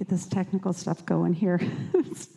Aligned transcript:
get 0.00 0.08
this 0.08 0.26
technical 0.26 0.72
stuff 0.72 1.04
going 1.04 1.34
here. 1.34 1.60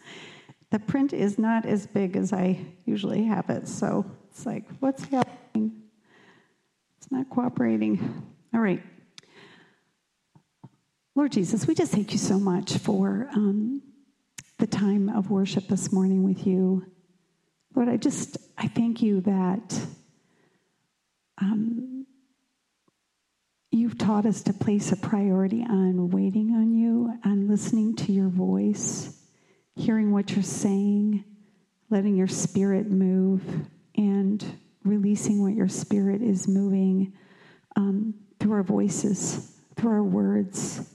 the 0.70 0.80
print 0.80 1.14
is 1.14 1.40
not 1.40 1.66
as 1.66 1.88
big 1.88 2.18
as 2.18 2.34
I 2.34 2.60
usually 2.84 3.24
have 3.24 3.50
it, 3.50 3.70
so 3.70 4.06
it's 4.30 4.46
like, 4.46 4.66
what's 4.82 5.06
happening? 5.06 5.72
It's 6.98 7.10
not 7.10 7.30
cooperating. 7.30 8.30
All 8.54 8.60
right. 8.60 8.84
Lord 11.16 11.32
Jesus, 11.32 11.66
we 11.66 11.74
just 11.74 11.94
thank 11.94 12.12
you 12.12 12.18
so 12.18 12.38
much 12.38 12.80
for 12.80 13.30
um, 13.32 13.82
the 14.58 14.68
time 14.68 15.08
of 15.08 15.30
worship 15.30 15.70
this 15.70 15.94
morning 15.94 16.24
with 16.24 16.46
you. 16.46 16.86
Lord, 17.74 17.88
I 17.88 17.96
just 17.96 18.36
I 18.58 18.68
thank 18.68 19.02
you 19.02 19.22
that 19.22 19.80
um, 21.42 21.93
you've 23.74 23.98
taught 23.98 24.26
us 24.26 24.44
to 24.44 24.54
place 24.54 24.92
a 24.92 24.98
priority 24.98 25.64
on 25.64 26.10
waiting 26.10 26.52
on 26.52 26.72
you, 26.72 27.12
on 27.26 27.48
listening 27.48 27.96
to 27.96 28.12
your 28.12 28.30
voice, 28.30 29.20
hearing 29.76 30.12
what 30.12 30.32
you're 30.32 30.44
saying, 30.44 31.24
letting 31.90 32.16
your 32.16 32.28
spirit 32.28 32.90
move, 32.90 33.42
and 33.96 34.46
releasing 34.84 35.42
what 35.42 35.54
your 35.54 35.68
spirit 35.68 36.22
is 36.22 36.48
moving 36.48 37.14
um, 37.76 38.14
through 38.40 38.54
our 38.54 38.64
voices, 38.64 39.56
through 39.76 39.92
our 39.92 40.04
words. 40.04 40.90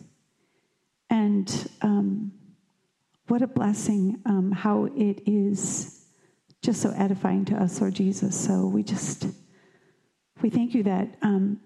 And 1.11 1.71
um, 1.83 2.33
what 3.27 3.43
a 3.43 3.47
blessing 3.47 4.21
um, 4.25 4.53
how 4.53 4.85
it 4.97 5.23
is 5.27 6.05
just 6.63 6.81
so 6.81 6.93
edifying 6.97 7.45
to 7.47 7.55
us, 7.55 7.81
Lord 7.81 7.95
Jesus. 7.95 8.39
So 8.39 8.67
we 8.67 8.83
just, 8.83 9.27
we 10.43 10.51
thank 10.51 10.75
you 10.75 10.83
that 10.85 11.17
um, 11.23 11.61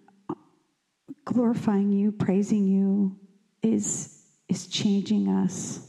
glorifying 1.25 1.91
you, 1.91 2.13
praising 2.13 2.67
you 2.67 3.17
is, 3.63 4.23
is 4.49 4.67
changing 4.67 5.29
us 5.29 5.89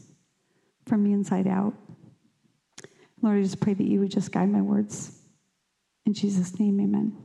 from 0.86 1.04
the 1.04 1.12
inside 1.12 1.46
out. 1.46 1.74
Lord, 3.22 3.38
I 3.38 3.42
just 3.42 3.60
pray 3.60 3.74
that 3.74 3.86
you 3.86 4.00
would 4.00 4.10
just 4.10 4.32
guide 4.32 4.50
my 4.50 4.60
words. 4.60 5.18
In 6.06 6.12
Jesus' 6.12 6.58
name, 6.60 6.78
amen. 6.80 7.16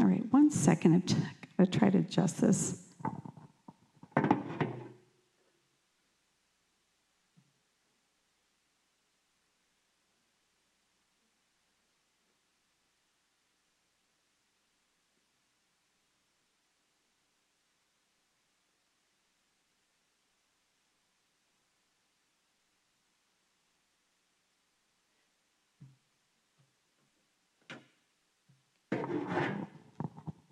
All 0.00 0.06
right, 0.06 0.24
one 0.30 0.50
second. 0.50 1.14
I'm 1.58 1.66
try 1.66 1.90
to 1.90 1.98
adjust 1.98 2.40
this. 2.40 2.85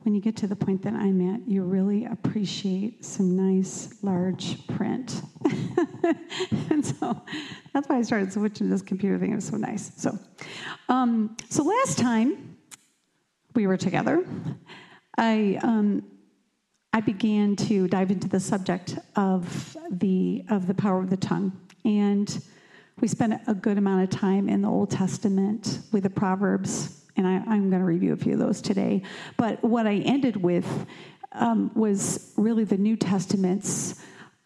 When 0.05 0.15
you 0.15 0.21
get 0.21 0.37
to 0.37 0.47
the 0.47 0.55
point 0.55 0.83
that 0.83 0.93
I'm 0.93 1.35
at, 1.35 1.49
you 1.49 1.63
really 1.63 2.05
appreciate 2.05 3.05
some 3.05 3.37
nice 3.37 3.95
large 4.03 4.67
print. 4.67 5.23
and 6.71 6.85
so 6.85 7.23
that's 7.73 7.89
why 7.89 7.97
I 7.97 8.03
started 8.03 8.31
switching 8.31 8.67
to 8.67 8.71
this 8.71 8.83
computer 8.83 9.19
thing. 9.19 9.33
It 9.33 9.37
was 9.37 9.47
so 9.47 9.57
nice. 9.57 9.93
So, 9.97 10.19
um, 10.91 11.37
so 11.49 11.63
last 11.63 11.99
time 11.99 12.57
we 13.55 13.67
were 13.67 13.79
together, 13.79 14.27
I 15.17 15.59
um, 15.63 16.05
I 16.93 17.01
began 17.01 17.57
to 17.57 17.89
dive 17.89 18.11
into 18.11 18.29
the 18.29 18.41
subject 18.41 18.99
of 19.17 19.77
the 19.91 20.45
of 20.51 20.67
the 20.67 20.75
power 20.75 21.01
of 21.01 21.09
the 21.09 21.17
tongue, 21.17 21.59
and 21.87 22.45
we 23.01 23.09
spent 23.09 23.41
a 23.47 23.55
good 23.55 23.79
amount 23.79 24.03
of 24.03 24.11
time 24.11 24.51
in 24.51 24.61
the 24.61 24.69
Old 24.69 24.91
Testament 24.91 25.81
with 25.93 26.03
the 26.03 26.11
Proverbs 26.11 27.04
and 27.17 27.27
I, 27.27 27.35
am 27.35 27.71
going 27.71 27.81
to 27.81 27.87
review 27.87 28.13
a 28.13 28.17
few 28.17 28.35
of 28.35 28.39
those 28.39 28.61
today. 28.61 29.03
But 29.37 29.63
what 29.63 29.87
I 29.87 29.97
ended 29.97 30.37
with 30.37 30.87
um, 31.33 31.71
was 31.75 32.33
really 32.37 32.65
the 32.65 32.77
New 32.77 32.97
Testament's 32.97 34.01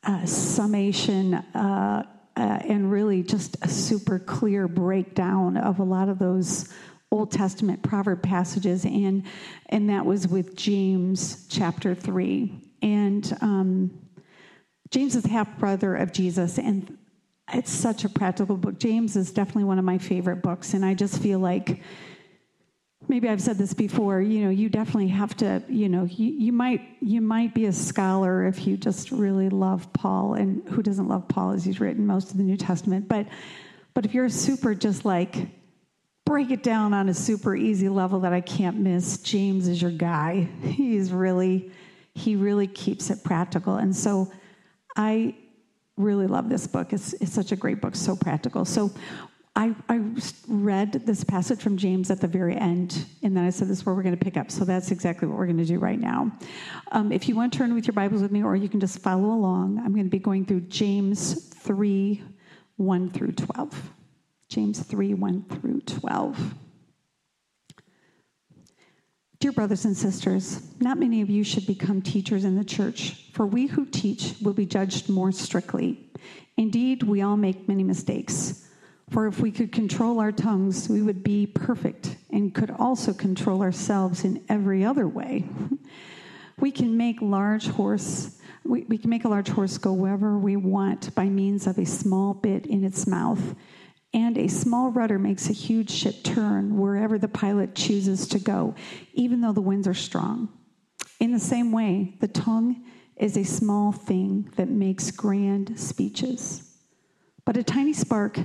uh, 0.05 0.25
summation 0.27 1.35
uh, 1.35 2.05
uh, 2.37 2.41
and 2.41 2.91
really 2.91 3.23
just 3.23 3.57
a 3.63 3.69
super 3.69 4.19
clear 4.19 4.69
breakdown 4.69 5.57
of 5.57 5.81
a 5.81 5.85
lot 5.85 6.09
of 6.09 6.19
those 6.19 6.73
Old 7.11 7.33
Testament 7.33 7.83
proverb 7.83 8.23
passages, 8.23 8.85
and 8.85 9.25
and 9.71 9.89
that 9.89 10.05
was 10.05 10.29
with 10.29 10.55
James 10.55 11.47
chapter 11.49 11.95
three. 11.95 12.53
And 12.83 13.37
um, 13.41 13.99
James 14.91 15.17
is 15.17 15.25
half 15.25 15.59
brother 15.59 15.97
of 15.97 16.13
Jesus, 16.13 16.59
and 16.59 16.97
it's 17.53 17.71
such 17.71 18.05
a 18.05 18.09
practical 18.09 18.57
book. 18.57 18.79
James 18.79 19.17
is 19.17 19.33
definitely 19.33 19.65
one 19.65 19.79
of 19.79 19.85
my 19.85 19.99
favorite 19.99 20.43
books, 20.43 20.75
and 20.75 20.85
I 20.85 20.95
just 20.95 21.21
feel 21.21 21.39
like 21.39 21.81
maybe 23.09 23.29
I've 23.29 23.41
said 23.41 23.59
this 23.59 23.75
before, 23.75 24.21
you 24.21 24.45
know, 24.45 24.51
you 24.51 24.69
definitely 24.69 25.09
have 25.09 25.37
to, 25.39 25.63
you 25.69 25.89
know, 25.89 26.05
you, 26.05 26.31
you 26.31 26.53
might 26.53 26.83
you 27.01 27.21
might 27.21 27.55
be 27.55 27.67
a 27.67 27.73
scholar 27.73 28.45
if 28.45 28.67
you 28.67 28.77
just 28.77 29.11
really 29.11 29.49
love 29.49 29.93
Paul 29.93 30.35
and 30.35 30.69
who 30.69 30.83
doesn't 30.83 31.09
love 31.09 31.29
Paul 31.29 31.53
as 31.53 31.65
he's 31.65 31.81
written 31.81 32.07
most 32.07 32.31
of 32.31 32.37
the 32.37 32.43
New 32.43 32.57
Testament, 32.57 33.09
but 33.09 33.27
but 33.95 34.05
if 34.05 34.15
you're 34.15 34.29
super 34.29 34.75
just 34.75 35.05
like 35.05 35.35
break 36.25 36.51
it 36.51 36.63
down 36.63 36.93
on 36.93 37.09
a 37.09 37.15
super 37.15 37.57
easy 37.57 37.89
level 37.89 38.21
that 38.21 38.35
I 38.35 38.43
can't 38.43 38.77
miss, 38.77 39.19
James 39.19 39.67
is 39.67 39.81
your 39.81 39.91
guy. 39.91 40.47
He's 40.63 41.11
really 41.11 41.73
he 42.15 42.37
really 42.37 42.67
keeps 42.67 43.11
it 43.11 43.25
practical. 43.25 43.77
And 43.77 43.95
so 43.95 44.31
I 44.97 45.37
really 45.97 46.27
love 46.27 46.49
this 46.49 46.67
book. 46.67 46.93
It's, 46.93 47.13
it's 47.15 47.33
such 47.33 47.53
a 47.53 47.57
great 47.57 47.81
book, 47.81 47.95
so 47.95 48.17
practical. 48.17 48.65
So 48.65 48.91
I, 49.59 49.75
I 49.89 50.01
read 50.47 50.93
this 51.05 51.25
passage 51.25 51.61
from 51.61 51.77
James 51.77 52.13
at 52.13 52.21
the 52.21 52.29
very 52.29 52.57
end, 52.57 53.07
and 53.25 53.37
then 53.37 53.45
I 53.45 53.51
said, 53.51 53.67
This 53.67 53.79
is 53.79 53.87
where 53.87 53.93
we're 53.93 54.05
going 54.05 54.17
to 54.17 54.25
pick 54.25 54.37
up. 54.37 54.53
So 54.53 54.65
that's 54.65 54.93
exactly 54.93 55.27
what 55.27 55.37
we're 55.37 55.47
going 55.47 55.59
to 55.59 55.65
do 55.65 55.81
right 55.81 55.99
now. 55.99 56.31
Um, 56.93 57.11
if 57.11 57.29
you 57.29 57.35
want 57.35 57.53
to 57.53 57.59
turn 57.59 57.75
with 57.75 57.85
your 57.85 57.93
Bibles 57.93 58.23
with 58.23 58.31
me, 58.31 58.45
or 58.45 58.55
you 58.55 58.69
can 58.69 58.79
just 58.79 59.01
follow 59.01 59.25
along, 59.25 59.79
I'm 59.79 59.93
going 59.93 60.05
to 60.05 60.11
be 60.11 60.21
going 60.21 60.45
through 60.45 60.61
James 60.63 61.49
3 61.55 62.23
1 62.77 63.11
through 63.11 63.33
12. 63.33 63.91
James 64.49 64.79
3 64.79 65.15
1 65.15 65.43
through 65.43 65.81
12. 65.81 66.55
Dear 69.41 69.51
brothers 69.51 69.85
and 69.85 69.97
sisters, 69.97 70.63
not 70.79 70.99
many 70.99 71.21
of 71.21 71.29
you 71.29 71.43
should 71.43 71.67
become 71.67 72.01
teachers 72.01 72.45
in 72.45 72.55
the 72.55 72.65
church, 72.65 73.29
for 73.33 73.45
we 73.45 73.67
who 73.67 73.87
teach 73.87 74.37
will 74.41 74.55
be 74.55 74.67
judged 74.67 75.09
more 75.09 75.33
strictly. 75.33 76.13
Indeed, 76.57 77.03
we 77.03 77.23
all 77.23 77.37
make 77.37 77.67
many 77.67 77.83
mistakes. 77.83 78.68
For 79.11 79.27
if 79.27 79.41
we 79.41 79.51
could 79.51 79.73
control 79.73 80.21
our 80.21 80.33
tongues, 80.33 80.89
we 80.89 81.03
would 81.03 81.23
be 81.23 81.47
perfect 81.47 82.17
and 82.31 82.55
could 82.55 82.71
also 82.71 83.13
control 83.13 83.63
ourselves 83.63 84.25
in 84.25 84.45
every 84.49 84.85
other 84.85 85.09
way. 85.09 85.49
we 86.59 86.71
can 86.71 86.97
make 86.97 87.23
large 87.23 87.69
horse 87.69 88.39
we, 88.69 88.83
we 88.83 88.99
can 88.99 89.11
make 89.11 89.25
a 89.25 89.29
large 89.29 89.49
horse 89.49 89.79
go 89.79 89.93
wherever 89.93 90.39
we 90.39 90.57
want 90.57 91.15
by 91.15 91.25
means 91.25 91.67
of 91.67 91.79
a 91.79 91.87
small 91.87 92.35
bit 92.35 92.67
in 92.67 92.85
its 92.85 93.07
mouth. 93.07 93.55
And 94.13 94.37
a 94.39 94.49
small 94.49 94.91
rudder 94.91 95.19
makes 95.19 95.49
a 95.49 95.55
huge 95.55 95.91
ship 95.91 96.23
turn 96.23 96.79
wherever 96.79 97.19
the 97.19 97.29
pilot 97.29 97.75
chooses 97.75 98.27
to 98.29 98.39
go, 98.39 98.75
even 99.13 99.41
though 99.41 99.53
the 99.53 99.61
winds 99.61 99.89
are 99.89 99.95
strong. 99.95 100.49
In 101.21 101.33
the 101.33 101.39
same 101.39 101.73
way, 101.73 102.15
the 102.21 102.29
tongue 102.29 102.85
is 103.17 103.37
a 103.37 103.45
small 103.45 103.93
thing 103.93 104.51
that 104.57 104.69
makes 104.69 105.11
grand 105.11 105.79
speeches. 105.79 106.77
But 107.45 107.57
a 107.57 107.63
tiny 107.63 107.93
spark 107.93 108.39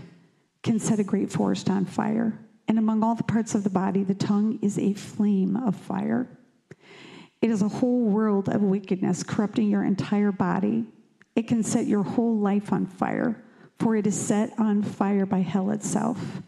can 0.64 0.80
set 0.80 1.00
a 1.00 1.04
great 1.04 1.32
forest 1.32 1.70
on 1.70 1.86
fire. 1.86 2.40
And 2.68 2.80
among 2.80 3.04
all 3.04 3.16
the 3.16 3.24
parts 3.24 3.54
of 3.54 3.64
the 3.64 3.70
body, 3.70 4.04
the 4.04 4.16
tongue 4.16 4.58
is 4.62 4.80
a 4.80 4.94
flame 4.94 5.58
of 5.58 5.76
fire. 5.76 6.28
It 7.42 7.50
is 7.50 7.62
a 7.62 7.68
whole 7.68 8.06
world 8.06 8.48
of 8.48 8.62
wickedness 8.62 9.22
corrupting 9.22 9.70
your 9.70 9.84
entire 9.84 10.32
body. 10.32 10.86
It 11.36 11.48
can 11.48 11.62
set 11.62 11.88
your 11.88 12.04
whole 12.04 12.38
life 12.38 12.72
on 12.72 12.86
fire, 12.86 13.44
for 13.80 13.98
it 13.98 14.08
is 14.08 14.20
set 14.20 14.58
on 14.58 14.82
fire 14.82 15.26
by 15.26 15.40
hell 15.40 15.72
itself. 15.72 16.42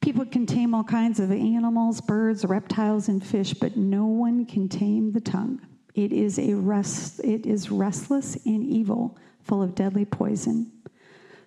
People 0.00 0.24
can 0.24 0.46
tame 0.46 0.74
all 0.74 0.84
kinds 0.84 1.20
of 1.20 1.30
animals, 1.30 2.00
birds, 2.00 2.44
reptiles, 2.44 3.08
and 3.08 3.24
fish, 3.24 3.52
but 3.52 3.76
no 3.76 4.06
one 4.06 4.46
can 4.46 4.68
tame 4.68 5.12
the 5.12 5.20
tongue. 5.20 5.60
It 5.94 6.12
is 6.12 6.38
a 6.38 6.54
rest, 6.54 7.20
it 7.24 7.44
is 7.44 7.70
restless 7.70 8.36
and 8.46 8.64
evil, 8.64 9.18
full 9.42 9.62
of 9.62 9.74
deadly 9.74 10.04
poison. 10.04 10.72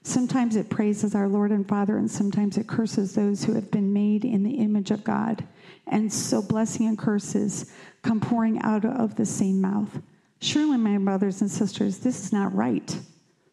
Sometimes 0.03 0.55
it 0.55 0.69
praises 0.69 1.13
our 1.13 1.27
Lord 1.27 1.51
and 1.51 1.67
Father, 1.67 1.97
and 1.97 2.09
sometimes 2.09 2.57
it 2.57 2.67
curses 2.67 3.13
those 3.13 3.43
who 3.43 3.53
have 3.53 3.69
been 3.69 3.93
made 3.93 4.25
in 4.25 4.43
the 4.43 4.55
image 4.55 4.89
of 4.89 5.03
God. 5.03 5.47
And 5.87 6.11
so 6.11 6.41
blessing 6.41 6.87
and 6.87 6.97
curses 6.97 7.71
come 8.01 8.19
pouring 8.19 8.59
out 8.61 8.83
of 8.83 9.15
the 9.15 9.25
same 9.25 9.61
mouth. 9.61 10.01
Surely, 10.39 10.77
my 10.77 10.97
brothers 10.97 11.41
and 11.41 11.51
sisters, 11.51 11.99
this 11.99 12.25
is 12.25 12.33
not 12.33 12.53
right. 12.55 12.99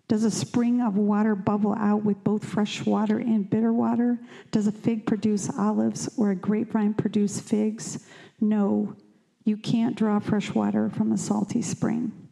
Does 0.09 0.25
a 0.25 0.31
spring 0.31 0.81
of 0.81 0.97
water 0.97 1.35
bubble 1.35 1.75
out 1.75 2.03
with 2.03 2.25
both 2.25 2.43
fresh 2.43 2.87
water 2.87 3.19
and 3.19 3.49
bitter 3.49 3.75
water? 3.75 4.19
Does 4.51 4.67
a 4.67 4.73
fig 4.73 5.05
produce 5.05 5.51
olives 5.59 6.09
or 6.17 6.31
a 6.31 6.37
grapevine 6.37 6.95
produce 6.95 7.41
figs? 7.41 8.07
No. 8.41 8.97
You 9.45 9.59
can't 9.59 9.97
draw 9.97 10.19
fresh 10.19 10.55
water 10.55 10.89
from 10.89 11.13
a 11.13 11.19
salty 11.19 11.61
spring. 11.61 12.28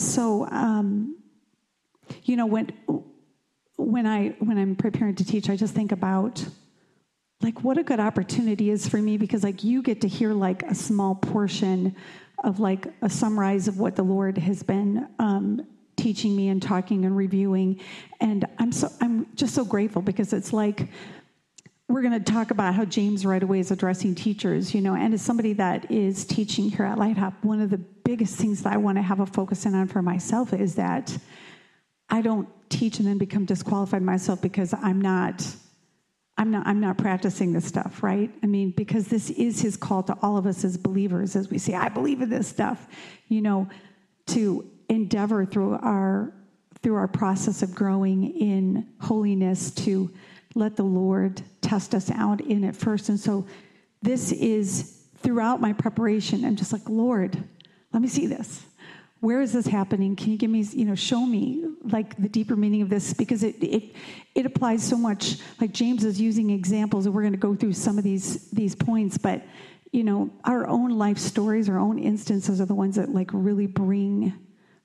So, 0.00 0.46
um, 0.46 1.18
you 2.24 2.36
know, 2.36 2.46
when 2.46 2.72
when 3.76 4.06
I 4.06 4.30
when 4.38 4.56
I'm 4.56 4.74
preparing 4.74 5.14
to 5.16 5.24
teach, 5.24 5.50
I 5.50 5.56
just 5.56 5.74
think 5.74 5.92
about 5.92 6.44
like 7.42 7.62
what 7.62 7.76
a 7.76 7.82
good 7.82 8.00
opportunity 8.00 8.70
is 8.70 8.88
for 8.88 8.96
me 8.96 9.18
because 9.18 9.44
like 9.44 9.62
you 9.62 9.82
get 9.82 10.00
to 10.00 10.08
hear 10.08 10.32
like 10.32 10.62
a 10.62 10.74
small 10.74 11.14
portion 11.14 11.94
of 12.42 12.60
like 12.60 12.86
a 13.02 13.10
summarize 13.10 13.68
of 13.68 13.78
what 13.78 13.94
the 13.94 14.02
Lord 14.02 14.38
has 14.38 14.62
been 14.62 15.06
um, 15.18 15.66
teaching 15.96 16.34
me 16.34 16.48
and 16.48 16.62
talking 16.62 17.04
and 17.04 17.14
reviewing, 17.14 17.78
and 18.20 18.46
I'm 18.58 18.72
so 18.72 18.90
I'm 19.02 19.26
just 19.34 19.54
so 19.54 19.66
grateful 19.66 20.00
because 20.00 20.32
it's 20.32 20.54
like 20.54 20.88
we're 21.90 22.02
going 22.02 22.22
to 22.22 22.32
talk 22.32 22.52
about 22.52 22.74
how 22.74 22.84
James 22.84 23.26
right 23.26 23.42
away 23.42 23.58
is 23.58 23.72
addressing 23.72 24.14
teachers, 24.14 24.72
you 24.72 24.80
know, 24.80 24.94
and 24.94 25.12
as 25.12 25.22
somebody 25.22 25.54
that 25.54 25.90
is 25.90 26.24
teaching 26.24 26.70
here 26.70 26.86
at 26.86 26.98
Lighthop, 26.98 27.34
one 27.42 27.60
of 27.60 27.68
the 27.70 27.78
biggest 27.78 28.36
things 28.36 28.62
that 28.62 28.72
I 28.72 28.76
want 28.76 28.96
to 28.98 29.02
have 29.02 29.18
a 29.18 29.26
focus 29.26 29.66
in 29.66 29.74
on 29.74 29.88
for 29.88 30.00
myself 30.00 30.52
is 30.52 30.76
that 30.76 31.16
I 32.08 32.22
don't 32.22 32.48
teach 32.70 33.00
and 33.00 33.08
then 33.08 33.18
become 33.18 33.44
disqualified 33.44 34.02
myself 34.02 34.40
because 34.40 34.72
I'm 34.72 35.00
not 35.00 35.44
I'm 36.38 36.52
not 36.52 36.66
I'm 36.66 36.80
not 36.80 36.96
practicing 36.96 37.52
this 37.52 37.66
stuff, 37.66 38.02
right? 38.02 38.30
I 38.42 38.46
mean, 38.46 38.70
because 38.70 39.08
this 39.08 39.28
is 39.30 39.60
his 39.60 39.76
call 39.76 40.04
to 40.04 40.16
all 40.22 40.36
of 40.36 40.46
us 40.46 40.64
as 40.64 40.76
believers 40.76 41.34
as 41.34 41.50
we 41.50 41.58
say, 41.58 41.74
I 41.74 41.88
believe 41.88 42.22
in 42.22 42.30
this 42.30 42.46
stuff, 42.46 42.86
you 43.28 43.42
know, 43.42 43.68
to 44.28 44.70
endeavor 44.88 45.44
through 45.44 45.74
our 45.74 46.32
through 46.82 46.94
our 46.94 47.08
process 47.08 47.62
of 47.62 47.74
growing 47.74 48.30
in 48.30 48.88
holiness 49.00 49.72
to 49.72 50.10
let 50.54 50.76
the 50.76 50.84
Lord 50.84 51.42
test 51.60 51.94
us 51.94 52.10
out 52.10 52.40
in 52.40 52.64
it 52.64 52.74
first. 52.74 53.08
And 53.08 53.18
so 53.18 53.46
this 54.02 54.32
is 54.32 55.04
throughout 55.18 55.60
my 55.60 55.72
preparation, 55.72 56.44
I'm 56.44 56.56
just 56.56 56.72
like, 56.72 56.88
Lord, 56.88 57.42
let 57.92 58.02
me 58.02 58.08
see 58.08 58.26
this. 58.26 58.64
Where 59.20 59.42
is 59.42 59.52
this 59.52 59.66
happening? 59.66 60.16
Can 60.16 60.32
you 60.32 60.38
give 60.38 60.50
me 60.50 60.62
you 60.62 60.86
know 60.86 60.94
show 60.94 61.26
me 61.26 61.64
like 61.82 62.16
the 62.16 62.28
deeper 62.28 62.56
meaning 62.56 62.80
of 62.80 62.88
this? 62.88 63.12
Because 63.12 63.42
it 63.42 63.62
it 63.62 63.94
it 64.34 64.46
applies 64.46 64.82
so 64.82 64.96
much. 64.96 65.36
Like 65.60 65.72
james 65.72 66.04
is 66.04 66.18
using 66.18 66.50
examples 66.50 67.04
and 67.04 67.14
we're 67.14 67.22
going 67.22 67.34
to 67.34 67.38
go 67.38 67.54
through 67.54 67.74
some 67.74 67.98
of 67.98 68.04
these 68.04 68.50
these 68.50 68.74
points 68.74 69.18
but 69.18 69.42
you 69.92 70.04
know 70.04 70.30
our 70.44 70.66
own 70.66 70.96
life 70.96 71.18
stories 71.18 71.68
our 71.68 71.78
own 71.78 71.98
instances 71.98 72.62
are 72.62 72.64
the 72.64 72.74
ones 72.74 72.96
that 72.96 73.10
like 73.10 73.28
really 73.34 73.66
bring 73.66 74.32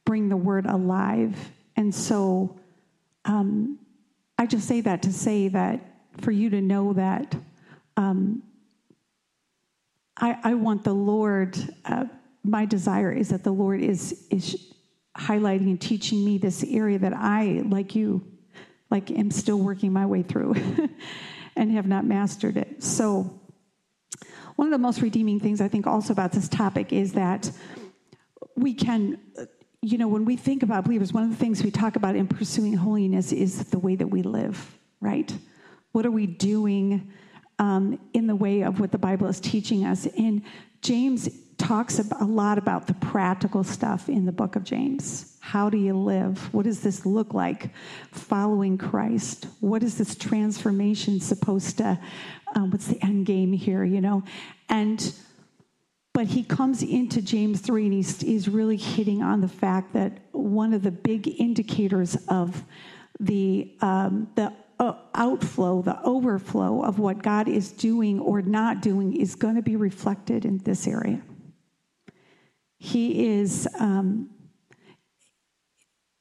bring 0.06 0.30
the 0.30 0.38
word 0.38 0.66
alive. 0.68 1.36
And 1.76 1.94
so 1.94 2.58
um, 3.26 3.80
i 4.38 4.46
just 4.46 4.68
say 4.68 4.82
that 4.82 5.02
to 5.02 5.12
say 5.12 5.48
that 5.48 5.80
for 6.22 6.32
you 6.32 6.50
to 6.50 6.62
know 6.62 6.94
that 6.94 7.36
um, 7.98 8.44
I, 10.18 10.38
I 10.44 10.54
want 10.54 10.84
the 10.84 10.94
lord 10.94 11.58
uh, 11.86 12.06
my 12.46 12.66
desire 12.66 13.12
is 13.12 13.30
that 13.30 13.44
the 13.44 13.52
Lord 13.52 13.82
is 13.82 14.26
is 14.30 14.72
highlighting 15.18 15.68
and 15.68 15.82
teaching 15.82 16.24
me 16.24 16.38
this 16.38 16.64
area 16.64 17.00
that 17.00 17.14
I, 17.14 17.64
like 17.66 17.96
you, 17.96 18.22
like 18.92 19.10
am 19.12 19.32
still 19.32 19.58
working 19.58 19.94
my 19.94 20.06
way 20.06 20.24
through 20.24 20.56
and 21.56 21.72
have 21.72 21.88
not 21.88 22.06
mastered 22.06 22.58
it. 22.58 22.84
So 22.84 23.42
one 24.58 24.68
of 24.68 24.72
the 24.72 24.78
most 24.78 25.02
redeeming 25.02 25.40
things 25.40 25.62
I 25.62 25.70
think 25.70 25.88
also 25.88 26.12
about 26.12 26.34
this 26.34 26.50
topic 26.50 26.92
is 26.92 27.14
that 27.14 27.50
we 28.56 28.74
can 28.74 29.20
you 29.86 29.98
know 29.98 30.08
when 30.08 30.26
we 30.26 30.36
think 30.36 30.64
about 30.64 30.84
believers 30.84 31.14
one 31.14 31.24
of 31.24 31.30
the 31.30 31.36
things 31.36 31.64
we 31.64 31.72
talk 31.72 31.96
about 31.96 32.16
in 32.16 32.28
pursuing 32.28 32.74
holiness 32.74 33.32
is 33.32 33.66
the 33.66 33.80
way 33.80 33.96
that 33.96 34.08
we 34.08 34.24
live 34.24 34.78
right 35.00 35.38
what 35.92 36.06
are 36.06 36.12
we 36.12 36.26
doing 36.26 37.12
um, 37.60 38.00
in 38.14 38.28
the 38.28 38.36
way 38.36 38.62
of 38.62 38.80
what 38.80 38.92
the 38.92 38.98
bible 38.98 39.28
is 39.28 39.40
teaching 39.40 39.86
us 39.86 40.08
and 40.18 40.42
james 40.82 41.30
talks 41.58 42.00
a 42.00 42.26
lot 42.26 42.58
about 42.58 42.88
the 42.88 42.94
practical 42.96 43.64
stuff 43.64 44.10
in 44.10 44.26
the 44.26 44.32
book 44.32 44.56
of 44.56 44.64
James. 44.64 45.38
How 45.40 45.70
do 45.70 45.78
you 45.78 45.98
live? 45.98 46.54
What 46.54 46.66
does 46.66 46.82
this 46.82 47.06
look 47.06 47.34
like 47.34 47.70
following 48.12 48.78
Christ? 48.78 49.48
What 49.62 49.82
is 49.82 49.98
this 49.98 50.16
transformation 50.16 51.20
supposed 51.20 51.78
to, 51.78 51.98
um, 52.56 52.72
what's 52.72 52.88
the 52.88 53.02
end 53.04 53.26
game 53.26 53.54
here, 53.54 53.84
you 53.84 54.02
know? 54.02 54.24
And, 54.68 55.14
but 56.16 56.28
he 56.28 56.44
comes 56.44 56.82
into 56.82 57.22
James 57.22 57.60
3 57.60 57.84
and 57.84 57.94
he's, 57.94 58.22
he's 58.22 58.48
really 58.48 58.78
hitting 58.78 59.22
on 59.22 59.42
the 59.42 59.50
fact 59.50 59.92
that 59.92 60.18
one 60.32 60.74
of 60.74 60.82
the 60.82 60.90
big 60.90 61.28
indicators 61.42 62.16
of 62.30 62.64
the, 63.20 63.76
um, 63.82 64.30
the 64.36 64.54
uh, 64.80 64.94
outflow, 65.14 65.82
the 65.82 66.02
overflow 66.04 66.82
of 66.82 67.00
what 67.00 67.22
God 67.22 67.50
is 67.50 67.74
doing 67.74 68.22
or 68.22 68.42
not 68.42 68.82
doing 68.82 69.14
is 69.14 69.36
going 69.36 69.56
to 69.56 69.62
be 69.62 69.76
reflected 69.76 70.46
in 70.46 70.60
this 70.60 70.88
area. 70.88 71.22
He 72.78 73.36
is, 73.36 73.68
um, 73.78 74.30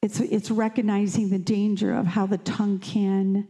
it's, 0.01 0.19
it's 0.19 0.51
recognizing 0.51 1.29
the 1.29 1.39
danger 1.39 1.93
of 1.93 2.05
how 2.05 2.25
the 2.25 2.39
tongue 2.39 2.79
can 2.79 3.47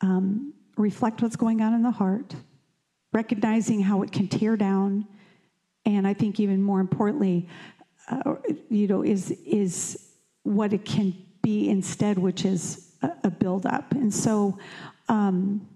um, 0.00 0.54
reflect 0.78 1.20
what's 1.20 1.36
going 1.36 1.60
on 1.60 1.74
in 1.74 1.82
the 1.82 1.90
heart, 1.90 2.34
recognizing 3.12 3.80
how 3.80 4.02
it 4.02 4.12
can 4.12 4.28
tear 4.28 4.56
down, 4.56 5.06
and 5.84 6.06
I 6.06 6.14
think 6.14 6.38
even 6.40 6.62
more 6.62 6.80
importantly, 6.80 7.48
uh, 8.10 8.34
you 8.68 8.86
know, 8.86 9.02
is 9.02 9.30
is 9.30 10.12
what 10.42 10.72
it 10.72 10.84
can 10.84 11.14
be 11.42 11.68
instead, 11.68 12.18
which 12.18 12.44
is 12.44 12.92
a, 13.02 13.10
a 13.24 13.30
buildup. 13.30 13.92
And 13.92 14.12
so, 14.12 14.58
um, 15.08 15.66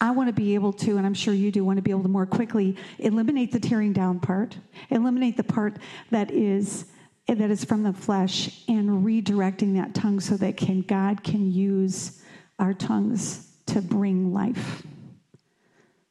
I 0.00 0.10
want 0.10 0.28
to 0.28 0.32
be 0.32 0.54
able 0.54 0.72
to, 0.74 0.96
and 0.96 1.06
I'm 1.06 1.14
sure 1.14 1.34
you 1.34 1.50
do 1.50 1.64
want 1.64 1.76
to 1.76 1.82
be 1.82 1.90
able 1.90 2.02
to 2.02 2.08
more 2.08 2.26
quickly 2.26 2.76
eliminate 2.98 3.52
the 3.52 3.60
tearing 3.60 3.92
down 3.92 4.20
part, 4.20 4.56
eliminate 4.90 5.36
the 5.36 5.44
part 5.44 5.76
that 6.10 6.30
is 6.30 6.86
that 7.26 7.50
is 7.50 7.64
from 7.64 7.82
the 7.82 7.92
flesh, 7.92 8.64
and 8.68 9.04
redirecting 9.04 9.74
that 9.74 9.94
tongue 9.94 10.20
so 10.20 10.36
that 10.36 10.56
can 10.56 10.82
God 10.82 11.24
can 11.24 11.50
use 11.50 12.22
our 12.58 12.74
tongues 12.74 13.50
to 13.66 13.80
bring 13.80 14.32
life. 14.32 14.82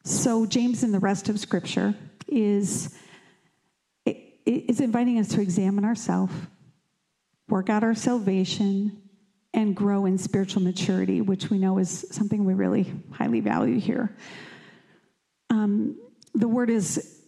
So 0.04 0.44
James 0.44 0.82
and 0.82 0.92
the 0.92 1.00
rest 1.00 1.28
of 1.28 1.40
Scripture 1.40 1.94
is 2.28 2.94
is 4.46 4.80
inviting 4.80 5.18
us 5.18 5.28
to 5.28 5.40
examine 5.40 5.86
ourselves, 5.86 6.34
work 7.48 7.70
out 7.70 7.82
our 7.82 7.94
salvation, 7.94 9.00
and 9.54 9.74
grow 9.74 10.04
in 10.04 10.18
spiritual 10.18 10.62
maturity, 10.62 11.22
which 11.22 11.48
we 11.48 11.58
know 11.58 11.78
is 11.78 12.04
something 12.10 12.44
we 12.44 12.52
really 12.52 12.92
highly 13.12 13.40
value 13.40 13.80
here. 13.80 14.14
Um, 15.48 15.96
the 16.34 16.48
word 16.48 16.68
is 16.68 17.22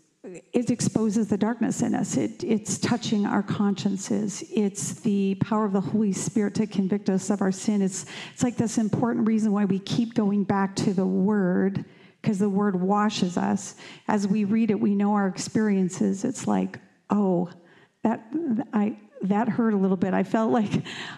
it 0.53 0.71
exposes 0.71 1.29
the 1.29 1.39
darkness 1.39 1.83
in 1.83 1.95
us. 1.95 2.17
It, 2.17 2.43
it's 2.43 2.79
touching 2.79 3.27
our 3.27 3.43
consciences. 3.43 4.45
It's 4.53 4.95
the 4.95 5.37
power 5.37 5.65
of 5.65 5.73
the 5.73 5.81
Holy 5.81 6.13
Spirit 6.13 6.57
to 6.57 6.67
convict 6.67 7.09
us 7.09 7.31
of 7.31 7.41
our 7.41 7.53
sin. 7.53 7.81
It's, 7.81 8.07
it's 8.35 8.43
like 8.43 8.57
this 8.57 8.77
important 8.77 9.27
reason 9.29 9.53
why 9.53 9.65
we 9.67 9.79
keep 9.79 10.15
going 10.15 10.43
back 10.43 10.75
to 10.77 10.93
the 10.93 11.07
Word, 11.07 11.85
because 12.27 12.41
the 12.41 12.49
Word 12.49 12.75
washes 12.75 13.37
us. 13.37 13.77
As 14.09 14.27
we 14.27 14.43
read 14.43 14.73
it, 14.73 14.81
we 14.81 14.97
know 14.97 15.13
our 15.13 15.29
experiences. 15.29 16.25
It's 16.25 16.49
like, 16.49 16.81
oh, 17.09 17.49
that 18.03 18.27
I 18.73 18.99
that 19.23 19.49
hurt 19.49 19.75
a 19.75 19.77
little 19.77 19.97
bit. 19.97 20.13
I 20.13 20.25
felt 20.25 20.51
like 20.51 20.73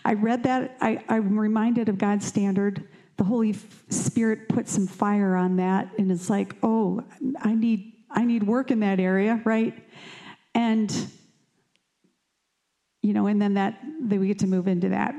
I 0.04 0.12
read 0.12 0.42
that, 0.42 0.76
I, 0.82 1.02
I'm 1.08 1.38
reminded 1.38 1.88
of 1.88 1.96
God's 1.96 2.26
standard. 2.26 2.86
The 3.16 3.24
Holy 3.24 3.56
Spirit 3.88 4.50
put 4.50 4.68
some 4.68 4.86
fire 4.86 5.34
on 5.34 5.56
that, 5.56 5.88
and 5.96 6.12
it's 6.12 6.28
like, 6.28 6.56
oh, 6.62 7.02
I 7.40 7.54
need 7.54 7.94
I 8.10 8.26
need 8.26 8.42
work 8.42 8.70
in 8.70 8.80
that 8.80 9.00
area, 9.00 9.40
right? 9.46 9.82
And 10.54 10.94
you 13.00 13.14
know, 13.14 13.28
and 13.28 13.40
then 13.40 13.54
that 13.54 13.80
then 14.02 14.20
we 14.20 14.26
get 14.26 14.40
to 14.40 14.46
move 14.46 14.68
into 14.68 14.90
that. 14.90 15.14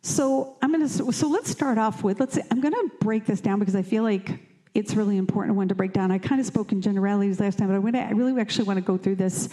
So 0.00 0.56
I'm 0.60 0.72
gonna 0.72 0.88
so 0.88 1.28
let's 1.28 1.48
start 1.48 1.78
off 1.78 2.02
with 2.02 2.18
let's 2.18 2.40
I'm 2.50 2.60
gonna 2.60 2.88
break 3.00 3.24
this 3.24 3.40
down 3.40 3.60
because 3.60 3.76
I 3.76 3.82
feel 3.82 4.02
like 4.02 4.48
it's 4.74 4.94
really 4.94 5.16
important 5.16 5.56
one 5.56 5.68
to 5.68 5.74
break 5.74 5.92
down. 5.92 6.10
I 6.10 6.18
kind 6.18 6.40
of 6.40 6.46
spoke 6.46 6.72
in 6.72 6.80
generalities 6.80 7.40
last 7.40 7.58
time, 7.58 7.68
but 7.68 7.74
I, 7.74 7.78
want 7.78 7.94
to, 7.94 8.02
I 8.02 8.10
really 8.10 8.40
actually 8.40 8.64
want 8.64 8.78
to 8.78 8.84
go 8.84 8.96
through 8.96 9.16
this 9.16 9.48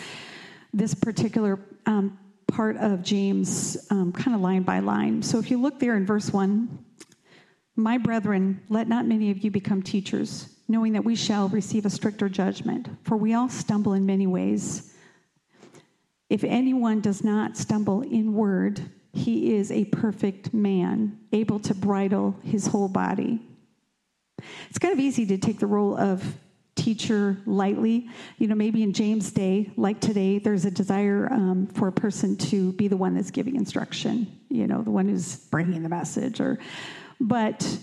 this 0.74 0.94
particular 0.94 1.60
um, 1.88 2.18
part 2.48 2.78
of 2.78 3.04
James, 3.04 3.88
um, 3.90 4.12
kind 4.12 4.36
of 4.36 4.42
line 4.42 4.64
by 4.64 4.80
line. 4.80 5.22
So 5.24 5.40
if 5.40 5.50
you 5.50 5.60
look 5.60 5.80
there 5.80 5.96
in 5.96 6.06
verse 6.06 6.32
1, 6.32 6.86
my 7.76 7.98
brethren, 7.98 8.62
let 8.70 8.88
not 8.88 9.08
many 9.08 9.32
of 9.32 9.40
you 9.40 9.52
become 9.52 9.82
teachers, 9.82 10.50
knowing 10.68 10.94
that 10.94 11.04
we 11.04 11.16
shall 11.16 11.50
receive 11.50 11.86
a 11.86 11.90
stricter 11.90 12.30
judgment, 12.30 12.88
for 13.04 13.18
we 13.18 13.34
all 13.34 13.50
stumble 13.50 13.94
in 13.94 14.06
many 14.06 14.28
ways. 14.28 14.94
If 16.30 16.44
anyone 16.44 17.02
does 17.02 17.24
not 17.24 17.58
stumble 17.58 18.02
in 18.02 18.34
word, 18.34 18.82
he 19.14 19.56
is 19.56 19.72
a 19.72 19.86
perfect 19.86 20.54
man, 20.54 21.18
able 21.32 21.60
to 21.62 21.74
bridle 21.74 22.36
his 22.44 22.68
whole 22.68 22.90
body. 22.90 23.42
It's 24.70 24.79
kind 24.79 24.94
of 24.94 25.00
easy 25.00 25.25
to 25.27 25.38
take 25.38 25.60
the 25.60 25.68
role 25.68 25.98
of 25.98 26.24
teacher 26.75 27.38
lightly. 27.46 28.10
You 28.38 28.48
know, 28.48 28.56
maybe 28.56 28.84
in 28.84 28.94
James' 28.94 29.32
day, 29.32 29.72
like 29.75 30.00
today, 30.00 30.39
there's 30.39 30.65
a 30.65 30.72
desire 30.72 31.27
um, 31.32 31.68
for 31.68 31.88
a 31.88 31.91
person 31.91 32.36
to 32.38 32.72
be 32.74 32.88
the 32.88 32.98
one 32.98 33.15
that's 33.15 33.32
giving 33.32 33.56
instruction, 33.56 34.39
you 34.50 34.68
know, 34.68 34.82
the 34.82 34.91
one 34.91 35.08
who's 35.08 35.36
bringing 35.36 35.84
the 35.84 35.89
message. 35.89 36.39
Or, 36.39 36.58
but 37.20 37.79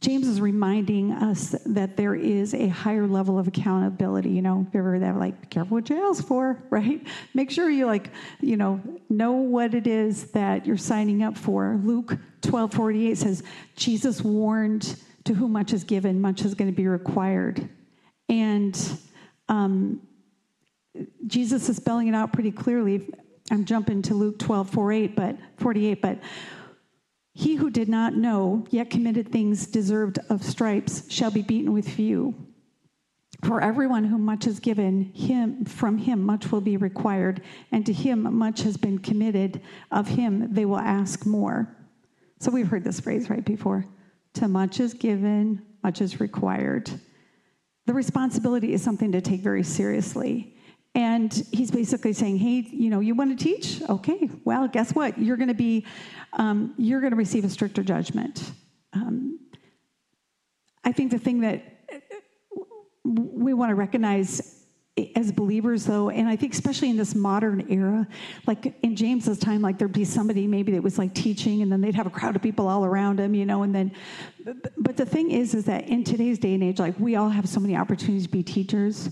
James 0.00 0.26
is 0.26 0.40
reminding 0.40 1.12
us 1.12 1.54
that 1.66 1.96
there 1.96 2.14
is 2.14 2.52
a 2.52 2.68
higher 2.68 3.06
level 3.06 3.38
of 3.38 3.48
accountability. 3.48 4.30
You 4.30 4.42
know, 4.42 4.66
you 4.72 4.80
ever 4.80 4.98
that, 4.98 5.16
like, 5.16 5.40
be 5.40 5.46
careful 5.46 5.76
what 5.76 5.88
you 5.88 6.10
ask 6.10 6.26
for, 6.26 6.62
right? 6.70 7.06
Make 7.34 7.50
sure 7.50 7.70
you, 7.70 7.86
like, 7.86 8.10
you 8.40 8.56
know, 8.56 8.80
know 9.08 9.32
what 9.32 9.74
it 9.74 9.86
is 9.86 10.30
that 10.32 10.66
you're 10.66 10.76
signing 10.76 11.22
up 11.22 11.36
for. 11.36 11.80
Luke 11.84 12.18
12 12.42 12.72
48 12.72 13.18
says, 13.18 13.42
Jesus 13.76 14.22
warned, 14.22 14.96
to 15.24 15.34
whom 15.34 15.52
much 15.52 15.72
is 15.72 15.84
given, 15.84 16.20
much 16.20 16.44
is 16.44 16.54
going 16.54 16.70
to 16.70 16.76
be 16.76 16.86
required. 16.86 17.68
And 18.28 18.98
um, 19.48 20.00
Jesus 21.26 21.68
is 21.68 21.76
spelling 21.76 22.08
it 22.08 22.14
out 22.14 22.32
pretty 22.32 22.50
clearly. 22.50 23.08
I'm 23.50 23.64
jumping 23.64 24.02
to 24.02 24.14
Luke 24.14 24.38
12 24.38 24.70
48, 24.70 25.16
but 25.16 25.36
48, 25.58 26.00
but 26.00 26.18
he 27.34 27.56
who 27.56 27.68
did 27.68 27.88
not 27.88 28.14
know, 28.14 28.64
yet 28.70 28.90
committed 28.90 29.30
things 29.30 29.66
deserved 29.66 30.18
of 30.30 30.42
stripes, 30.42 31.10
shall 31.10 31.32
be 31.32 31.42
beaten 31.42 31.72
with 31.72 31.88
few. 31.88 32.34
For 33.42 33.60
everyone 33.60 34.04
whom 34.04 34.24
much 34.24 34.46
is 34.46 34.60
given, 34.60 35.12
him 35.12 35.64
from 35.64 35.98
him 35.98 36.24
much 36.24 36.52
will 36.52 36.60
be 36.60 36.76
required, 36.76 37.42
and 37.72 37.84
to 37.86 37.92
him 37.92 38.38
much 38.38 38.62
has 38.62 38.76
been 38.76 38.98
committed. 38.98 39.60
Of 39.90 40.08
him 40.08 40.54
they 40.54 40.64
will 40.64 40.78
ask 40.78 41.26
more. 41.26 41.76
So 42.38 42.50
we've 42.50 42.68
heard 42.68 42.84
this 42.84 43.00
phrase 43.00 43.28
right 43.28 43.44
before. 43.44 43.84
To 44.34 44.48
much 44.48 44.80
is 44.80 44.94
given, 44.94 45.62
much 45.82 46.00
is 46.00 46.20
required. 46.20 46.90
The 47.86 47.94
responsibility 47.94 48.72
is 48.72 48.82
something 48.82 49.12
to 49.12 49.20
take 49.20 49.40
very 49.40 49.62
seriously. 49.62 50.56
And 50.94 51.32
he's 51.52 51.70
basically 51.70 52.12
saying, 52.12 52.38
hey, 52.38 52.66
you 52.70 52.88
know, 52.88 53.00
you 53.00 53.14
want 53.14 53.36
to 53.36 53.44
teach? 53.44 53.82
Okay, 53.88 54.30
well, 54.44 54.68
guess 54.68 54.92
what? 54.92 55.18
You're 55.18 55.36
going 55.36 55.48
to 55.48 55.54
be, 55.54 55.84
um, 56.32 56.74
you're 56.78 57.00
going 57.00 57.10
to 57.10 57.16
receive 57.16 57.44
a 57.44 57.48
stricter 57.48 57.82
judgment. 57.82 58.52
Um, 58.92 59.40
I 60.84 60.92
think 60.92 61.10
the 61.10 61.18
thing 61.18 61.40
that 61.40 61.64
we 63.04 63.54
want 63.54 63.70
to 63.70 63.74
recognize 63.74 64.63
as 65.16 65.32
believers 65.32 65.84
though 65.84 66.08
and 66.08 66.28
i 66.28 66.36
think 66.36 66.52
especially 66.52 66.88
in 66.88 66.96
this 66.96 67.16
modern 67.16 67.66
era 67.68 68.06
like 68.46 68.72
in 68.82 68.94
james's 68.94 69.38
time 69.40 69.60
like 69.60 69.76
there'd 69.76 69.92
be 69.92 70.04
somebody 70.04 70.46
maybe 70.46 70.70
that 70.70 70.82
was 70.82 70.98
like 70.98 71.12
teaching 71.14 71.62
and 71.62 71.72
then 71.72 71.80
they'd 71.80 71.96
have 71.96 72.06
a 72.06 72.10
crowd 72.10 72.36
of 72.36 72.42
people 72.42 72.68
all 72.68 72.84
around 72.84 73.18
him 73.18 73.34
you 73.34 73.44
know 73.44 73.64
and 73.64 73.74
then 73.74 73.90
but 74.76 74.96
the 74.96 75.04
thing 75.04 75.32
is 75.32 75.52
is 75.52 75.64
that 75.64 75.88
in 75.88 76.04
today's 76.04 76.38
day 76.38 76.54
and 76.54 76.62
age 76.62 76.78
like 76.78 76.94
we 77.00 77.16
all 77.16 77.28
have 77.28 77.48
so 77.48 77.58
many 77.58 77.74
opportunities 77.74 78.22
to 78.22 78.28
be 78.28 78.42
teachers 78.42 79.10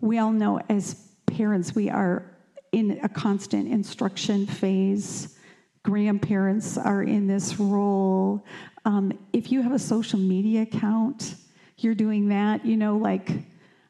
we 0.00 0.18
all 0.18 0.32
know 0.32 0.60
as 0.68 1.08
parents, 1.26 1.74
we 1.74 1.90
are 1.90 2.36
in 2.72 3.00
a 3.02 3.08
constant 3.08 3.68
instruction 3.68 4.46
phase. 4.46 5.36
Grandparents 5.82 6.76
are 6.76 7.02
in 7.02 7.26
this 7.26 7.58
role. 7.58 8.44
Um, 8.84 9.12
if 9.32 9.50
you 9.50 9.62
have 9.62 9.72
a 9.72 9.78
social 9.78 10.18
media 10.18 10.62
account, 10.62 11.34
you're 11.78 11.94
doing 11.94 12.28
that. 12.28 12.64
You 12.64 12.76
know, 12.76 12.96
like, 12.96 13.30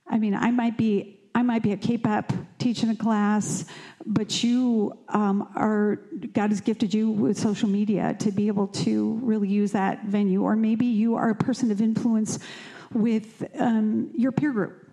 I 0.07 0.19
mean, 0.19 0.35
I 0.35 0.51
might 0.51 0.77
be 0.77 1.18
I 1.39 1.43
might 1.43 1.63
be 1.63 1.71
at 1.71 1.81
K-pop 1.81 2.33
teaching 2.59 2.91
a 2.91 2.97
class, 2.97 3.65
but 4.05 4.43
you 4.43 4.99
um, 5.09 5.49
are 5.55 6.01
God 6.33 6.51
has 6.51 6.61
gifted 6.61 6.93
you 6.93 7.13
with 7.13 7.39
social 7.39 7.69
media 7.69 8.17
to 8.19 8.33
be 8.33 8.49
able 8.49 8.67
to 8.67 9.21
really 9.23 9.47
use 9.47 9.71
that 9.71 10.03
venue, 10.03 10.43
or 10.43 10.57
maybe 10.57 10.87
you 10.87 11.15
are 11.15 11.31
a 11.31 11.37
person 11.37 11.71
of 11.71 11.81
influence 11.81 12.41
with 12.93 13.49
um, 13.57 14.11
your 14.15 14.33
peer 14.33 14.51
group. 14.51 14.91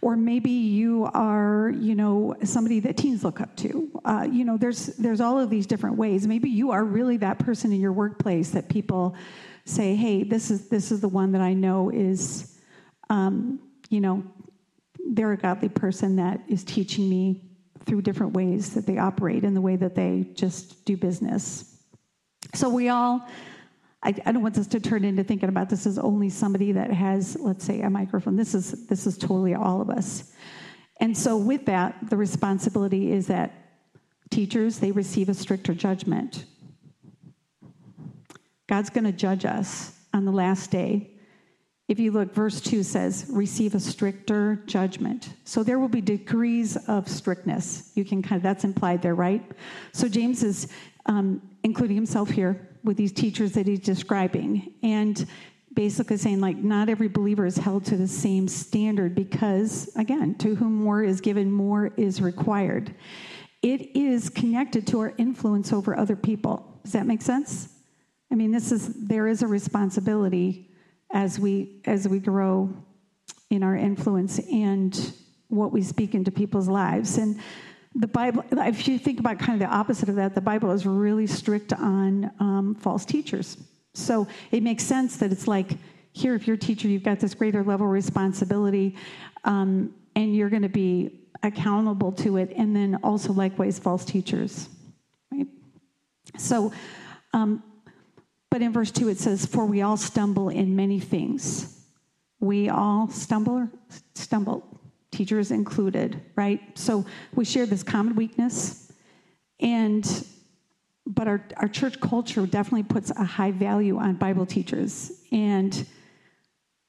Or 0.00 0.16
maybe 0.16 0.52
you 0.52 1.10
are 1.12 1.72
you 1.76 1.96
know 1.96 2.36
somebody 2.44 2.78
that 2.78 2.96
teens 2.96 3.24
look 3.24 3.40
up 3.40 3.56
to. 3.56 4.00
Uh, 4.04 4.28
you 4.30 4.44
know 4.44 4.56
there's 4.56 4.86
there's 4.86 5.20
all 5.20 5.40
of 5.40 5.50
these 5.50 5.66
different 5.66 5.96
ways. 5.96 6.24
Maybe 6.24 6.50
you 6.50 6.70
are 6.70 6.84
really 6.84 7.16
that 7.16 7.40
person 7.40 7.72
in 7.72 7.80
your 7.80 7.92
workplace 7.92 8.50
that 8.50 8.68
people 8.68 9.16
say 9.64 9.96
hey 9.96 10.22
this 10.22 10.52
is 10.52 10.68
this 10.68 10.92
is 10.92 11.00
the 11.00 11.08
one 11.08 11.32
that 11.32 11.40
i 11.40 11.54
know 11.54 11.88
is 11.88 12.58
um, 13.08 13.58
you 13.88 13.98
know 13.98 14.22
they're 15.12 15.32
a 15.32 15.36
godly 15.36 15.68
person 15.68 16.16
that 16.16 16.40
is 16.48 16.64
teaching 16.64 17.08
me 17.08 17.42
through 17.84 18.02
different 18.02 18.32
ways 18.32 18.74
that 18.74 18.86
they 18.86 18.98
operate 18.98 19.44
and 19.44 19.54
the 19.56 19.60
way 19.60 19.76
that 19.76 19.94
they 19.94 20.26
just 20.34 20.84
do 20.84 20.96
business 20.96 21.78
so 22.54 22.68
we 22.68 22.88
all 22.88 23.26
I, 24.04 24.14
I, 24.26 24.32
don't 24.32 24.42
want 24.42 24.54
this 24.54 24.66
to 24.66 24.80
turn 24.80 25.02
into 25.02 25.24
thinking 25.24 25.48
about 25.48 25.70
this 25.70 25.86
as 25.86 25.98
only 25.98 26.28
somebody 26.28 26.72
that 26.72 26.92
has, 26.92 27.38
let's 27.40 27.64
say, 27.64 27.80
a 27.80 27.88
microphone. 27.88 28.36
This 28.36 28.54
is 28.54 28.86
this 28.86 29.06
is 29.06 29.16
totally 29.16 29.54
all 29.54 29.80
of 29.80 29.88
us. 29.88 30.30
And 31.00 31.16
so 31.16 31.38
with 31.38 31.64
that, 31.66 31.96
the 32.10 32.16
responsibility 32.16 33.12
is 33.12 33.26
that 33.28 33.52
teachers, 34.30 34.78
they 34.78 34.92
receive 34.92 35.28
a 35.28 35.34
stricter 35.34 35.74
judgment. 35.74 36.44
God's 38.68 38.90
going 38.90 39.04
to 39.04 39.12
judge 39.12 39.44
us 39.44 39.98
on 40.12 40.24
the 40.24 40.32
last 40.32 40.70
day. 40.70 41.13
If 41.86 41.98
you 41.98 42.12
look, 42.12 42.32
verse 42.32 42.60
2 42.60 42.82
says, 42.82 43.26
receive 43.28 43.74
a 43.74 43.80
stricter 43.80 44.62
judgment. 44.66 45.30
So 45.44 45.62
there 45.62 45.78
will 45.78 45.88
be 45.88 46.00
degrees 46.00 46.76
of 46.88 47.08
strictness. 47.08 47.92
You 47.94 48.04
can 48.06 48.22
kind 48.22 48.36
of, 48.36 48.42
that's 48.42 48.64
implied 48.64 49.02
there, 49.02 49.14
right? 49.14 49.42
So 49.92 50.08
James 50.08 50.42
is 50.42 50.68
um, 51.06 51.42
including 51.62 51.96
himself 51.96 52.30
here 52.30 52.68
with 52.84 52.96
these 52.96 53.12
teachers 53.12 53.52
that 53.52 53.66
he's 53.66 53.80
describing. 53.80 54.72
And 54.82 55.26
basically 55.74 56.16
saying, 56.16 56.40
like, 56.40 56.56
not 56.56 56.88
every 56.88 57.08
believer 57.08 57.44
is 57.44 57.58
held 57.58 57.84
to 57.86 57.96
the 57.96 58.08
same 58.08 58.48
standard 58.48 59.14
because, 59.14 59.90
again, 59.96 60.36
to 60.36 60.54
whom 60.54 60.74
more 60.74 61.02
is 61.02 61.20
given, 61.20 61.50
more 61.50 61.92
is 61.96 62.22
required. 62.22 62.94
It 63.62 63.96
is 63.96 64.30
connected 64.30 64.86
to 64.88 65.00
our 65.00 65.14
influence 65.18 65.72
over 65.72 65.96
other 65.96 66.16
people. 66.16 66.80
Does 66.84 66.92
that 66.92 67.06
make 67.06 67.22
sense? 67.22 67.68
I 68.30 68.36
mean, 68.36 68.52
this 68.52 68.72
is 68.72 68.92
there 69.06 69.26
is 69.26 69.42
a 69.42 69.46
responsibility 69.46 70.70
as 71.12 71.38
we 71.38 71.80
as 71.84 72.08
we 72.08 72.18
grow 72.18 72.74
in 73.50 73.62
our 73.62 73.76
influence 73.76 74.38
and 74.50 75.12
what 75.48 75.72
we 75.72 75.82
speak 75.82 76.14
into 76.14 76.30
people's 76.30 76.68
lives. 76.68 77.18
And 77.18 77.40
the 77.94 78.08
Bible, 78.08 78.44
if 78.50 78.88
you 78.88 78.98
think 78.98 79.20
about 79.20 79.38
kind 79.38 79.52
of 79.52 79.68
the 79.68 79.72
opposite 79.72 80.08
of 80.08 80.16
that, 80.16 80.34
the 80.34 80.40
Bible 80.40 80.72
is 80.72 80.84
really 80.84 81.26
strict 81.26 81.72
on 81.72 82.30
um, 82.40 82.74
false 82.74 83.04
teachers. 83.04 83.56
So 83.94 84.26
it 84.50 84.62
makes 84.62 84.82
sense 84.82 85.16
that 85.18 85.30
it's 85.30 85.46
like, 85.46 85.78
here, 86.12 86.34
if 86.34 86.46
you're 86.46 86.56
a 86.56 86.58
teacher, 86.58 86.88
you've 86.88 87.04
got 87.04 87.20
this 87.20 87.34
greater 87.34 87.62
level 87.62 87.86
of 87.86 87.92
responsibility, 87.92 88.96
um, 89.44 89.94
and 90.16 90.34
you're 90.34 90.50
going 90.50 90.62
to 90.62 90.68
be 90.68 91.28
accountable 91.42 92.10
to 92.12 92.36
it. 92.36 92.52
And 92.56 92.74
then 92.74 92.98
also, 93.02 93.32
likewise, 93.32 93.78
false 93.78 94.04
teachers, 94.04 94.68
right? 95.32 95.46
So, 96.36 96.72
um, 97.32 97.62
but 98.54 98.62
in 98.62 98.72
verse 98.72 98.92
2, 98.92 99.08
it 99.08 99.18
says, 99.18 99.44
For 99.44 99.66
we 99.66 99.82
all 99.82 99.96
stumble 99.96 100.48
in 100.48 100.76
many 100.76 101.00
things. 101.00 101.76
We 102.38 102.68
all 102.68 103.08
stumble, 103.08 103.68
stumble 104.14 104.64
teachers 105.10 105.50
included, 105.50 106.22
right? 106.36 106.60
So 106.78 107.04
we 107.34 107.44
share 107.44 107.66
this 107.66 107.82
common 107.82 108.14
weakness, 108.14 108.92
and 109.58 110.24
but 111.04 111.26
our, 111.26 111.44
our 111.56 111.66
church 111.66 111.98
culture 111.98 112.46
definitely 112.46 112.84
puts 112.84 113.10
a 113.10 113.24
high 113.24 113.50
value 113.50 113.98
on 113.98 114.14
Bible 114.14 114.46
teachers. 114.46 115.10
And 115.32 115.84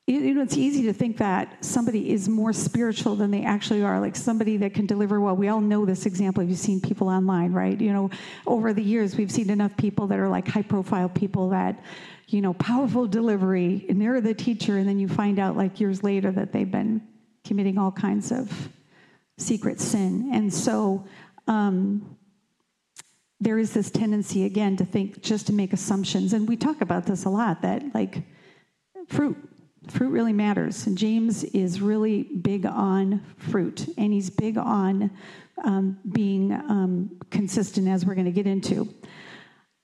you 0.08 0.36
know, 0.36 0.44
it's 0.44 0.56
easy 0.56 0.84
to 0.84 0.94
think 0.94 1.18
that 1.18 1.66
somebody 1.66 2.12
is 2.12 2.30
more 2.30 2.54
spiritual 2.54 3.16
than 3.16 3.32
they 3.32 3.44
actually 3.44 3.84
are, 3.84 4.00
like 4.00 4.16
somebody 4.16 4.56
that 4.58 4.76
can 4.76 4.86
deliver 4.86 5.20
well. 5.20 5.36
We 5.36 5.48
all 5.48 5.62
know 5.62 5.84
this 5.84 6.06
example. 6.06 6.44
You've 6.44 6.60
seen 6.60 6.80
people 6.80 7.10
online, 7.10 7.54
right? 7.54 7.80
You 7.80 7.92
know, 7.92 8.12
over 8.46 8.72
the 8.72 8.84
years, 8.84 9.16
we've 9.16 9.32
seen 9.32 9.50
enough 9.50 9.76
people 9.78 10.06
that 10.08 10.20
are 10.20 10.30
like 10.30 10.48
high 10.48 10.62
profile 10.62 11.10
people 11.10 11.50
that, 11.50 11.84
you 12.28 12.42
know, 12.42 12.54
powerful 12.54 13.08
delivery, 13.08 13.86
and 13.90 14.00
they're 14.00 14.22
the 14.22 14.36
teacher, 14.36 14.78
and 14.78 14.88
then 14.88 15.00
you 15.00 15.08
find 15.08 15.40
out 15.40 15.58
like 15.58 15.80
years 15.80 16.04
later 16.04 16.32
that 16.32 16.52
they've 16.52 16.72
been 16.72 17.02
committing 17.44 17.80
all 17.80 17.92
kinds 17.92 18.32
of 18.32 18.70
secret 19.40 19.82
sin. 19.82 20.30
And 20.34 20.54
so 20.54 21.04
um, 21.48 22.16
there 23.40 23.58
is 23.58 23.74
this 23.74 23.90
tendency, 23.90 24.46
again, 24.46 24.78
to 24.78 24.86
think 24.86 25.24
just 25.24 25.48
to 25.48 25.54
make 25.54 25.74
assumptions. 25.74 26.34
And 26.34 26.48
we 26.48 26.58
talk 26.58 26.82
about 26.82 27.08
this 27.08 27.26
a 27.26 27.30
lot 27.30 27.64
that, 27.64 27.96
like, 27.96 28.22
fruit. 29.08 29.38
Fruit 29.90 30.10
really 30.10 30.34
matters. 30.34 30.88
And 30.88 30.98
James 30.98 31.44
is 31.44 31.82
really 31.82 32.24
big 32.24 32.66
on 32.66 33.24
fruit, 33.38 33.88
and 33.98 34.12
he's 34.12 34.30
big 34.30 34.58
on 34.58 35.12
um, 35.64 35.98
being 36.12 36.52
um, 36.52 37.18
consistent, 37.30 37.88
as 37.88 38.06
we're 38.06 38.16
going 38.16 38.26
to 38.26 38.32
get 38.32 38.48
into. 38.48 38.94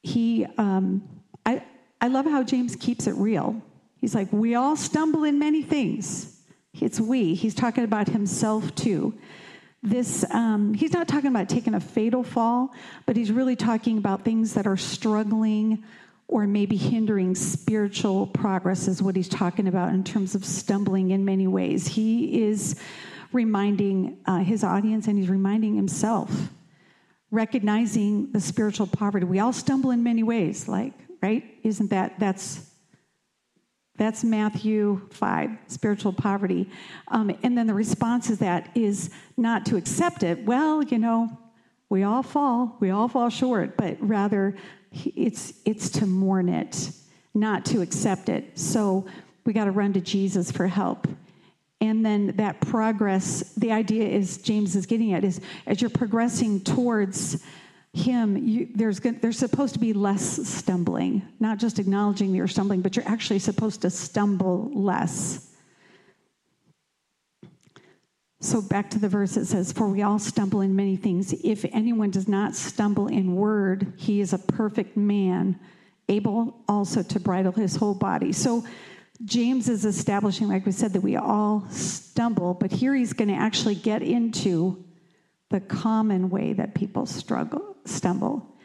He, 0.03 0.45
um, 0.57 1.07
I, 1.45 1.63
I 1.99 2.07
love 2.07 2.25
how 2.25 2.43
James 2.43 2.75
keeps 2.75 3.07
it 3.07 3.13
real. 3.13 3.61
He's 3.97 4.15
like, 4.15 4.31
we 4.31 4.55
all 4.55 4.75
stumble 4.75 5.23
in 5.23 5.37
many 5.37 5.61
things. 5.61 6.41
It's 6.73 6.99
we. 6.99 7.35
He's 7.35 7.53
talking 7.53 7.83
about 7.83 8.07
himself 8.07 8.73
too. 8.75 9.13
This, 9.83 10.25
um, 10.31 10.73
he's 10.73 10.93
not 10.93 11.07
talking 11.07 11.29
about 11.29 11.49
taking 11.49 11.73
a 11.73 11.79
fatal 11.79 12.23
fall, 12.23 12.73
but 13.05 13.15
he's 13.15 13.31
really 13.31 13.55
talking 13.55 13.97
about 13.97 14.23
things 14.23 14.53
that 14.53 14.67
are 14.67 14.77
struggling 14.77 15.83
or 16.31 16.47
maybe 16.47 16.77
hindering 16.77 17.35
spiritual 17.35 18.25
progress, 18.25 18.87
is 18.87 19.03
what 19.03 19.15
he's 19.15 19.29
talking 19.29 19.67
about 19.67 19.93
in 19.93 20.03
terms 20.03 20.33
of 20.33 20.43
stumbling 20.43 21.11
in 21.11 21.23
many 21.23 21.45
ways. 21.45 21.85
He 21.87 22.41
is 22.41 22.75
reminding 23.31 24.17
uh, 24.25 24.39
his 24.39 24.63
audience 24.63 25.07
and 25.07 25.17
he's 25.19 25.29
reminding 25.29 25.75
himself, 25.75 26.49
recognizing 27.29 28.31
the 28.31 28.39
spiritual 28.41 28.87
poverty. 28.87 29.25
We 29.25 29.39
all 29.39 29.53
stumble 29.53 29.91
in 29.91 30.01
many 30.01 30.23
ways, 30.23 30.67
like, 30.67 30.93
right? 31.21 31.43
Isn't 31.63 31.89
that, 31.91 32.19
that's 32.19 32.65
That's 33.97 34.23
Matthew 34.23 35.01
5, 35.11 35.49
spiritual 35.67 36.13
poverty. 36.13 36.65
Um, 37.09 37.37
and 37.43 37.55
then 37.57 37.67
the 37.67 37.73
response 37.73 38.27
to 38.27 38.35
that 38.37 38.71
is 38.73 39.11
not 39.37 39.65
to 39.67 39.75
accept 39.75 40.23
it. 40.23 40.43
Well, 40.45 40.81
you 40.81 40.97
know, 40.97 41.37
we 41.89 42.03
all 42.03 42.23
fall, 42.23 42.77
we 42.79 42.89
all 42.89 43.07
fall 43.07 43.29
short, 43.29 43.75
but 43.77 43.97
rather 43.99 44.55
it's, 44.91 45.53
it's 45.65 45.89
to 45.89 46.05
mourn 46.05 46.49
it, 46.49 46.91
not 47.33 47.65
to 47.65 47.81
accept 47.81 48.29
it. 48.29 48.57
So 48.57 49.05
we 49.45 49.53
got 49.53 49.65
to 49.65 49.71
run 49.71 49.93
to 49.93 50.01
Jesus 50.01 50.51
for 50.51 50.67
help. 50.67 51.07
And 51.79 52.05
then 52.05 52.35
that 52.37 52.61
progress, 52.61 53.53
the 53.55 53.71
idea 53.71 54.07
is 54.07 54.37
James 54.37 54.75
is 54.75 54.85
getting 54.85 55.13
at 55.13 55.23
is 55.23 55.41
as 55.65 55.81
you're 55.81 55.89
progressing 55.89 56.61
towards 56.61 57.43
him, 57.93 58.37
you, 58.37 58.69
there's, 58.75 58.99
there's 58.99 59.37
supposed 59.37 59.73
to 59.73 59.79
be 59.79 59.91
less 59.91 60.47
stumbling, 60.47 61.23
not 61.39 61.57
just 61.57 61.79
acknowledging 61.79 62.31
that 62.31 62.37
you're 62.37 62.47
stumbling, 62.47 62.81
but 62.81 62.95
you're 62.95 63.07
actually 63.07 63.39
supposed 63.39 63.81
to 63.81 63.89
stumble 63.89 64.71
less. 64.73 65.50
So 68.41 68.59
back 68.59 68.89
to 68.89 68.99
the 68.99 69.07
verse 69.07 69.37
it 69.37 69.45
says, 69.45 69.71
For 69.71 69.87
we 69.87 70.01
all 70.01 70.17
stumble 70.17 70.61
in 70.61 70.75
many 70.75 70.95
things. 70.95 71.31
If 71.43 71.63
anyone 71.71 72.09
does 72.09 72.27
not 72.27 72.55
stumble 72.55 73.07
in 73.07 73.35
word, 73.35 73.93
he 73.97 74.19
is 74.19 74.33
a 74.33 74.39
perfect 74.39 74.97
man, 74.97 75.59
able 76.09 76.63
also 76.67 77.03
to 77.03 77.19
bridle 77.19 77.51
his 77.51 77.75
whole 77.75 77.93
body. 77.93 78.33
So 78.33 78.65
James 79.23 79.69
is 79.69 79.85
establishing, 79.85 80.47
like 80.47 80.65
we 80.65 80.71
said, 80.71 80.93
that 80.93 81.01
we 81.01 81.15
all 81.15 81.67
stumble, 81.69 82.55
but 82.55 82.71
here 82.71 82.95
he's 82.95 83.13
going 83.13 83.27
to 83.27 83.35
actually 83.35 83.75
get 83.75 84.01
into 84.01 84.83
the 85.51 85.59
common 85.59 86.31
way 86.31 86.53
that 86.53 86.73
people 86.73 87.05
struggle, 87.05 87.77
stumble. 87.85 88.57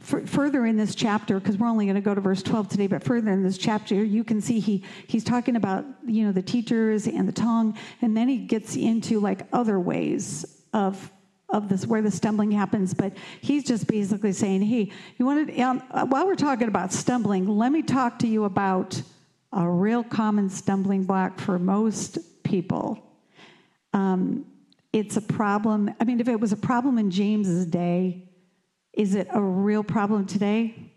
Further 0.00 0.64
in 0.64 0.78
this 0.78 0.94
chapter, 0.94 1.38
because 1.38 1.58
we're 1.58 1.68
only 1.68 1.84
going 1.84 1.94
to 1.94 2.00
go 2.00 2.14
to 2.14 2.22
verse 2.22 2.42
12 2.42 2.70
today, 2.70 2.86
but 2.86 3.04
further 3.04 3.30
in 3.32 3.42
this 3.42 3.58
chapter, 3.58 3.94
you 3.94 4.24
can 4.24 4.40
see 4.40 4.58
he 4.58 4.82
he's 5.06 5.22
talking 5.22 5.56
about 5.56 5.84
you 6.06 6.24
know 6.24 6.32
the 6.32 6.42
teachers 6.42 7.06
and 7.06 7.28
the 7.28 7.32
tongue, 7.32 7.76
and 8.00 8.16
then 8.16 8.26
he 8.26 8.38
gets 8.38 8.76
into 8.76 9.20
like 9.20 9.46
other 9.52 9.78
ways 9.78 10.62
of 10.72 11.12
of 11.50 11.68
this 11.68 11.86
where 11.86 12.00
the 12.00 12.10
stumbling 12.10 12.50
happens. 12.50 12.94
But 12.94 13.12
he's 13.42 13.62
just 13.62 13.86
basically 13.86 14.32
saying, 14.32 14.62
hey, 14.62 14.90
you 15.18 15.26
want 15.26 15.48
to 15.48 15.60
um, 15.60 15.80
while 16.08 16.26
we're 16.26 16.34
talking 16.34 16.68
about 16.68 16.94
stumbling, 16.94 17.46
let 17.46 17.70
me 17.70 17.82
talk 17.82 18.18
to 18.20 18.26
you 18.26 18.44
about 18.44 19.00
a 19.52 19.68
real 19.68 20.02
common 20.02 20.48
stumbling 20.48 21.04
block 21.04 21.38
for 21.38 21.58
most 21.58 22.42
people. 22.42 22.98
Um, 23.92 24.46
it's 24.92 25.16
a 25.16 25.22
problem. 25.22 25.90
I 26.00 26.04
mean, 26.04 26.20
if 26.20 26.28
it 26.28 26.40
was 26.40 26.52
a 26.52 26.56
problem 26.56 26.98
in 26.98 27.10
James's 27.10 27.66
day, 27.66 28.29
is 29.00 29.14
it 29.14 29.28
a 29.30 29.40
real 29.40 29.82
problem 29.82 30.26
today? 30.26 30.92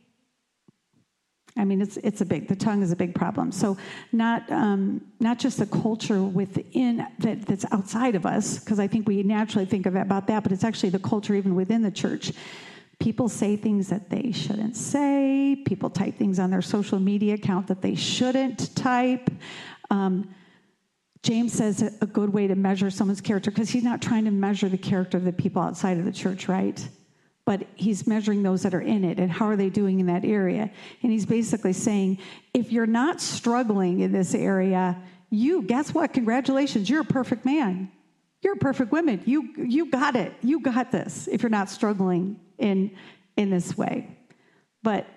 I 1.55 1.63
mean, 1.63 1.81
it's 1.81 1.98
it's 1.98 2.19
a 2.19 2.25
big. 2.25 2.50
The 2.50 2.55
tongue 2.55 2.81
is 2.83 2.91
a 2.91 2.95
big 2.95 3.15
problem. 3.15 3.51
So 3.51 3.77
not 4.12 4.51
um, 4.51 5.01
not 5.22 5.39
just 5.39 5.57
the 5.60 5.67
culture 5.67 6.22
within 6.22 7.07
that 7.19 7.45
that's 7.45 7.65
outside 7.72 8.15
of 8.15 8.25
us, 8.25 8.60
because 8.60 8.79
I 8.86 8.88
think 8.88 9.07
we 9.07 9.24
naturally 9.24 9.65
think 9.65 9.86
of 9.86 9.95
about 9.95 10.27
that, 10.27 10.43
but 10.43 10.51
it's 10.51 10.65
actually 10.65 10.89
the 10.89 11.00
culture 11.00 11.33
even 11.33 11.55
within 11.55 11.81
the 11.81 11.91
church. 11.91 12.33
People 13.00 13.29
say 13.29 13.55
things 13.55 13.88
that 13.88 14.10
they 14.10 14.33
shouldn't 14.33 14.75
say. 14.75 15.62
People 15.65 15.89
type 15.89 16.17
things 16.17 16.39
on 16.39 16.50
their 16.50 16.62
social 16.62 17.00
media 17.00 17.36
account 17.36 17.67
that 17.67 17.81
they 17.81 17.95
shouldn't 17.95 18.75
type. 18.75 19.29
Um, 19.91 20.33
James 21.22 21.53
says 21.53 21.81
a 22.01 22.05
good 22.05 22.31
way 22.33 22.48
to 22.48 22.55
measure 22.55 22.89
someone's 22.89 23.22
character, 23.22 23.50
because 23.50 23.69
he's 23.69 23.83
not 23.83 24.01
trying 24.01 24.25
to 24.25 24.31
measure 24.31 24.67
the 24.67 24.77
character 24.77 25.17
of 25.17 25.24
the 25.24 25.31
people 25.31 25.62
outside 25.62 25.98
of 26.00 26.05
the 26.05 26.12
church, 26.12 26.50
right? 26.50 26.86
But 27.45 27.67
he's 27.75 28.07
measuring 28.07 28.41
those 28.41 28.63
that 28.63 28.73
are 28.73 28.81
in 28.81 29.03
it 29.03 29.19
and 29.19 29.29
how 29.29 29.47
are 29.47 29.57
they 29.57 29.69
doing 29.69 30.00
in 30.00 30.05
that 30.05 30.23
area. 30.23 30.71
And 31.01 31.12
he's 31.12 31.25
basically 31.25 31.73
saying, 31.73 32.19
if 32.53 32.71
you're 32.71 32.85
not 32.85 33.19
struggling 33.19 34.00
in 34.00 34.12
this 34.13 34.33
area, 34.33 34.97
you, 35.29 35.63
guess 35.63 35.93
what? 35.93 36.13
Congratulations, 36.13 36.89
you're 36.89 37.01
a 37.01 37.05
perfect 37.05 37.43
man. 37.43 37.91
You're 38.41 38.53
a 38.53 38.57
perfect 38.57 38.91
woman. 38.91 39.21
You, 39.25 39.53
you 39.58 39.89
got 39.89 40.15
it. 40.15 40.34
You 40.41 40.62
got 40.62 40.91
this 40.91 41.27
if 41.32 41.43
you're 41.43 41.49
not 41.49 41.69
struggling 41.69 42.39
in, 42.58 42.95
in 43.36 43.49
this 43.49 43.77
way. 43.77 44.17
But 44.82 45.08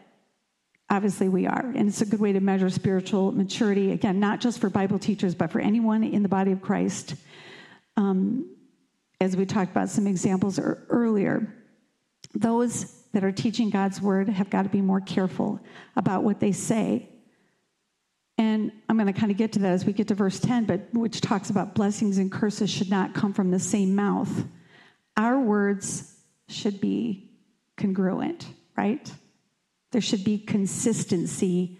Obviously, 0.88 1.28
we 1.28 1.46
are. 1.46 1.72
And 1.74 1.88
it's 1.88 2.00
a 2.00 2.06
good 2.06 2.20
way 2.20 2.32
to 2.32 2.40
measure 2.40 2.70
spiritual 2.70 3.32
maturity. 3.32 3.90
Again, 3.90 4.20
not 4.20 4.40
just 4.40 4.60
for 4.60 4.70
Bible 4.70 4.98
teachers, 5.00 5.34
but 5.34 5.50
for 5.50 5.58
anyone 5.58 6.04
in 6.04 6.22
the 6.22 6.28
body 6.28 6.52
of 6.52 6.62
Christ. 6.62 7.16
Um, 7.96 8.54
as 9.20 9.36
we 9.36 9.46
talked 9.46 9.72
about 9.72 9.88
some 9.88 10.06
examples 10.06 10.60
earlier, 10.60 11.52
those 12.34 13.02
that 13.12 13.24
are 13.24 13.32
teaching 13.32 13.70
God's 13.70 14.00
word 14.00 14.28
have 14.28 14.50
got 14.50 14.62
to 14.62 14.68
be 14.68 14.80
more 14.80 15.00
careful 15.00 15.60
about 15.96 16.22
what 16.22 16.40
they 16.40 16.52
say. 16.52 17.08
And 18.38 18.70
I'm 18.88 18.96
going 18.96 19.12
to 19.12 19.18
kind 19.18 19.32
of 19.32 19.38
get 19.38 19.52
to 19.52 19.58
that 19.60 19.72
as 19.72 19.84
we 19.86 19.92
get 19.92 20.08
to 20.08 20.14
verse 20.14 20.38
10, 20.38 20.66
but 20.66 20.92
which 20.92 21.20
talks 21.20 21.48
about 21.48 21.74
blessings 21.74 22.18
and 22.18 22.30
curses 22.30 22.68
should 22.68 22.90
not 22.90 23.14
come 23.14 23.32
from 23.32 23.50
the 23.50 23.58
same 23.58 23.94
mouth. 23.94 24.44
Our 25.16 25.40
words 25.40 26.14
should 26.48 26.80
be 26.80 27.30
congruent, 27.76 28.46
right? 28.76 29.10
There 29.92 30.02
should 30.02 30.24
be 30.24 30.38
consistency 30.38 31.78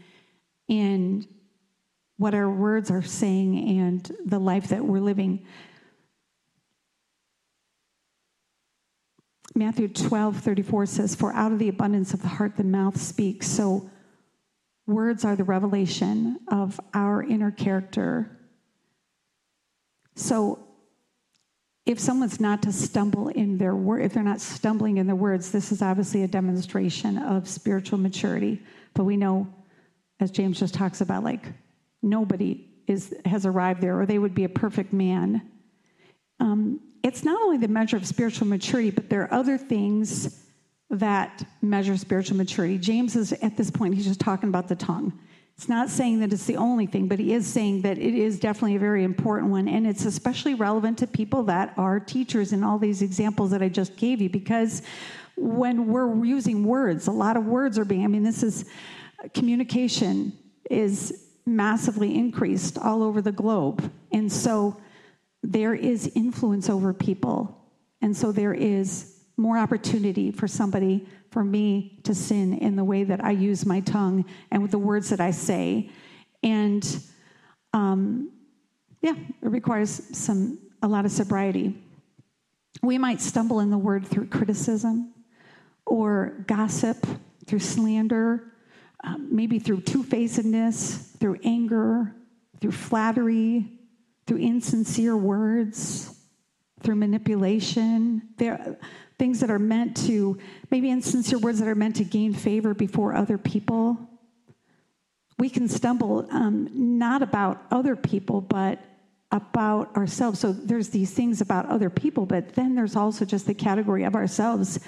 in 0.68 1.26
what 2.16 2.35
our 2.35 2.50
words 2.50 2.90
are 2.90 3.02
saying 3.02 3.78
and 3.78 4.16
the 4.24 4.38
life 4.38 4.68
that 4.68 4.85
we're 4.85 5.00
living. 5.00 5.44
Matthew 9.56 9.88
12, 9.88 10.36
34 10.36 10.84
says, 10.84 11.14
For 11.14 11.32
out 11.32 11.50
of 11.50 11.58
the 11.58 11.70
abundance 11.70 12.12
of 12.12 12.20
the 12.20 12.28
heart 12.28 12.58
the 12.58 12.64
mouth 12.64 13.00
speaks. 13.00 13.46
So 13.46 13.90
words 14.86 15.24
are 15.24 15.34
the 15.34 15.44
revelation 15.44 16.38
of 16.48 16.78
our 16.92 17.22
inner 17.22 17.50
character. 17.50 18.38
So 20.14 20.62
if 21.86 21.98
someone's 21.98 22.38
not 22.38 22.62
to 22.64 22.72
stumble 22.72 23.28
in 23.28 23.56
their 23.56 23.74
word, 23.74 24.02
if 24.02 24.12
they're 24.12 24.22
not 24.22 24.42
stumbling 24.42 24.98
in 24.98 25.06
their 25.06 25.16
words, 25.16 25.50
this 25.50 25.72
is 25.72 25.80
obviously 25.80 26.22
a 26.22 26.28
demonstration 26.28 27.16
of 27.16 27.48
spiritual 27.48 27.98
maturity. 27.98 28.60
But 28.92 29.04
we 29.04 29.16
know, 29.16 29.48
as 30.20 30.30
James 30.30 30.58
just 30.58 30.74
talks 30.74 31.00
about, 31.00 31.24
like 31.24 31.46
nobody 32.02 32.68
is 32.86 33.14
has 33.24 33.46
arrived 33.46 33.80
there, 33.80 33.98
or 33.98 34.04
they 34.04 34.18
would 34.18 34.34
be 34.34 34.44
a 34.44 34.50
perfect 34.50 34.92
man. 34.92 35.50
Um, 36.40 36.80
it's 37.06 37.22
not 37.24 37.40
only 37.40 37.56
the 37.56 37.68
measure 37.68 37.96
of 37.96 38.06
spiritual 38.06 38.48
maturity, 38.48 38.90
but 38.90 39.08
there 39.08 39.22
are 39.22 39.32
other 39.32 39.56
things 39.56 40.42
that 40.90 41.44
measure 41.62 41.96
spiritual 41.96 42.36
maturity. 42.36 42.78
James 42.78 43.14
is 43.16 43.32
at 43.34 43.56
this 43.56 43.70
point; 43.70 43.94
he's 43.94 44.06
just 44.06 44.20
talking 44.20 44.48
about 44.48 44.66
the 44.68 44.74
tongue. 44.74 45.12
It's 45.56 45.68
not 45.68 45.88
saying 45.88 46.20
that 46.20 46.32
it's 46.32 46.44
the 46.44 46.56
only 46.56 46.84
thing, 46.84 47.08
but 47.08 47.18
he 47.18 47.32
is 47.32 47.46
saying 47.46 47.82
that 47.82 47.96
it 47.96 48.14
is 48.14 48.38
definitely 48.38 48.76
a 48.76 48.78
very 48.78 49.04
important 49.04 49.50
one. 49.50 49.68
And 49.68 49.86
it's 49.86 50.04
especially 50.04 50.54
relevant 50.54 50.98
to 50.98 51.06
people 51.06 51.44
that 51.44 51.72
are 51.78 51.98
teachers 51.98 52.52
in 52.52 52.62
all 52.62 52.78
these 52.78 53.00
examples 53.00 53.52
that 53.52 53.62
I 53.62 53.70
just 53.70 53.96
gave 53.96 54.20
you, 54.20 54.28
because 54.28 54.82
when 55.36 55.86
we're 55.86 56.24
using 56.24 56.64
words, 56.64 57.06
a 57.06 57.12
lot 57.12 57.36
of 57.36 57.46
words 57.46 57.78
are 57.78 57.84
being, 57.84 58.04
I 58.04 58.08
mean, 58.08 58.22
this 58.22 58.42
is 58.42 58.66
communication 59.32 60.36
is 60.70 61.24
massively 61.46 62.16
increased 62.16 62.76
all 62.76 63.02
over 63.02 63.22
the 63.22 63.32
globe. 63.32 63.90
And 64.12 64.30
so 64.30 64.76
there 65.42 65.75
is 65.75 66.11
influence 66.14 66.68
over 66.68 66.92
people. 66.92 67.57
And 68.03 68.16
so 68.16 68.33
there 68.33 68.55
is 68.55 69.16
more 69.37 69.59
opportunity 69.59 70.31
for 70.31 70.49
somebody 70.49 71.07
for 71.31 71.44
me 71.44 72.01
to 72.05 72.14
sin 72.14 72.55
in 72.55 72.77
the 72.77 72.85
way 72.85 73.05
that 73.05 73.22
I 73.22 73.33
use 73.33 73.66
my 73.66 73.81
tongue 73.81 74.25
and 74.51 74.62
with 74.62 74.70
the 74.70 74.79
words 74.79 75.11
that 75.11 75.20
I 75.20 75.31
say. 75.31 75.90
And 76.42 77.01
um, 77.72 78.33
yeah, 79.03 79.14
it 79.42 79.49
requires 79.49 80.16
some 80.16 80.59
a 80.83 80.88
lot 80.88 81.05
of 81.05 81.11
sobriety. 81.11 81.77
We 82.83 82.99
might 82.99 83.20
stumble 83.20 83.61
in 83.61 83.70
the 83.70 83.79
word 83.79 84.07
through 84.07 84.29
criticism 84.29 85.12
or 85.85 86.44
gossip, 86.46 87.07
through 87.46 87.61
slander, 87.61 88.53
um, 89.05 89.29
maybe 89.35 89.59
through 89.59 89.83
two 89.83 90.03
facedness, 90.03 91.12
through 91.18 91.38
anger, 91.44 92.14
through 92.61 92.72
flattery, 92.72 93.75
through 94.26 94.38
insincere 94.38 95.16
words, 95.16 96.14
through 96.82 96.96
manipulation. 96.96 98.22
There, 98.36 98.78
things 99.18 99.40
that 99.40 99.50
are 99.50 99.58
meant 99.58 99.96
to, 100.06 100.38
maybe 100.70 100.90
insincere 100.90 101.38
words 101.38 101.58
that 101.60 101.68
are 101.68 101.74
meant 101.74 101.96
to 101.96 102.04
gain 102.04 102.34
favor 102.34 102.74
before 102.74 103.14
other 103.14 103.38
people. 103.38 103.98
We 105.38 105.48
can 105.48 105.68
stumble 105.68 106.26
um, 106.30 106.68
not 106.72 107.22
about 107.22 107.62
other 107.70 107.96
people, 107.96 108.40
but 108.40 108.82
about 109.30 109.94
ourselves. 109.96 110.40
So 110.40 110.52
there's 110.52 110.90
these 110.90 111.12
things 111.12 111.40
about 111.40 111.66
other 111.66 111.90
people, 111.90 112.26
but 112.26 112.54
then 112.54 112.74
there's 112.74 112.96
also 112.96 113.24
just 113.24 113.46
the 113.46 113.54
category 113.54 114.04
of 114.04 114.14
ourselves 114.14 114.80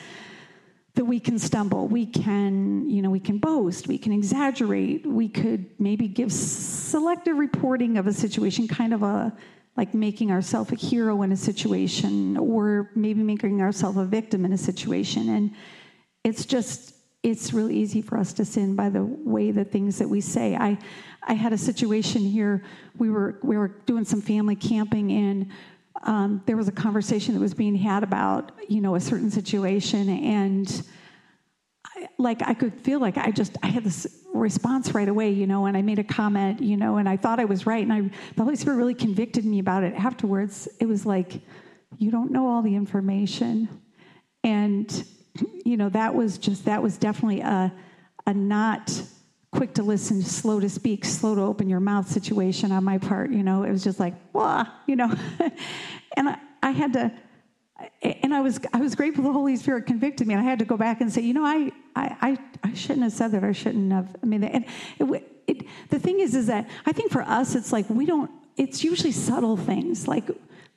that 0.98 1.04
we 1.04 1.20
can 1.20 1.38
stumble. 1.38 1.86
We 1.86 2.06
can, 2.06 2.90
you 2.90 3.02
know, 3.02 3.10
we 3.10 3.20
can 3.20 3.38
boast, 3.38 3.86
we 3.86 3.98
can 3.98 4.10
exaggerate, 4.10 5.06
we 5.06 5.28
could 5.28 5.66
maybe 5.78 6.08
give 6.08 6.32
selective 6.32 7.36
reporting 7.36 7.98
of 7.98 8.08
a 8.08 8.12
situation, 8.12 8.66
kind 8.66 8.92
of 8.92 9.04
a 9.04 9.32
like 9.76 9.94
making 9.94 10.32
ourselves 10.32 10.72
a 10.72 10.74
hero 10.74 11.22
in 11.22 11.30
a 11.30 11.36
situation 11.36 12.36
or 12.36 12.90
maybe 12.96 13.22
making 13.22 13.62
ourselves 13.62 13.96
a 13.96 14.04
victim 14.04 14.44
in 14.44 14.52
a 14.52 14.58
situation. 14.58 15.28
And 15.28 15.54
it's 16.24 16.44
just, 16.44 16.96
it's 17.22 17.52
really 17.52 17.76
easy 17.76 18.02
for 18.02 18.18
us 18.18 18.32
to 18.32 18.44
sin 18.44 18.74
by 18.74 18.88
the 18.88 19.04
way 19.04 19.52
the 19.52 19.64
things 19.64 19.98
that 19.98 20.08
we 20.08 20.20
say. 20.20 20.56
I, 20.56 20.78
I 21.22 21.34
had 21.34 21.52
a 21.52 21.58
situation 21.58 22.22
here. 22.22 22.64
We 22.96 23.08
were 23.08 23.38
we 23.44 23.56
were 23.56 23.68
doing 23.86 24.04
some 24.04 24.20
family 24.20 24.56
camping, 24.56 25.12
and 25.12 25.50
um, 26.02 26.42
there 26.46 26.56
was 26.56 26.68
a 26.68 26.72
conversation 26.72 27.34
that 27.34 27.40
was 27.40 27.54
being 27.54 27.74
had 27.74 28.02
about 28.02 28.52
you 28.68 28.80
know 28.80 28.94
a 28.94 29.00
certain 29.00 29.30
situation, 29.30 30.08
and 30.08 30.82
I, 31.84 32.08
like 32.18 32.42
I 32.42 32.54
could 32.54 32.80
feel 32.80 33.00
like 33.00 33.16
I 33.16 33.30
just 33.30 33.56
I 33.62 33.68
had 33.68 33.84
this 33.84 34.06
response 34.34 34.92
right 34.92 35.08
away, 35.08 35.30
you 35.30 35.46
know, 35.46 35.66
and 35.66 35.76
I 35.76 35.82
made 35.82 35.98
a 35.98 36.04
comment, 36.04 36.60
you 36.60 36.76
know, 36.76 36.96
and 36.96 37.08
I 37.08 37.16
thought 37.16 37.40
I 37.40 37.44
was 37.44 37.66
right, 37.66 37.82
and 37.82 37.92
I 37.92 38.00
the 38.36 38.44
Holy 38.44 38.56
Spirit 38.56 38.76
really 38.76 38.94
convicted 38.94 39.44
me 39.44 39.58
about 39.58 39.82
it 39.82 39.94
afterwards. 39.94 40.68
It 40.80 40.86
was 40.86 41.04
like, 41.06 41.40
you 41.96 42.10
don't 42.10 42.30
know 42.30 42.48
all 42.48 42.62
the 42.62 42.74
information, 42.74 43.68
and 44.44 45.04
you 45.64 45.76
know 45.76 45.88
that 45.90 46.14
was 46.14 46.38
just 46.38 46.64
that 46.66 46.82
was 46.82 46.96
definitely 46.96 47.40
a 47.40 47.72
a 48.26 48.34
not 48.34 49.02
quick 49.50 49.74
to 49.74 49.82
listen, 49.82 50.22
slow 50.22 50.60
to 50.60 50.68
speak, 50.68 51.04
slow 51.04 51.34
to 51.34 51.40
open 51.42 51.68
your 51.68 51.80
mouth 51.80 52.08
situation 52.08 52.72
on 52.72 52.84
my 52.84 52.98
part. 52.98 53.30
You 53.30 53.42
know, 53.42 53.62
it 53.62 53.70
was 53.70 53.82
just 53.82 53.98
like, 53.98 54.14
wah, 54.32 54.64
you 54.86 54.96
know. 54.96 55.12
and 56.16 56.28
I, 56.28 56.38
I, 56.62 56.70
had 56.70 56.92
to, 56.94 57.12
and 58.02 58.34
I 58.34 58.40
was 58.40 58.60
I 58.72 58.78
was 58.78 58.94
grateful 58.94 59.24
the 59.24 59.32
Holy 59.32 59.56
Spirit 59.56 59.86
convicted 59.86 60.26
me. 60.26 60.34
And 60.34 60.42
I 60.42 60.44
had 60.44 60.58
to 60.58 60.64
go 60.64 60.76
back 60.76 61.00
and 61.00 61.12
say, 61.12 61.22
you 61.22 61.34
know, 61.34 61.44
I 61.44 61.72
I 61.96 62.38
I, 62.62 62.74
shouldn't 62.74 63.04
have 63.04 63.12
said 63.12 63.32
that. 63.32 63.44
I 63.44 63.52
shouldn't 63.52 63.92
have. 63.92 64.14
I 64.22 64.26
mean, 64.26 64.44
and 64.44 64.64
it, 64.98 65.42
it, 65.46 65.66
the 65.88 65.98
thing 65.98 66.20
is, 66.20 66.34
is 66.34 66.46
that 66.48 66.68
I 66.86 66.92
think 66.92 67.10
for 67.10 67.22
us, 67.22 67.54
it's 67.54 67.72
like 67.72 67.88
we 67.88 68.06
don't. 68.06 68.30
It's 68.56 68.82
usually 68.82 69.12
subtle 69.12 69.56
things 69.56 70.08
like 70.08 70.30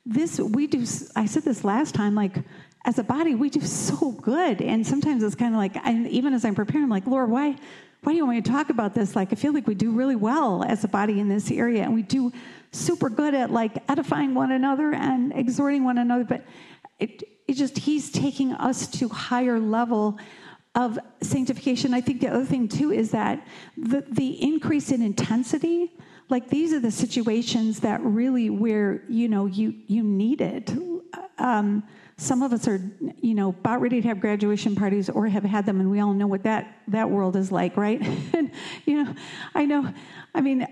this. 0.06 0.38
We 0.38 0.66
do. 0.66 0.84
I 1.14 1.26
said 1.26 1.42
this 1.42 1.64
last 1.64 1.94
time. 1.94 2.14
Like 2.14 2.36
as 2.84 2.98
a 2.98 3.04
body, 3.04 3.34
we 3.34 3.50
do 3.50 3.60
so 3.60 4.12
good, 4.12 4.62
and 4.62 4.86
sometimes 4.86 5.22
it's 5.22 5.34
kind 5.34 5.54
of 5.54 5.58
like, 5.58 5.76
I, 5.76 6.06
even 6.08 6.32
as 6.34 6.44
I'm 6.44 6.54
preparing, 6.54 6.84
I'm 6.84 6.90
like, 6.90 7.06
Lord, 7.06 7.30
why? 7.30 7.56
Why 8.02 8.12
do 8.12 8.16
you 8.16 8.26
want 8.26 8.36
me 8.36 8.42
to 8.42 8.50
talk 8.50 8.68
about 8.68 8.94
this? 8.94 9.14
Like, 9.14 9.32
I 9.32 9.36
feel 9.36 9.52
like 9.52 9.66
we 9.66 9.74
do 9.74 9.92
really 9.92 10.16
well 10.16 10.64
as 10.64 10.82
a 10.82 10.88
body 10.88 11.20
in 11.20 11.28
this 11.28 11.50
area, 11.52 11.84
and 11.84 11.94
we 11.94 12.02
do 12.02 12.32
super 12.72 13.08
good 13.08 13.32
at 13.34 13.50
like 13.50 13.78
edifying 13.88 14.34
one 14.34 14.50
another 14.50 14.92
and 14.92 15.32
exhorting 15.36 15.84
one 15.84 15.98
another. 15.98 16.24
But 16.24 16.44
it, 16.98 17.22
it 17.46 17.54
just, 17.54 17.78
he's 17.78 18.10
taking 18.10 18.54
us 18.54 18.88
to 18.98 19.08
higher 19.08 19.60
level 19.60 20.18
of 20.74 20.98
sanctification. 21.20 21.94
I 21.94 22.00
think 22.00 22.20
the 22.20 22.28
other 22.28 22.44
thing 22.44 22.66
too 22.66 22.90
is 22.90 23.12
that 23.12 23.46
the, 23.76 24.04
the 24.10 24.42
increase 24.42 24.90
in 24.90 25.02
intensity, 25.02 25.92
like 26.28 26.48
these 26.48 26.72
are 26.72 26.80
the 26.80 26.90
situations 26.90 27.80
that 27.80 28.00
really 28.02 28.50
where, 28.50 29.04
you 29.08 29.28
know, 29.28 29.46
you, 29.46 29.74
you 29.86 30.02
need 30.02 30.40
it. 30.40 30.72
Um, 31.38 31.84
some 32.22 32.42
of 32.42 32.52
us 32.52 32.68
are, 32.68 32.80
you 33.20 33.34
know, 33.34 33.50
about 33.50 33.80
ready 33.80 34.00
to 34.00 34.08
have 34.08 34.20
graduation 34.20 34.76
parties 34.76 35.10
or 35.10 35.26
have 35.26 35.44
had 35.44 35.66
them, 35.66 35.80
and 35.80 35.90
we 35.90 36.00
all 36.00 36.12
know 36.12 36.26
what 36.26 36.44
that 36.44 36.78
that 36.88 37.10
world 37.10 37.36
is 37.36 37.50
like, 37.50 37.76
right? 37.76 38.00
and 38.32 38.50
you 38.86 39.04
know, 39.04 39.14
I 39.54 39.64
know. 39.66 39.92
I 40.34 40.40
mean, 40.40 40.66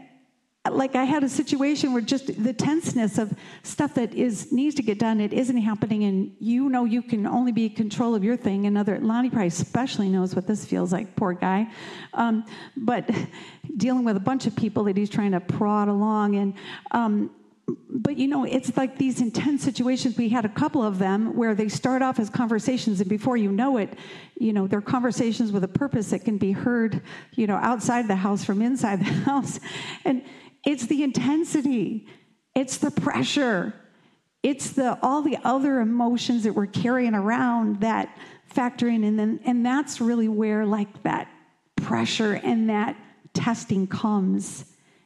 like 0.68 0.94
I 0.94 1.04
had 1.04 1.24
a 1.24 1.28
situation 1.28 1.92
where 1.92 2.02
just 2.02 2.42
the 2.42 2.52
tenseness 2.52 3.18
of 3.18 3.32
stuff 3.62 3.94
that 3.94 4.14
is 4.14 4.52
needs 4.52 4.74
to 4.76 4.82
get 4.82 4.98
done, 4.98 5.20
it 5.20 5.32
isn't 5.32 5.56
happening, 5.56 6.04
and 6.04 6.36
you 6.38 6.68
know 6.68 6.84
you 6.84 7.02
can 7.02 7.26
only 7.26 7.50
be 7.50 7.66
in 7.66 7.74
control 7.74 8.14
of 8.14 8.22
your 8.22 8.36
thing. 8.36 8.66
Another 8.66 8.98
Lonnie 9.00 9.30
probably 9.30 9.48
especially 9.48 10.08
knows 10.08 10.34
what 10.34 10.46
this 10.46 10.64
feels 10.64 10.92
like, 10.92 11.16
poor 11.16 11.32
guy. 11.32 11.68
Um, 12.14 12.44
but 12.76 13.10
dealing 13.76 14.04
with 14.04 14.16
a 14.16 14.20
bunch 14.20 14.46
of 14.46 14.54
people 14.54 14.84
that 14.84 14.96
he's 14.96 15.10
trying 15.10 15.32
to 15.32 15.40
prod 15.40 15.88
along, 15.88 16.36
and 16.36 16.54
um, 16.90 17.30
but 17.88 18.16
you 18.16 18.28
know, 18.28 18.44
it's 18.44 18.76
like 18.76 18.98
these 18.98 19.20
intense 19.20 19.62
situations. 19.62 20.16
We 20.16 20.28
had 20.28 20.44
a 20.44 20.48
couple 20.48 20.82
of 20.82 20.98
them 20.98 21.36
where 21.36 21.54
they 21.54 21.68
start 21.68 22.02
off 22.02 22.18
as 22.18 22.30
conversations, 22.30 23.00
and 23.00 23.08
before 23.08 23.36
you 23.36 23.50
know 23.50 23.76
it, 23.76 23.98
you 24.38 24.52
know, 24.52 24.66
they're 24.66 24.80
conversations 24.80 25.52
with 25.52 25.64
a 25.64 25.68
purpose 25.68 26.10
that 26.10 26.24
can 26.24 26.38
be 26.38 26.52
heard, 26.52 27.02
you 27.34 27.46
know, 27.46 27.56
outside 27.56 28.08
the 28.08 28.16
house 28.16 28.44
from 28.44 28.62
inside 28.62 29.00
the 29.04 29.04
house. 29.04 29.60
And 30.04 30.22
it's 30.64 30.86
the 30.86 31.02
intensity, 31.02 32.08
it's 32.54 32.78
the 32.78 32.90
pressure, 32.90 33.74
it's 34.42 34.70
the 34.70 34.98
all 35.02 35.22
the 35.22 35.38
other 35.44 35.80
emotions 35.80 36.44
that 36.44 36.54
we're 36.54 36.66
carrying 36.66 37.14
around 37.14 37.80
that 37.80 38.16
factor 38.46 38.88
in, 38.88 39.04
and 39.04 39.18
then 39.18 39.40
and 39.44 39.64
that's 39.64 40.00
really 40.00 40.28
where 40.28 40.64
like 40.64 41.02
that 41.02 41.28
pressure 41.76 42.34
and 42.34 42.70
that 42.70 42.96
testing 43.34 43.86
comes. 43.86 44.64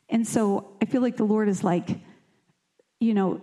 And 0.09 0.27
so 0.27 0.77
I 0.81 0.85
feel 0.85 1.03
like 1.03 1.16
the 1.16 1.24
Lord 1.24 1.48
is 1.48 1.64
like 1.64 1.98
you 3.05 3.14
know, 3.14 3.40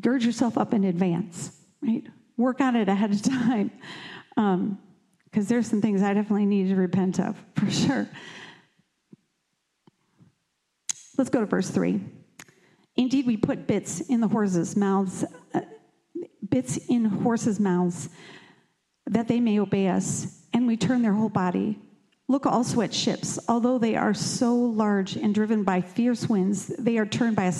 gird 0.00 0.22
yourself 0.22 0.58
up 0.58 0.74
in 0.74 0.84
advance, 0.84 1.56
right? 1.82 2.04
Work 2.36 2.60
on 2.60 2.76
it 2.76 2.88
ahead 2.88 3.12
of 3.12 3.22
time. 3.22 3.70
Because 4.34 4.54
um, 4.54 4.78
there's 5.32 5.66
some 5.66 5.80
things 5.80 6.02
I 6.02 6.14
definitely 6.14 6.46
need 6.46 6.68
to 6.68 6.76
repent 6.76 7.20
of, 7.20 7.36
for 7.54 7.70
sure. 7.70 8.08
Let's 11.16 11.30
go 11.30 11.40
to 11.40 11.46
verse 11.46 11.70
3. 11.70 12.00
Indeed, 12.96 13.26
we 13.26 13.36
put 13.36 13.66
bits 13.66 14.00
in 14.00 14.20
the 14.20 14.28
horses' 14.28 14.76
mouths, 14.76 15.24
uh, 15.54 15.60
bits 16.48 16.78
in 16.88 17.04
horses' 17.04 17.60
mouths, 17.60 18.08
that 19.06 19.28
they 19.28 19.40
may 19.40 19.60
obey 19.60 19.88
us, 19.88 20.46
and 20.52 20.66
we 20.66 20.76
turn 20.76 21.02
their 21.02 21.12
whole 21.12 21.28
body. 21.28 21.78
Look 22.28 22.46
also 22.46 22.80
at 22.80 22.94
ships. 22.94 23.38
Although 23.48 23.78
they 23.78 23.96
are 23.96 24.14
so 24.14 24.54
large 24.54 25.16
and 25.16 25.34
driven 25.34 25.64
by 25.64 25.80
fierce 25.80 26.28
winds, 26.28 26.68
they 26.78 26.96
are 26.96 27.06
turned 27.06 27.36
by 27.36 27.46
a 27.46 27.52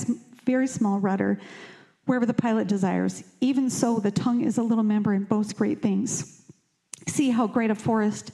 very 0.50 0.66
small 0.66 0.98
rudder 0.98 1.38
wherever 2.06 2.26
the 2.26 2.34
pilot 2.34 2.66
desires. 2.66 3.22
Even 3.40 3.70
so, 3.70 4.00
the 4.00 4.10
tongue 4.10 4.42
is 4.42 4.58
a 4.58 4.62
little 4.62 4.82
member 4.82 5.12
and 5.12 5.28
boasts 5.28 5.52
great 5.52 5.80
things. 5.80 6.42
See 7.06 7.30
how 7.30 7.46
great 7.46 7.70
a 7.70 7.74
forest 7.74 8.32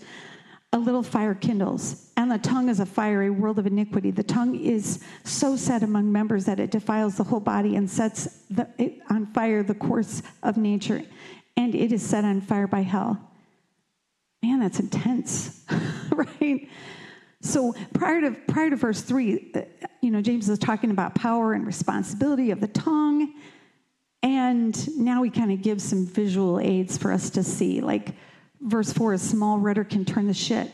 a 0.73 0.79
little 0.79 1.03
fire 1.03 1.35
kindles, 1.35 2.11
and 2.17 2.31
the 2.31 2.39
tongue 2.39 2.69
is 2.69 2.81
a 2.81 2.87
fiery 2.87 3.31
world 3.31 3.59
of 3.59 3.67
iniquity. 3.67 4.11
The 4.11 4.23
tongue 4.23 4.57
is 4.57 5.03
so 5.25 5.57
set 5.57 5.83
among 5.83 6.11
members 6.11 6.45
that 6.47 6.59
it 6.59 6.71
defiles 6.71 7.17
the 7.17 7.25
whole 7.25 7.41
body 7.41 7.77
and 7.77 7.89
sets 7.89 8.25
the, 8.51 8.69
on 9.09 9.27
fire 9.27 9.63
the 9.63 9.75
course 9.75 10.23
of 10.43 10.57
nature, 10.57 11.03
and 11.57 11.75
it 11.75 11.93
is 11.93 12.05
set 12.05 12.25
on 12.25 12.41
fire 12.41 12.67
by 12.67 12.81
hell. 12.81 13.19
Man, 14.43 14.61
that's 14.61 14.81
intense, 14.81 15.65
right? 16.11 16.69
So 17.47 17.75
prior 17.95 18.21
to 18.23 18.33
prior 18.49 18.71
to 18.71 18.77
verse 18.77 19.03
three, 19.03 19.53
uh, 19.55 19.63
you 20.03 20.11
know, 20.11 20.21
James 20.21 20.49
is 20.49 20.59
talking 20.59 20.91
about 20.91 21.15
power 21.15 21.53
and 21.53 21.67
responsibility 21.67 22.51
of 22.51 22.61
the 22.61 22.69
tongue, 22.69 23.35
and 24.23 24.99
now 24.99 25.23
he 25.23 25.31
kind 25.31 25.53
of 25.53 25.63
gives 25.63 25.85
some 25.85 26.07
visual 26.07 26.59
aids 26.61 26.99
for 26.99 27.13
us 27.13 27.31
to 27.31 27.43
see. 27.43 27.81
Like 27.81 28.15
verse 28.61 28.93
four, 28.93 29.13
a 29.13 29.19
small 29.19 29.59
rudder 29.59 29.85
can 29.85 30.05
turn 30.05 30.27
the 30.27 30.35
ship. 30.35 30.71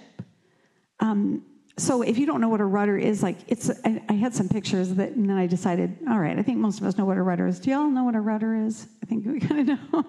Um, 1.01 1.45
so 1.79 2.03
if 2.03 2.19
you 2.19 2.27
don't 2.27 2.41
know 2.41 2.49
what 2.49 2.61
a 2.61 2.65
rudder 2.65 2.97
is, 2.97 3.23
like 3.23 3.39
it's, 3.49 3.71
I, 3.85 4.03
I, 4.09 4.13
had 4.13 4.35
some 4.35 4.49
pictures 4.49 4.95
that, 4.95 5.13
and 5.13 5.29
then 5.29 5.39
I 5.39 5.47
decided, 5.47 5.97
all 6.09 6.19
right, 6.19 6.39
I 6.39 6.43
think 6.43 6.59
most 6.59 6.81
of 6.81 6.87
us 6.87 6.99
know 6.99 7.07
what 7.07 7.17
a 7.17 7.23
rudder 7.23 7.47
is. 7.47 7.59
Do 7.59 7.71
y'all 7.71 7.89
know 7.89 8.05
what 8.05 8.15
a 8.15 8.21
rudder 8.21 8.55
is? 8.55 8.87
I 9.03 9.07
think 9.07 9.27
we 9.27 9.41
kind 9.49 9.71
of 9.71 9.93
know. 9.93 10.05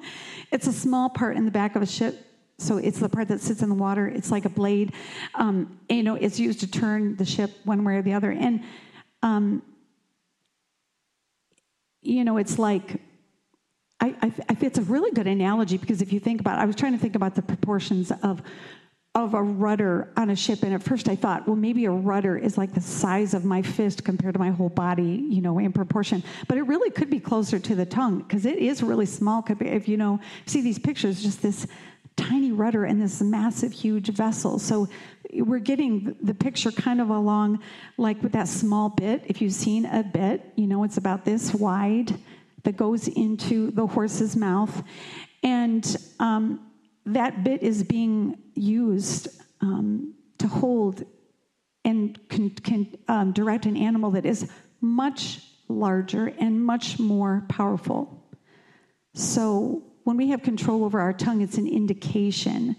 It's 0.51 0.67
a 0.67 0.73
small 0.73 1.09
part 1.09 1.37
in 1.37 1.45
the 1.45 1.51
back 1.51 1.75
of 1.75 1.81
a 1.81 1.85
ship 1.85 2.32
so 2.63 2.77
it's 2.77 2.99
the 2.99 3.09
part 3.09 3.27
that 3.27 3.41
sits 3.41 3.61
in 3.61 3.69
the 3.69 3.75
water. 3.75 4.07
It's 4.07 4.31
like 4.31 4.45
a 4.45 4.49
blade. 4.49 4.93
Um, 5.35 5.79
you 5.89 6.03
know, 6.03 6.15
it's 6.15 6.39
used 6.39 6.59
to 6.61 6.67
turn 6.67 7.15
the 7.15 7.25
ship 7.25 7.51
one 7.63 7.83
way 7.83 7.97
or 7.97 8.01
the 8.01 8.13
other. 8.13 8.31
And, 8.31 8.63
um, 9.21 9.61
you 12.01 12.23
know, 12.23 12.37
it's 12.37 12.57
like, 12.57 13.01
I, 13.99 14.15
I, 14.21 14.33
I, 14.49 14.57
it's 14.61 14.77
a 14.77 14.81
really 14.81 15.11
good 15.11 15.27
analogy 15.27 15.77
because 15.77 16.01
if 16.01 16.11
you 16.11 16.19
think 16.19 16.41
about, 16.41 16.59
I 16.59 16.65
was 16.65 16.75
trying 16.75 16.93
to 16.93 16.97
think 16.97 17.15
about 17.15 17.35
the 17.35 17.41
proportions 17.41 18.11
of 18.21 18.41
of 19.15 19.35
a 19.35 19.41
rudder 19.43 20.11
on 20.17 20.31
a 20.31 20.35
ship, 20.35 20.63
and 20.63 20.73
at 20.73 20.81
first 20.81 21.07
I 21.07 21.15
thought, 21.15 21.45
well, 21.45 21.55
maybe 21.55 21.85
a 21.85 21.91
rudder 21.91 22.35
is 22.35 22.57
like 22.57 22.73
the 22.73 22.81
size 22.81 23.35
of 23.35 23.45
my 23.45 23.61
fist 23.61 24.03
compared 24.03 24.33
to 24.33 24.39
my 24.39 24.49
whole 24.49 24.69
body, 24.69 25.23
you 25.29 25.39
know, 25.39 25.59
in 25.59 25.71
proportion. 25.71 26.23
But 26.47 26.57
it 26.57 26.63
really 26.63 26.89
could 26.89 27.11
be 27.11 27.19
closer 27.19 27.59
to 27.59 27.75
the 27.75 27.85
tongue 27.85 28.19
because 28.19 28.47
it 28.47 28.57
is 28.57 28.81
really 28.81 29.05
small. 29.05 29.45
If 29.47 29.87
you 29.87 29.97
know, 29.97 30.19
see 30.47 30.61
these 30.61 30.79
pictures, 30.79 31.21
just 31.21 31.43
this 31.43 31.67
tiny 32.15 32.51
rudder 32.51 32.85
in 32.85 32.99
this 32.99 33.21
massive, 33.21 33.71
huge 33.71 34.09
vessel. 34.09 34.59
So 34.59 34.87
we're 35.33 35.59
getting 35.59 36.15
the 36.21 36.33
picture 36.33 36.71
kind 36.71 37.01
of 37.01 37.09
along 37.09 37.59
like 37.97 38.21
with 38.21 38.33
that 38.33 38.47
small 38.47 38.89
bit. 38.89 39.23
If 39.25 39.41
you've 39.41 39.53
seen 39.53 39.85
a 39.85 40.03
bit, 40.03 40.53
you 40.55 40.67
know 40.67 40.83
it's 40.83 40.97
about 40.97 41.25
this 41.25 41.53
wide 41.53 42.13
that 42.63 42.77
goes 42.77 43.07
into 43.07 43.71
the 43.71 43.87
horse's 43.87 44.35
mouth. 44.35 44.83
And 45.41 45.97
um, 46.19 46.71
that 47.05 47.43
bit 47.43 47.61
is 47.63 47.83
being 47.83 48.37
used 48.55 49.27
um, 49.61 50.13
to 50.37 50.47
hold 50.47 51.03
and 51.85 52.17
can, 52.29 52.49
can 52.51 52.95
um, 53.07 53.33
direct 53.33 53.65
an 53.65 53.75
animal 53.75 54.11
that 54.11 54.25
is 54.25 54.49
much 54.79 55.39
larger 55.67 56.27
and 56.39 56.63
much 56.63 56.99
more 56.99 57.45
powerful. 57.49 58.23
So 59.13 59.83
when 60.03 60.17
we 60.17 60.29
have 60.29 60.43
control 60.43 60.83
over 60.83 60.99
our 60.99 61.13
tongue, 61.13 61.41
it's 61.41 61.57
an 61.57 61.67
indication 61.67 62.75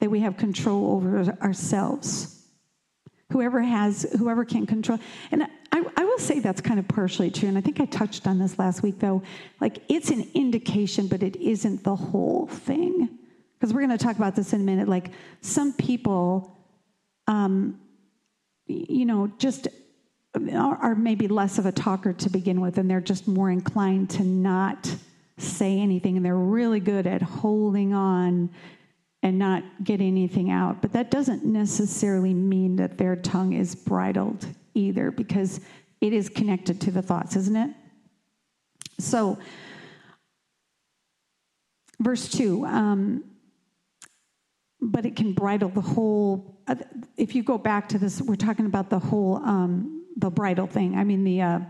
that 0.00 0.10
we 0.10 0.20
have 0.20 0.36
control 0.36 0.92
over 0.92 1.36
ourselves. 1.40 2.32
Whoever 3.32 3.60
has, 3.60 4.06
whoever 4.18 4.44
can 4.44 4.66
control, 4.66 4.98
and 5.30 5.42
I, 5.72 5.84
I, 5.96 6.04
will 6.04 6.18
say 6.18 6.38
that's 6.38 6.60
kind 6.60 6.78
of 6.78 6.86
partially 6.86 7.30
true, 7.30 7.48
and 7.48 7.58
I 7.58 7.60
think 7.60 7.80
I 7.80 7.86
touched 7.86 8.26
on 8.26 8.38
this 8.38 8.58
last 8.58 8.82
week 8.82 9.00
though. 9.00 9.22
Like 9.60 9.78
it's 9.88 10.10
an 10.10 10.28
indication, 10.34 11.08
but 11.08 11.22
it 11.22 11.36
isn't 11.36 11.82
the 11.82 11.96
whole 11.96 12.46
thing. 12.46 13.08
because 13.58 13.74
we're 13.74 13.84
going 13.84 13.96
to 13.96 14.02
talk 14.02 14.16
about 14.16 14.36
this 14.36 14.52
in 14.52 14.60
a 14.60 14.64
minute. 14.64 14.88
Like 14.88 15.10
some 15.40 15.72
people, 15.72 16.56
um, 17.26 17.80
you 18.66 19.06
know, 19.06 19.30
just 19.38 19.66
are, 20.54 20.76
are 20.76 20.94
maybe 20.94 21.26
less 21.26 21.58
of 21.58 21.66
a 21.66 21.72
talker 21.72 22.12
to 22.12 22.30
begin 22.30 22.60
with, 22.60 22.78
and 22.78 22.88
they're 22.88 23.00
just 23.00 23.26
more 23.26 23.50
inclined 23.50 24.10
to 24.10 24.22
not 24.22 24.94
say 25.38 25.78
anything, 25.78 26.16
and 26.16 26.24
they're 26.24 26.36
really 26.36 26.80
good 26.80 27.06
at 27.06 27.22
holding 27.22 27.92
on 27.92 28.50
and 29.22 29.38
not 29.38 29.64
get 29.82 30.00
anything 30.00 30.50
out. 30.50 30.80
But 30.80 30.92
that 30.92 31.10
doesn't 31.10 31.44
necessarily 31.44 32.34
mean 32.34 32.76
that 32.76 32.98
their 32.98 33.16
tongue 33.16 33.52
is 33.52 33.74
bridled 33.74 34.46
either, 34.74 35.10
because 35.10 35.60
it 36.00 36.12
is 36.12 36.28
connected 36.28 36.80
to 36.82 36.90
the 36.90 37.02
thoughts, 37.02 37.36
isn't 37.36 37.56
it? 37.56 37.70
So, 38.98 39.38
verse 42.00 42.28
2 42.30 42.64
um, 42.66 43.24
but 44.80 45.06
it 45.06 45.16
can 45.16 45.32
bridle 45.32 45.68
the 45.68 45.80
whole 45.80 46.60
uh, 46.66 46.74
if 47.16 47.34
you 47.34 47.42
go 47.42 47.58
back 47.58 47.88
to 47.88 47.98
this 47.98 48.20
we're 48.20 48.36
talking 48.36 48.66
about 48.66 48.90
the 48.90 48.98
whole 48.98 49.36
um, 49.36 50.04
the 50.16 50.30
bridle 50.30 50.66
thing 50.66 50.96
i 50.96 51.04
mean 51.04 51.24
the 51.24 51.40
uh, 51.40 51.60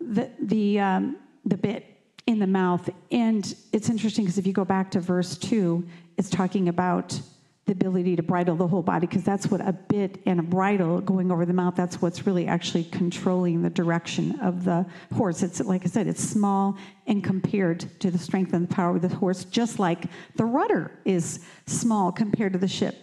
the 0.00 0.30
the 0.40 0.78
um, 0.78 1.16
the 1.46 1.56
bit 1.56 1.86
in 2.26 2.38
the 2.40 2.46
mouth. 2.46 2.90
And 3.10 3.54
it's 3.72 3.88
interesting 3.88 4.24
because 4.24 4.36
if 4.36 4.46
you 4.46 4.52
go 4.52 4.64
back 4.64 4.90
to 4.92 5.00
verse 5.00 5.38
2 5.38 5.86
it's 6.18 6.30
talking 6.30 6.68
about 6.68 7.20
the 7.66 7.72
ability 7.72 8.16
to 8.16 8.22
bridle 8.22 8.54
the 8.54 8.66
whole 8.66 8.82
body 8.82 9.06
because 9.06 9.24
that's 9.24 9.50
what 9.50 9.60
a 9.60 9.72
bit 9.72 10.20
and 10.24 10.38
a 10.40 10.42
bridle 10.42 11.00
going 11.00 11.30
over 11.30 11.44
the 11.44 11.52
mouth 11.52 11.74
that's 11.74 12.00
what's 12.00 12.26
really 12.26 12.46
actually 12.46 12.84
controlling 12.84 13.60
the 13.60 13.70
direction 13.70 14.38
of 14.40 14.64
the 14.64 14.86
horse. 15.14 15.42
It's 15.42 15.60
like 15.60 15.84
i 15.84 15.88
said 15.88 16.06
it's 16.06 16.22
small 16.22 16.76
and 17.06 17.22
compared 17.22 17.80
to 18.00 18.10
the 18.10 18.18
strength 18.18 18.52
and 18.52 18.68
the 18.68 18.74
power 18.74 18.96
of 18.96 19.02
the 19.02 19.14
horse 19.14 19.44
just 19.44 19.78
like 19.78 20.04
the 20.36 20.44
rudder 20.44 20.90
is 21.04 21.40
small 21.66 22.12
compared 22.12 22.52
to 22.54 22.58
the 22.58 22.68
ship. 22.68 22.96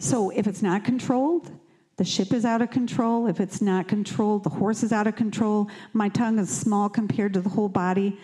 So 0.00 0.30
if 0.30 0.46
it's 0.46 0.62
not 0.62 0.84
controlled 0.84 1.50
the 1.96 2.04
ship 2.04 2.32
is 2.32 2.44
out 2.44 2.60
of 2.60 2.70
control 2.70 3.26
if 3.26 3.40
it's 3.40 3.60
not 3.60 3.88
controlled 3.88 4.44
the 4.44 4.50
horse 4.50 4.82
is 4.82 4.92
out 4.92 5.06
of 5.06 5.16
control 5.16 5.68
my 5.92 6.08
tongue 6.08 6.38
is 6.38 6.50
small 6.50 6.88
compared 6.88 7.32
to 7.32 7.40
the 7.40 7.48
whole 7.48 7.68
body 7.68 8.18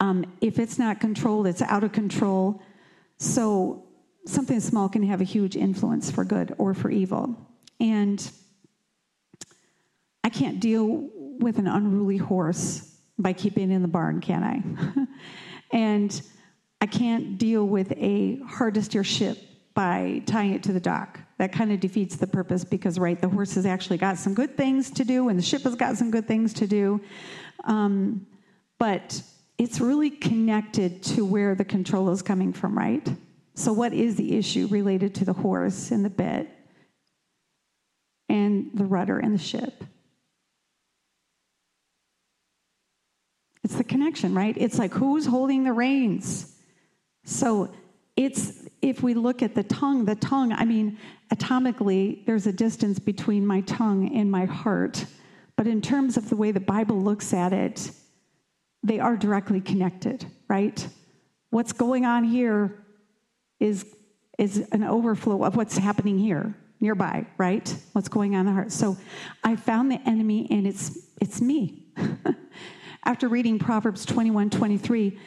um, 0.00 0.24
if 0.40 0.58
it's 0.58 0.78
not 0.78 1.00
controlled 1.00 1.46
it's 1.46 1.62
out 1.62 1.84
of 1.84 1.92
control 1.92 2.60
so 3.18 3.86
something 4.26 4.60
small 4.60 4.88
can 4.88 5.02
have 5.04 5.20
a 5.20 5.24
huge 5.24 5.56
influence 5.56 6.10
for 6.10 6.24
good 6.24 6.54
or 6.58 6.74
for 6.74 6.90
evil. 6.90 7.36
And 7.80 8.30
I 10.24 10.28
can't 10.28 10.60
deal 10.60 11.08
with 11.38 11.58
an 11.58 11.66
unruly 11.66 12.16
horse 12.16 12.92
by 13.18 13.32
keeping 13.32 13.70
it 13.70 13.74
in 13.74 13.82
the 13.82 13.88
barn, 13.88 14.20
can 14.20 14.42
I? 14.42 15.06
and 15.76 16.20
I 16.80 16.86
can't 16.86 17.38
deal 17.38 17.64
with 17.64 17.92
a 17.92 18.38
hard 18.46 18.74
to 18.74 18.82
steer 18.82 19.04
ship 19.04 19.38
by 19.74 20.22
tying 20.26 20.54
it 20.54 20.62
to 20.64 20.72
the 20.72 20.80
dock. 20.80 21.20
That 21.38 21.52
kind 21.52 21.70
of 21.70 21.80
defeats 21.80 22.16
the 22.16 22.26
purpose 22.26 22.64
because, 22.64 22.98
right, 22.98 23.20
the 23.20 23.28
horse 23.28 23.54
has 23.56 23.66
actually 23.66 23.98
got 23.98 24.16
some 24.16 24.32
good 24.32 24.56
things 24.56 24.90
to 24.92 25.04
do 25.04 25.28
and 25.28 25.38
the 25.38 25.42
ship 25.42 25.62
has 25.62 25.74
got 25.74 25.96
some 25.96 26.10
good 26.10 26.26
things 26.26 26.54
to 26.54 26.66
do. 26.66 27.00
Um, 27.64 28.26
but 28.78 29.22
it's 29.58 29.80
really 29.80 30.10
connected 30.10 31.02
to 31.02 31.24
where 31.24 31.54
the 31.54 31.64
control 31.64 32.10
is 32.10 32.22
coming 32.22 32.52
from, 32.52 32.76
right? 32.76 33.06
So, 33.54 33.72
what 33.72 33.92
is 33.92 34.16
the 34.16 34.36
issue 34.36 34.66
related 34.70 35.14
to 35.16 35.24
the 35.24 35.32
horse 35.32 35.90
and 35.90 36.04
the 36.04 36.10
bit 36.10 36.48
and 38.28 38.70
the 38.74 38.84
rudder 38.84 39.18
and 39.18 39.34
the 39.34 39.42
ship? 39.42 39.84
It's 43.64 43.76
the 43.76 43.84
connection, 43.84 44.34
right? 44.34 44.54
It's 44.56 44.78
like 44.78 44.92
who's 44.92 45.26
holding 45.26 45.64
the 45.64 45.72
reins? 45.72 46.54
So, 47.24 47.72
it's 48.14 48.66
if 48.82 49.02
we 49.02 49.14
look 49.14 49.42
at 49.42 49.54
the 49.54 49.62
tongue, 49.62 50.04
the 50.04 50.14
tongue, 50.14 50.52
I 50.52 50.64
mean, 50.64 50.98
atomically, 51.34 52.24
there's 52.26 52.46
a 52.46 52.52
distance 52.52 52.98
between 52.98 53.46
my 53.46 53.60
tongue 53.62 54.14
and 54.14 54.30
my 54.30 54.44
heart. 54.44 55.04
But 55.56 55.66
in 55.66 55.80
terms 55.80 56.16
of 56.16 56.28
the 56.28 56.36
way 56.36 56.52
the 56.52 56.60
Bible 56.60 57.00
looks 57.00 57.32
at 57.32 57.52
it, 57.52 57.90
they 58.82 59.00
are 59.00 59.16
directly 59.16 59.60
connected, 59.60 60.26
right? 60.48 60.86
What's 61.50 61.72
going 61.72 62.04
on 62.04 62.24
here 62.24 62.84
is, 63.58 63.86
is 64.38 64.68
an 64.72 64.84
overflow 64.84 65.42
of 65.44 65.56
what's 65.56 65.76
happening 65.76 66.18
here 66.18 66.54
nearby, 66.80 67.26
right? 67.38 67.74
What's 67.92 68.08
going 68.08 68.34
on 68.34 68.40
in 68.40 68.46
the 68.46 68.52
heart. 68.52 68.72
So 68.72 68.96
I 69.42 69.56
found 69.56 69.90
the 69.90 70.00
enemy 70.06 70.46
and 70.50 70.66
it's, 70.66 70.98
it's 71.20 71.40
me. 71.40 71.84
After 73.04 73.28
reading 73.28 73.58
Proverbs 73.58 74.04
21 74.04 74.50
23, 74.50 75.18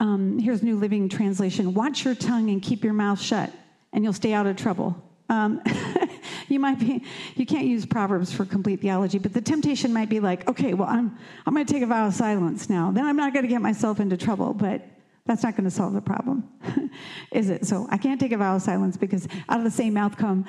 um, 0.00 0.38
here's 0.38 0.62
New 0.62 0.78
Living 0.78 1.08
Translation 1.08 1.74
Watch 1.74 2.04
your 2.04 2.14
tongue 2.14 2.50
and 2.50 2.62
keep 2.62 2.82
your 2.82 2.92
mouth 2.92 3.20
shut, 3.20 3.50
and 3.92 4.02
you'll 4.02 4.12
stay 4.12 4.32
out 4.32 4.46
of 4.46 4.56
trouble. 4.56 5.05
Um, 5.28 5.62
you 6.48 6.60
might 6.60 6.78
be, 6.78 7.04
you 7.34 7.46
can't 7.46 7.66
use 7.66 7.84
Proverbs 7.86 8.32
for 8.32 8.44
complete 8.44 8.80
theology, 8.80 9.18
but 9.18 9.32
the 9.32 9.40
temptation 9.40 9.92
might 9.92 10.08
be 10.08 10.20
like, 10.20 10.48
okay, 10.48 10.74
well, 10.74 10.88
I'm, 10.88 11.16
I'm 11.46 11.54
going 11.54 11.66
to 11.66 11.72
take 11.72 11.82
a 11.82 11.86
vow 11.86 12.06
of 12.06 12.14
silence 12.14 12.70
now. 12.70 12.90
Then 12.90 13.04
I'm 13.06 13.16
not 13.16 13.32
going 13.32 13.44
to 13.44 13.48
get 13.48 13.60
myself 13.60 14.00
into 14.00 14.16
trouble. 14.16 14.54
But 14.54 14.82
that's 15.26 15.42
not 15.42 15.56
going 15.56 15.64
to 15.64 15.70
solve 15.70 15.92
the 15.92 16.00
problem, 16.00 16.48
is 17.32 17.50
it? 17.50 17.66
So 17.66 17.86
I 17.90 17.98
can't 17.98 18.20
take 18.20 18.32
a 18.32 18.38
vow 18.38 18.56
of 18.56 18.62
silence 18.62 18.96
because 18.96 19.26
out 19.48 19.58
of 19.58 19.64
the 19.64 19.70
same 19.70 19.94
mouth 19.94 20.16
come 20.16 20.46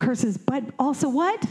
curses, 0.00 0.36
but 0.36 0.64
also 0.78 1.08
what? 1.08 1.44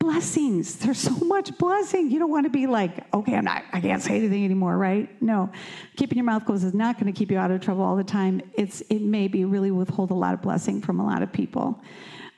Blessings. 0.00 0.76
There's 0.76 0.98
so 0.98 1.16
much 1.24 1.56
blessing. 1.58 2.10
You 2.10 2.18
don't 2.18 2.30
want 2.30 2.46
to 2.46 2.50
be 2.50 2.66
like, 2.66 3.12
okay, 3.12 3.34
I'm 3.34 3.44
not, 3.44 3.64
I 3.72 3.80
can't 3.80 4.00
say 4.00 4.16
anything 4.16 4.44
anymore, 4.44 4.76
right? 4.76 5.20
No. 5.20 5.50
Keeping 5.96 6.18
your 6.18 6.24
mouth 6.24 6.44
closed 6.46 6.64
is 6.64 6.74
not 6.74 6.98
going 7.00 7.12
to 7.12 7.18
keep 7.18 7.30
you 7.30 7.38
out 7.38 7.50
of 7.50 7.60
trouble 7.60 7.82
all 7.82 7.96
the 7.96 8.04
time. 8.04 8.40
It's, 8.54 8.80
it 8.82 9.02
may 9.02 9.28
be 9.28 9.44
really 9.44 9.70
withhold 9.70 10.10
a 10.10 10.14
lot 10.14 10.34
of 10.34 10.42
blessing 10.42 10.80
from 10.80 11.00
a 11.00 11.06
lot 11.06 11.22
of 11.22 11.32
people. 11.32 11.82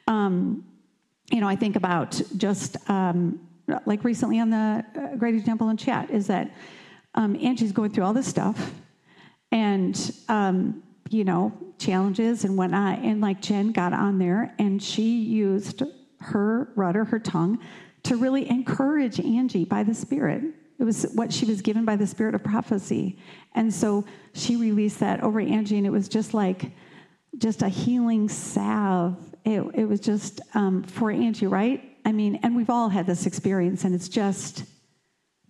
Um, 0.07 0.65
you 1.31 1.41
know, 1.41 1.49
I 1.49 1.57
think 1.57 1.77
about 1.77 2.21
just 2.37 2.77
um, 2.89 3.41
like 3.85 4.05
recently 4.05 4.41
on 4.41 4.51
the 4.51 4.85
uh, 4.97 5.17
Great 5.17 5.35
Example 5.35 5.69
in 5.69 5.77
chat 5.77 6.11
is 6.11 6.27
that 6.27 6.51
um, 7.15 7.37
Angie's 7.41 7.73
going 7.73 7.91
through 7.93 8.05
all 8.05 8.13
this 8.13 8.27
stuff 8.27 8.73
and 9.53 10.13
um, 10.29 10.83
you 11.09 11.25
know 11.25 11.53
challenges 11.79 12.45
and 12.45 12.57
whatnot. 12.57 13.01
And 13.01 13.21
like 13.21 13.41
Jen 13.41 13.73
got 13.73 13.93
on 13.93 14.19
there 14.19 14.55
and 14.59 14.83
she 14.83 15.21
used 15.23 15.83
her 16.21 16.73
rudder, 16.77 17.05
her 17.05 17.19
tongue, 17.19 17.59
to 18.05 18.17
really 18.17 18.49
encourage 18.49 19.21
Angie 19.21 19.65
by 19.65 19.83
the 19.83 19.95
Spirit. 19.95 20.43
It 20.79 20.85
was 20.85 21.05
what 21.15 21.33
she 21.33 21.45
was 21.45 21.61
given 21.61 21.85
by 21.85 21.97
the 21.97 22.07
Spirit 22.07 22.35
of 22.35 22.43
prophecy. 22.43 23.19
And 23.55 23.73
so 23.73 24.05
she 24.33 24.57
released 24.57 25.01
that 25.01 25.23
over 25.23 25.41
Angie, 25.41 25.77
and 25.77 25.87
it 25.87 25.91
was 25.91 26.09
just 26.09 26.33
like 26.33 26.71
just 27.39 27.63
a 27.63 27.69
healing 27.69 28.29
salve. 28.29 29.17
It, 29.45 29.63
it 29.75 29.85
was 29.85 30.01
just 30.01 30.41
um, 30.55 30.83
for 30.83 31.11
Angie, 31.11 31.47
right? 31.47 31.85
I 32.05 32.13
mean, 32.13 32.41
and 32.43 32.57
we've 32.57 32.71
all 32.71 32.89
had 32.89 33.07
this 33.07 33.27
experience, 33.27 33.85
and 33.85 33.95
it's 33.95 34.09
just 34.09 34.65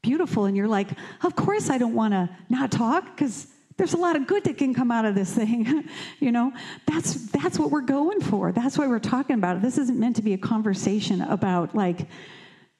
beautiful. 0.02 0.46
And 0.46 0.56
you're 0.56 0.68
like, 0.68 0.88
of 1.22 1.36
course, 1.36 1.70
I 1.70 1.78
don't 1.78 1.94
want 1.94 2.12
to 2.12 2.28
not 2.48 2.72
talk 2.72 3.16
because 3.16 3.46
there's 3.76 3.94
a 3.94 3.98
lot 3.98 4.16
of 4.16 4.26
good 4.26 4.44
that 4.44 4.58
can 4.58 4.74
come 4.74 4.90
out 4.90 5.04
of 5.04 5.14
this 5.14 5.34
thing 5.34 5.88
you 6.20 6.32
know? 6.32 6.52
That's 6.86 7.26
that's 7.30 7.58
what 7.58 7.70
we're 7.70 7.80
going 7.80 8.20
for. 8.20 8.52
That's 8.52 8.76
why 8.76 8.86
we're 8.86 8.98
talking 8.98 9.34
about 9.34 9.56
it. 9.56 9.62
This 9.62 9.78
isn't 9.78 9.98
meant 9.98 10.16
to 10.16 10.22
be 10.22 10.34
a 10.34 10.38
conversation 10.38 11.22
about 11.22 11.74
like 11.74 12.06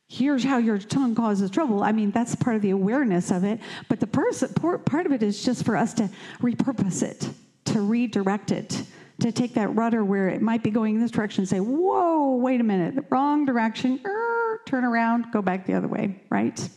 here's 0.09 0.43
how 0.43 0.59
your 0.59 0.79
tongue 0.79 1.15
causes 1.15 1.51
trouble. 1.51 1.83
I 1.83 1.93
mean 1.93 2.11
that's 2.11 2.35
part 2.35 2.57
of 2.57 2.63
the 2.63 2.71
awareness 2.71 3.31
of 3.31 3.45
it. 3.45 3.61
But 3.89 4.01
the 4.01 4.07
person 4.07 4.53
part 4.55 5.07
of 5.07 5.13
it 5.13 5.23
is 5.23 5.43
just 5.43 5.65
for 5.65 5.77
us 5.77 5.95
to 5.95 6.11
repurpose 6.41 7.03
it 7.03 7.29
to 7.67 7.81
redirect 7.81 8.51
it 8.51 8.83
to 9.21 9.31
take 9.31 9.55
that 9.55 9.69
rudder 9.77 10.05
where 10.05 10.29
it 10.29 10.41
might 10.41 10.63
be 10.63 10.71
going 10.71 10.97
in 10.97 11.01
this 11.01 11.11
direction 11.11 11.43
and 11.43 11.49
say 11.49 11.61
whoa 11.61 12.37
wait 12.37 12.61
a 12.61 12.65
minute 12.65 13.05
wrong 13.11 13.45
direction. 13.45 14.01
Er, 14.05 14.61
turn 14.67 14.85
around 14.85 15.27
go 15.33 15.41
back 15.41 15.67
the 15.67 15.75
other 15.75 15.89
way. 15.89 16.21
Right? 16.31 16.69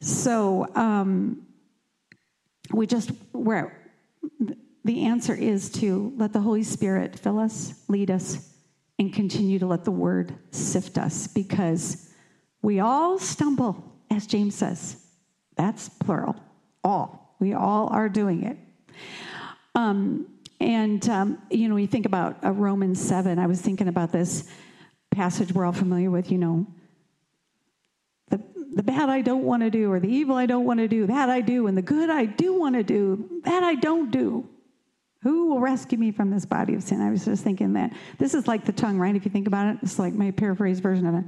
So 0.00 0.66
um, 0.74 1.46
we 2.72 2.86
just, 2.86 3.10
where 3.32 3.76
the 4.84 5.04
answer 5.04 5.34
is 5.34 5.70
to 5.70 6.12
let 6.16 6.32
the 6.32 6.40
Holy 6.40 6.62
Spirit 6.62 7.18
fill 7.18 7.38
us, 7.38 7.74
lead 7.88 8.10
us, 8.10 8.54
and 8.98 9.12
continue 9.12 9.58
to 9.58 9.66
let 9.66 9.84
the 9.84 9.90
word 9.90 10.34
sift 10.50 10.98
us 10.98 11.26
because 11.26 12.10
we 12.62 12.80
all 12.80 13.18
stumble, 13.18 13.96
as 14.10 14.26
James 14.26 14.54
says. 14.54 15.04
That's 15.56 15.88
plural. 15.88 16.36
All. 16.84 17.36
We 17.40 17.54
all 17.54 17.88
are 17.88 18.08
doing 18.08 18.44
it. 18.44 18.58
Um, 19.74 20.26
and, 20.60 21.06
um, 21.08 21.38
you 21.50 21.68
know, 21.68 21.76
you 21.76 21.86
think 21.86 22.04
about 22.04 22.44
uh, 22.44 22.52
Romans 22.52 23.00
7, 23.00 23.38
I 23.38 23.46
was 23.46 23.60
thinking 23.60 23.88
about 23.88 24.12
this 24.12 24.48
passage 25.10 25.52
we're 25.52 25.64
all 25.64 25.72
familiar 25.72 26.10
with, 26.10 26.30
you 26.30 26.38
know, 26.38 26.66
the 28.72 28.82
bad 28.82 29.08
I 29.08 29.20
don't 29.20 29.44
want 29.44 29.62
to 29.62 29.70
do, 29.70 29.90
or 29.90 30.00
the 30.00 30.08
evil 30.08 30.36
I 30.36 30.46
don't 30.46 30.64
want 30.64 30.78
to 30.80 30.88
do, 30.88 31.06
that 31.06 31.28
I 31.28 31.40
do, 31.40 31.66
and 31.66 31.76
the 31.76 31.82
good 31.82 32.10
I 32.10 32.24
do 32.24 32.58
want 32.58 32.74
to 32.76 32.82
do, 32.82 33.40
that 33.44 33.62
I 33.62 33.74
don't 33.74 34.10
do. 34.10 34.48
Who 35.22 35.48
will 35.48 35.60
rescue 35.60 35.98
me 35.98 36.12
from 36.12 36.30
this 36.30 36.46
body 36.46 36.74
of 36.74 36.82
sin? 36.82 37.00
I 37.00 37.10
was 37.10 37.24
just 37.24 37.44
thinking 37.44 37.74
that. 37.74 37.92
This 38.18 38.32
is 38.32 38.48
like 38.48 38.64
the 38.64 38.72
tongue, 38.72 38.98
right? 38.98 39.14
If 39.14 39.24
you 39.24 39.30
think 39.30 39.46
about 39.46 39.74
it, 39.74 39.78
it's 39.82 39.98
like 39.98 40.14
my 40.14 40.30
paraphrase 40.30 40.80
version 40.80 41.06
of 41.06 41.14
it. 41.14 41.24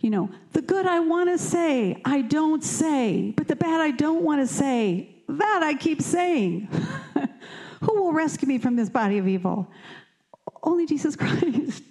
You 0.00 0.10
know, 0.10 0.30
the 0.52 0.62
good 0.62 0.86
I 0.86 1.00
want 1.00 1.30
to 1.30 1.38
say, 1.38 2.00
I 2.04 2.22
don't 2.22 2.64
say, 2.64 3.32
but 3.36 3.46
the 3.46 3.56
bad 3.56 3.80
I 3.80 3.92
don't 3.92 4.22
want 4.22 4.40
to 4.40 4.46
say, 4.46 5.22
that 5.28 5.60
I 5.62 5.74
keep 5.74 6.02
saying. 6.02 6.68
Who 7.80 8.02
will 8.02 8.12
rescue 8.12 8.48
me 8.48 8.58
from 8.58 8.74
this 8.74 8.88
body 8.88 9.18
of 9.18 9.28
evil? 9.28 9.70
Only 10.62 10.86
Jesus 10.86 11.14
Christ. 11.16 11.82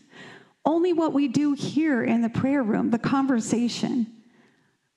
Only 0.65 0.91
what 0.91 1.13
we 1.13 1.29
do 1.29 1.53
here 1.53 2.03
in 2.03 2.21
the 2.21 2.29
prayer 2.29 2.61
room, 2.61 2.89
the 2.89 2.99
conversation. 2.99 4.16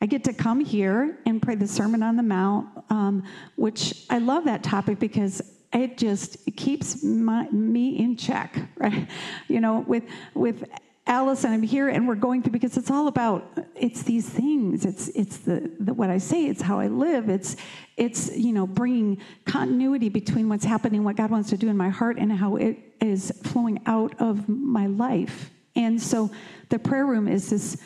I 0.01 0.07
get 0.07 0.25
to 0.25 0.33
come 0.33 0.61
here 0.61 1.19
and 1.27 1.43
pray 1.43 1.57
the 1.57 1.69
Sermon 1.69 2.03
on 2.03 2.17
the 2.17 2.23
Mount, 2.23 2.69
um, 2.89 3.23
which 3.57 4.07
I 4.09 4.19
love 4.19 4.45
that 4.45 4.63
topic 4.63 4.99
because 4.99 5.43
it 5.73 5.99
just 5.99 6.39
keeps 6.57 7.05
my, 7.05 7.49
me 7.51 7.99
in 7.99 8.17
check, 8.17 8.59
right? 8.77 9.07
You 9.49 9.61
know, 9.61 9.81
with 9.81 10.05
with 10.35 10.65
Alice 11.07 11.45
and 11.45 11.53
I'm 11.53 11.63
here 11.63 11.89
and 11.89 12.07
we're 12.07 12.15
going 12.15 12.43
through 12.43 12.53
because 12.53 12.77
it's 12.77 12.91
all 12.91 13.09
about 13.09 13.59
it's 13.75 14.03
these 14.03 14.29
things. 14.29 14.85
It's 14.85 15.09
it's 15.09 15.39
the, 15.39 15.71
the 15.81 15.93
what 15.93 16.09
I 16.09 16.19
say. 16.19 16.47
It's 16.47 16.63
how 16.63 16.79
I 16.81 16.87
live. 16.87 17.29
It's 17.29 17.57
it's 17.97 18.35
you 18.35 18.53
know 18.53 18.67
bringing 18.67 19.19
continuity 19.45 20.09
between 20.09 20.49
what's 20.49 20.65
happening, 20.65 21.05
what 21.05 21.17
God 21.17 21.31
wants 21.31 21.51
to 21.51 21.59
do 21.59 21.69
in 21.69 21.77
my 21.77 21.91
heart, 21.91 22.17
and 22.17 22.33
how 22.33 22.57
it 22.57 22.79
is 23.01 23.33
flowing 23.43 23.81
out 23.87 24.15
of 24.19 24.49
my 24.49 24.87
life. 24.87 25.51
And 25.77 26.01
so 26.01 26.31
the 26.69 26.79
prayer 26.79 27.07
room 27.07 27.29
is 27.29 27.51
this 27.51 27.77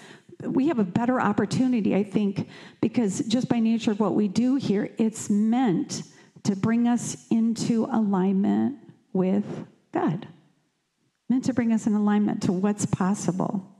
we 0.42 0.68
have 0.68 0.78
a 0.78 0.84
better 0.84 1.20
opportunity, 1.20 1.94
I 1.94 2.02
think, 2.02 2.48
because 2.80 3.20
just 3.20 3.48
by 3.48 3.60
nature 3.60 3.90
of 3.90 4.00
what 4.00 4.14
we 4.14 4.28
do 4.28 4.56
here, 4.56 4.90
it's 4.98 5.30
meant 5.30 6.02
to 6.44 6.56
bring 6.56 6.88
us 6.88 7.26
into 7.30 7.86
alignment 7.86 8.76
with 9.12 9.44
God, 9.92 10.26
meant 11.28 11.44
to 11.44 11.54
bring 11.54 11.72
us 11.72 11.86
in 11.86 11.94
alignment 11.94 12.42
to 12.42 12.52
what's 12.52 12.86
possible. 12.86 13.70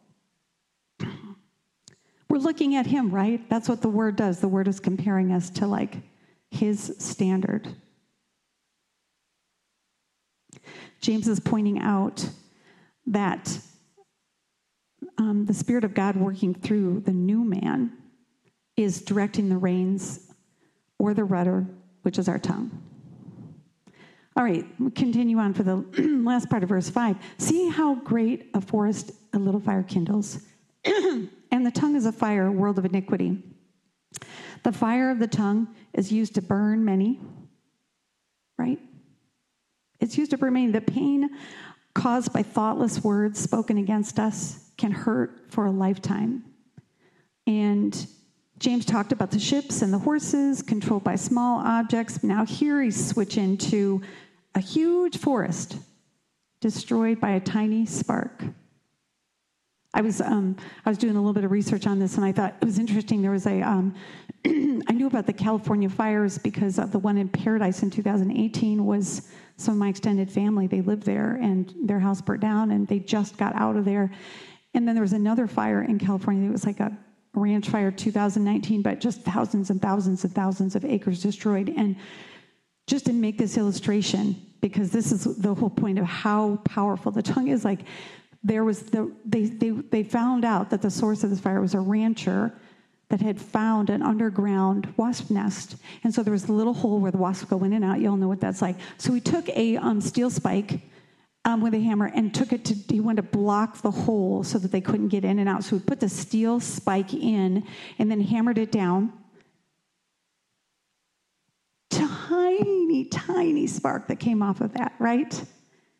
We're 2.29 2.38
looking 2.38 2.75
at 2.75 2.87
Him, 2.87 3.11
right? 3.11 3.49
That's 3.51 3.69
what 3.69 3.83
the 3.83 3.88
Word 3.88 4.17
does. 4.17 4.40
The 4.40 4.49
Word 4.49 4.67
is 4.67 4.81
comparing 4.81 5.33
us 5.33 5.51
to 5.51 5.67
like 5.67 5.99
His 6.51 6.95
standard. 6.99 7.75
James 11.01 11.29
is 11.29 11.38
pointing 11.38 11.81
out 11.81 12.29
that 13.07 13.59
um, 15.35 15.47
the 15.47 15.55
Spirit 15.55 15.85
of 15.85 15.94
God 15.94 16.16
working 16.16 16.55
through 16.55 17.01
the 17.01 17.12
new 17.12 17.44
man 17.44 17.92
is 18.77 19.03
directing 19.03 19.49
the 19.49 19.57
reins 19.57 20.33
or 20.99 21.12
the 21.12 21.25
rudder, 21.25 21.66
which 22.03 22.18
is 22.18 22.29
our 22.29 22.38
tongue. 22.38 22.70
All 24.37 24.44
right, 24.44 24.64
we 24.79 24.90
continue 24.90 25.38
on 25.38 25.55
for 25.55 25.62
the 25.62 25.77
last 26.25 26.49
part 26.49 26.62
of 26.62 26.68
verse 26.68 26.88
5. 26.88 27.16
See 27.38 27.68
how 27.68 27.97
great 27.97 28.51
a 28.55 28.61
forest 28.61 29.12
a 29.33 29.38
little 29.38 29.61
fire 29.61 29.83
kindles, 29.83 30.40
and 30.85 31.66
the 31.66 31.70
tongue 31.70 31.97
is 31.97 32.07
a 32.07 32.12
fire, 32.12 32.47
a 32.47 32.53
world 32.53 32.79
of 32.79 32.85
iniquity. 32.85 33.42
The 34.62 34.73
fire 34.73 35.11
of 35.11 35.18
the 35.18 35.27
tongue 35.27 35.68
is 35.92 36.12
used 36.12 36.37
to 36.37 36.42
burn 36.42 36.85
many, 36.85 37.20
right? 38.57 38.79
It's 40.01 40.16
used 40.16 40.31
to 40.31 40.38
burn 40.38 40.55
many. 40.55 40.70
The 40.70 40.81
pain 40.81 41.31
caused 41.92 42.33
by 42.33 42.42
thoughtless 42.42 43.03
words 43.03 43.38
spoken 43.38 43.79
against 43.79 44.18
us 44.18 44.63
can 44.85 44.92
hurt 44.92 45.40
for 45.49 45.64
a 45.64 45.70
lifetime. 45.70 46.44
And 47.47 48.07
James 48.59 48.85
talked 48.85 49.12
about 49.12 49.31
the 49.31 49.38
ships 49.38 49.81
and 49.81 49.90
the 49.90 49.99
horses 49.99 50.61
controlled 50.61 51.03
by 51.03 51.16
small 51.16 51.59
objects. 51.61 52.23
Now, 52.23 52.44
here 52.44 52.83
he's 52.83 53.09
switching 53.09 53.57
to 53.73 54.03
a 54.55 54.61
huge 54.61 55.16
forest 55.16 55.79
destroyed 56.61 57.18
by 57.18 57.31
a 57.31 57.40
tiny 57.40 57.87
spark. 57.87 58.44
I 59.94 60.03
was 60.03 60.20
um, 60.20 60.57
I 60.85 60.90
was 60.90 60.99
doing 60.99 61.16
a 61.16 61.18
little 61.18 61.33
bit 61.33 61.44
of 61.44 61.51
research 61.51 61.87
on 61.87 61.99
this, 61.99 62.16
and 62.16 62.25
I 62.27 62.33
thought 62.33 62.55
it 62.61 62.64
was 62.66 62.79
interesting. 62.79 63.23
There 63.23 63.31
was 63.31 63.47
a 63.47 63.62
um, 63.62 63.94
I 64.44 64.92
knew 64.92 65.07
about 65.07 65.25
the 65.25 65.33
California 65.33 65.88
fires 65.88 66.37
because 66.37 66.79
of 66.79 66.92
the 66.92 66.99
one 66.99 67.16
in 67.16 67.31
Paradise 67.31 67.83
in 67.83 67.90
2018 67.90 68.85
was 68.85 69.31
some 69.57 69.73
of 69.73 69.79
my 69.79 69.88
extended 69.88 70.31
family. 70.31 70.66
They 70.66 70.83
lived 70.83 71.05
there, 71.05 71.38
and 71.40 71.73
their 71.85 72.01
house 72.01 72.20
burnt 72.20 72.42
down, 72.42 72.70
and 72.73 72.87
they 72.87 72.99
just 72.99 73.38
got 73.38 73.55
out 73.55 73.77
of 73.77 73.87
there. 73.87 74.11
And 74.75 74.87
then 74.87 74.95
there 74.95 75.03
was 75.03 75.13
another 75.13 75.47
fire 75.47 75.83
in 75.83 75.99
California. 75.99 76.49
It 76.49 76.53
was 76.53 76.67
like 76.67 76.81
a 76.81 76.97
ranch 77.33 77.69
fire 77.69 77.91
2019, 77.91 78.83
but 78.83 79.01
just 79.01 79.23
thousands 79.23 79.71
and 79.71 79.81
thousands 79.81 80.25
and 80.25 80.35
thousands 80.35 80.77
of 80.77 80.85
acres 80.85 81.23
destroyed. 81.23 81.73
And 81.77 81.97
just 82.87 83.07
to 83.07 83.13
make 83.13 83.39
this 83.39 83.57
illustration, 83.57 84.37
because 84.61 84.91
this 84.91 85.13
is 85.13 85.25
the 85.37 85.55
whole 85.55 85.71
point 85.71 85.99
of 85.99 86.05
how 86.05 86.57
powerful 86.65 87.13
the 87.13 87.23
tongue 87.23 87.49
is, 87.49 87.65
like 87.65 87.81
there 88.43 88.65
was 88.65 88.83
the 88.83 89.11
they 89.25 89.45
they 89.47 89.71
they 89.71 90.03
found 90.03 90.45
out 90.45 90.71
that 90.71 90.83
the 90.83 90.91
source 90.91 91.25
of 91.25 91.31
this 91.31 91.41
fire 91.41 91.61
was 91.61 91.75
a 91.75 91.81
rancher 91.81 92.53
that 93.09 93.21
had 93.21 93.41
found 93.41 93.91
an 93.91 94.03
underground 94.03 94.93
wasp 94.97 95.31
nest. 95.31 95.77
And 96.03 96.15
so 96.15 96.23
there 96.23 96.33
was 96.33 96.49
a 96.49 96.53
little 96.53 96.75
hole 96.75 96.99
where 96.99 97.13
the 97.13 97.19
wasps 97.19 97.49
go 97.49 97.63
in 97.65 97.73
and 97.73 97.85
out. 97.85 98.01
You 98.01 98.11
all 98.11 98.17
know 98.17 98.29
what 98.29 98.41
that's 98.41 98.63
like. 98.63 98.77
So 98.99 99.13
he 99.13 99.21
took 99.21 99.49
a 99.51 99.77
um, 99.77 100.01
steel 100.01 100.31
spike 100.31 100.81
um, 101.44 101.61
with 101.61 101.74
a 101.74 101.80
hammer 101.80 102.07
and 102.07 102.35
took 102.35 102.52
it 102.52 102.64
to, 102.66 102.74
he 102.74 103.00
wanted 103.00 103.22
to 103.22 103.37
block 103.37 103.83
the 103.83 103.90
hole 103.90 104.42
so 104.42 104.59
that 104.59 104.72
they 104.72 104.80
couldn't 104.80 105.09
get 105.09 105.24
in 105.24 105.38
and 105.38 105.48
out. 105.48 105.64
So 105.64 105.76
he 105.76 105.83
put 105.83 106.00
the 106.00 106.09
steel 106.09 106.61
spike 106.61 107.12
in 107.12 107.66
and 107.98 108.11
then 108.11 108.20
hammered 108.20 108.59
it 108.59 108.72
down. 108.72 109.12
Tiny, 111.90 113.04
tiny 113.04 113.66
spark 113.66 114.09
that 114.09 114.16
came 114.16 114.42
off 114.42 114.61
of 114.61 114.72
that, 114.74 114.94
right? 114.98 115.44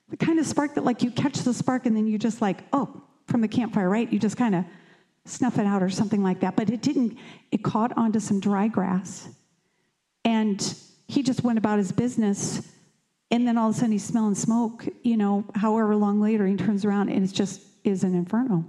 The 0.09 0.16
kind 0.16 0.38
of 0.38 0.46
spark 0.46 0.74
that, 0.74 0.85
like, 0.85 1.02
you 1.02 1.11
catch 1.11 1.38
the 1.38 1.52
spark 1.54 1.87
and 1.87 1.96
then 1.96 2.07
you 2.07 2.18
just, 2.18 2.40
like, 2.40 2.62
oh, 2.72 3.02
from 3.26 3.40
the 3.40 3.48
campfire, 3.48 3.88
right? 3.88 4.11
You 4.12 4.18
just 4.18 4.37
kind 4.37 4.54
of 4.54 4.64
snuff 5.26 5.59
it 5.59 5.66
out 5.66 5.83
or 5.83 5.90
something 5.90 6.22
like 6.22 6.40
that. 6.40 6.57
But 6.57 6.70
it 6.70 6.83
didn't, 6.83 7.18
it 7.52 7.62
caught 7.62 7.96
onto 7.96 8.20
some 8.20 8.40
dry 8.40 8.68
grass. 8.68 9.28
And 10.24 10.74
he 11.07 11.22
just 11.22 11.44
went 11.44 11.59
about 11.59 11.78
his 11.78 11.92
business 11.92 12.66
and 13.35 13.49
then 13.49 13.59
all 13.59 13.68
of 13.68 13.75
a 13.75 13.79
sudden 13.79 13.90
he's 13.90 14.05
smelling 14.05 14.37
smoke, 14.37 14.87
you 15.03 15.16
know, 15.16 15.44
however 15.57 15.97
long 15.97 16.20
later 16.20 16.47
he 16.47 16.55
turns 16.55 16.85
around 16.85 17.09
and 17.09 17.25
it's 17.25 17.33
just 17.33 17.61
is 17.83 18.05
an 18.05 18.14
inferno. 18.14 18.64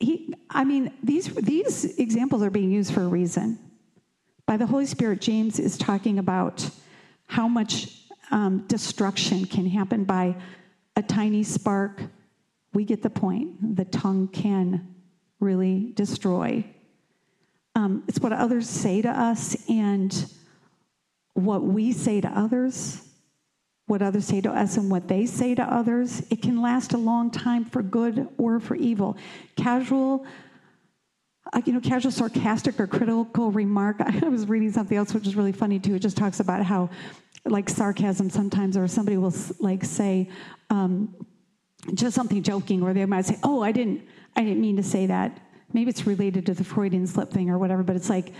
He, 0.00 0.34
I 0.48 0.64
mean, 0.64 0.90
these, 1.02 1.26
these 1.34 1.84
examples 1.98 2.42
are 2.42 2.48
being 2.48 2.70
used 2.70 2.94
for 2.94 3.02
a 3.02 3.06
reason. 3.06 3.58
By 4.46 4.56
the 4.56 4.64
Holy 4.64 4.86
Spirit, 4.86 5.20
James 5.20 5.58
is 5.58 5.76
talking 5.76 6.18
about 6.18 6.70
how 7.26 7.48
much 7.48 7.98
um, 8.30 8.64
destruction 8.66 9.44
can 9.44 9.66
happen 9.66 10.04
by 10.04 10.34
a 10.96 11.02
tiny 11.02 11.42
spark. 11.42 12.00
We 12.72 12.86
get 12.86 13.02
the 13.02 13.10
point. 13.10 13.76
The 13.76 13.84
tongue 13.84 14.28
can 14.28 14.94
really 15.38 15.92
destroy. 15.94 16.64
Um, 17.74 18.04
it's 18.08 18.20
what 18.20 18.32
others 18.32 18.70
say 18.70 19.02
to 19.02 19.10
us, 19.10 19.54
and 19.68 20.30
what 21.34 21.62
we 21.62 21.92
say 21.92 22.20
to 22.20 22.28
others, 22.28 23.02
what 23.86 24.00
others 24.00 24.24
say 24.24 24.40
to 24.40 24.50
us, 24.50 24.76
and 24.76 24.90
what 24.90 25.08
they 25.08 25.26
say 25.26 25.54
to 25.54 25.62
others. 25.62 26.22
It 26.30 26.40
can 26.40 26.62
last 26.62 26.94
a 26.94 26.98
long 26.98 27.30
time 27.30 27.64
for 27.64 27.82
good 27.82 28.28
or 28.38 28.60
for 28.60 28.76
evil. 28.76 29.16
Casual, 29.56 30.26
uh, 31.52 31.60
you 31.64 31.72
know, 31.72 31.80
casual 31.80 32.12
sarcastic 32.12 32.80
or 32.80 32.86
critical 32.86 33.50
remark. 33.50 33.96
I 34.00 34.28
was 34.28 34.48
reading 34.48 34.72
something 34.72 34.96
else 34.96 35.12
which 35.12 35.26
is 35.26 35.36
really 35.36 35.52
funny 35.52 35.78
too. 35.78 35.96
It 35.96 36.00
just 36.00 36.16
talks 36.16 36.40
about 36.40 36.64
how, 36.64 36.88
like 37.44 37.68
sarcasm 37.68 38.30
sometimes, 38.30 38.76
or 38.76 38.88
somebody 38.88 39.18
will 39.18 39.34
like 39.58 39.84
say, 39.84 40.30
um, 40.70 41.14
just 41.92 42.14
something 42.14 42.42
joking, 42.42 42.82
or 42.82 42.94
they 42.94 43.04
might 43.04 43.26
say, 43.26 43.38
"Oh, 43.42 43.62
I 43.62 43.70
didn't, 43.70 44.02
I 44.34 44.42
didn't 44.42 44.62
mean 44.62 44.76
to 44.76 44.82
say 44.82 45.06
that." 45.06 45.38
Maybe 45.74 45.90
it's 45.90 46.06
related 46.06 46.46
to 46.46 46.54
the 46.54 46.64
Freudian 46.64 47.06
slip 47.06 47.30
thing 47.30 47.50
or 47.50 47.58
whatever, 47.58 47.82
but 47.82 47.96
it's 47.96 48.08
like 48.08 48.32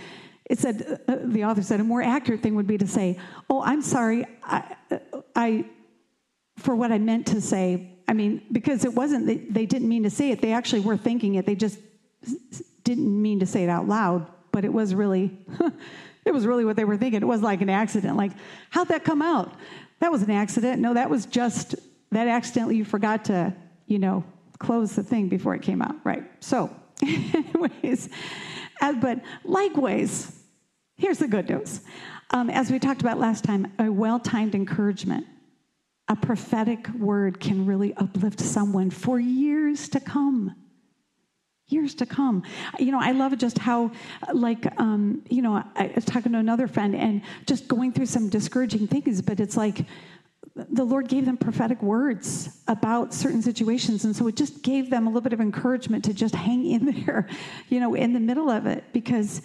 it 0.45 0.59
said, 0.59 1.01
uh, 1.07 1.17
the 1.23 1.43
author 1.43 1.61
said, 1.61 1.79
a 1.79 1.83
more 1.83 2.01
accurate 2.01 2.41
thing 2.41 2.55
would 2.55 2.67
be 2.67 2.77
to 2.77 2.87
say, 2.87 3.19
Oh, 3.49 3.61
I'm 3.63 3.81
sorry, 3.81 4.25
I, 4.43 4.75
I, 5.35 5.65
for 6.57 6.75
what 6.75 6.91
I 6.91 6.97
meant 6.97 7.27
to 7.27 7.41
say. 7.41 7.91
I 8.07 8.13
mean, 8.13 8.43
because 8.51 8.85
it 8.85 8.93
wasn't, 8.93 9.25
they, 9.25 9.37
they 9.37 9.65
didn't 9.65 9.89
mean 9.89 10.03
to 10.03 10.09
say 10.09 10.31
it. 10.31 10.41
They 10.41 10.53
actually 10.53 10.81
were 10.81 10.97
thinking 10.97 11.35
it. 11.35 11.45
They 11.45 11.55
just 11.55 11.79
didn't 12.83 13.21
mean 13.21 13.39
to 13.39 13.45
say 13.45 13.63
it 13.63 13.69
out 13.69 13.87
loud, 13.87 14.27
but 14.51 14.63
it 14.63 14.71
was 14.71 14.93
really, 14.93 15.37
it 16.25 16.31
was 16.31 16.45
really 16.45 16.65
what 16.65 16.75
they 16.75 16.85
were 16.85 16.97
thinking. 16.97 17.21
It 17.21 17.25
was 17.25 17.41
like 17.41 17.61
an 17.61 17.69
accident. 17.69 18.15
Like, 18.15 18.31
how'd 18.69 18.89
that 18.89 19.03
come 19.03 19.23
out? 19.23 19.53
That 19.99 20.11
was 20.11 20.21
an 20.21 20.31
accident. 20.31 20.81
No, 20.81 20.93
that 20.93 21.09
was 21.09 21.25
just, 21.25 21.75
that 22.11 22.27
accidentally 22.27 22.77
you 22.77 22.85
forgot 22.85 23.25
to, 23.25 23.53
you 23.87 23.97
know, 23.97 24.23
close 24.59 24.95
the 24.95 25.03
thing 25.03 25.29
before 25.29 25.55
it 25.55 25.63
came 25.63 25.81
out. 25.81 25.95
Right. 26.03 26.23
So, 26.41 26.69
anyways, 27.01 28.09
uh, 28.81 28.93
but 28.93 29.21
likewise, 29.43 30.34
here's 30.97 31.19
the 31.19 31.27
good 31.27 31.49
news. 31.49 31.81
Um, 32.31 32.49
as 32.49 32.71
we 32.71 32.79
talked 32.79 33.01
about 33.01 33.19
last 33.19 33.43
time, 33.43 33.71
a 33.79 33.91
well 33.91 34.19
timed 34.19 34.55
encouragement, 34.55 35.25
a 36.07 36.15
prophetic 36.15 36.87
word 36.89 37.39
can 37.39 37.65
really 37.65 37.93
uplift 37.95 38.39
someone 38.39 38.89
for 38.89 39.19
years 39.19 39.89
to 39.89 39.99
come. 39.99 40.55
Years 41.67 41.95
to 41.95 42.05
come. 42.05 42.43
You 42.77 42.91
know, 42.91 42.99
I 43.01 43.11
love 43.11 43.35
just 43.39 43.57
how, 43.57 43.91
like, 44.31 44.67
um, 44.79 45.23
you 45.29 45.41
know, 45.41 45.63
I 45.75 45.91
was 45.95 46.05
talking 46.05 46.31
to 46.33 46.37
another 46.37 46.67
friend 46.67 46.95
and 46.95 47.23
just 47.47 47.67
going 47.67 47.91
through 47.91 48.05
some 48.05 48.29
discouraging 48.29 48.87
things, 48.87 49.21
but 49.21 49.39
it's 49.39 49.57
like, 49.57 49.85
the 50.55 50.85
Lord 50.85 51.09
gave 51.09 51.25
them 51.25 51.37
prophetic 51.37 51.81
words 51.81 52.61
about 52.67 53.13
certain 53.13 53.41
situations. 53.41 54.05
And 54.05 54.15
so 54.15 54.27
it 54.27 54.35
just 54.35 54.61
gave 54.61 54.89
them 54.89 55.05
a 55.05 55.09
little 55.09 55.21
bit 55.21 55.33
of 55.33 55.41
encouragement 55.41 56.05
to 56.05 56.13
just 56.13 56.33
hang 56.33 56.65
in 56.65 56.85
there, 57.05 57.27
you 57.69 57.79
know, 57.79 57.93
in 57.93 58.13
the 58.13 58.19
middle 58.19 58.49
of 58.49 58.65
it. 58.65 58.83
Because 58.93 59.41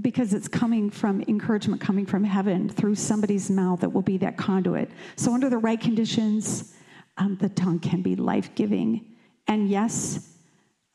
because 0.00 0.34
it's 0.34 0.48
coming 0.48 0.90
from 0.90 1.22
encouragement 1.28 1.80
coming 1.80 2.06
from 2.06 2.24
heaven 2.24 2.68
through 2.68 2.94
somebody's 2.94 3.50
mouth 3.50 3.80
that 3.80 3.90
will 3.90 4.02
be 4.02 4.18
that 4.18 4.36
conduit. 4.36 4.90
So, 5.16 5.34
under 5.34 5.48
the 5.48 5.58
right 5.58 5.80
conditions, 5.80 6.74
um, 7.16 7.36
the 7.36 7.48
tongue 7.48 7.78
can 7.78 8.02
be 8.02 8.16
life 8.16 8.54
giving. 8.54 9.16
And 9.46 9.68
yes, 9.68 10.36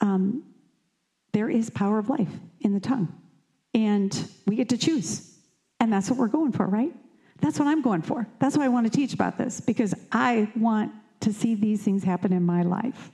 um, 0.02 0.44
there 1.34 1.50
is 1.50 1.70
power 1.70 2.00
of 2.00 2.10
life 2.10 2.32
in 2.62 2.74
the 2.74 2.80
tongue. 2.80 3.14
And 3.74 4.30
we 4.48 4.56
get 4.56 4.70
to 4.70 4.78
choose. 4.78 5.38
And 5.80 5.92
that's 5.92 6.10
what 6.10 6.18
we're 6.18 6.28
going 6.28 6.54
for, 6.54 6.66
right? 6.66 6.94
That's 7.42 7.60
what 7.60 7.68
I'm 7.68 7.82
going 7.82 8.02
for. 8.02 8.26
That's 8.40 8.58
why 8.58 8.66
I 8.66 8.70
want 8.70 8.92
to 8.92 8.98
teach 8.98 9.14
about 9.14 9.38
this 9.38 9.60
because 9.60 9.94
I 10.12 10.50
want 10.56 10.94
to 11.20 11.34
see 11.34 11.56
these 11.56 11.84
things 11.84 12.04
happen 12.04 12.32
in 12.32 12.44
my 12.44 12.64
life. 12.64 13.12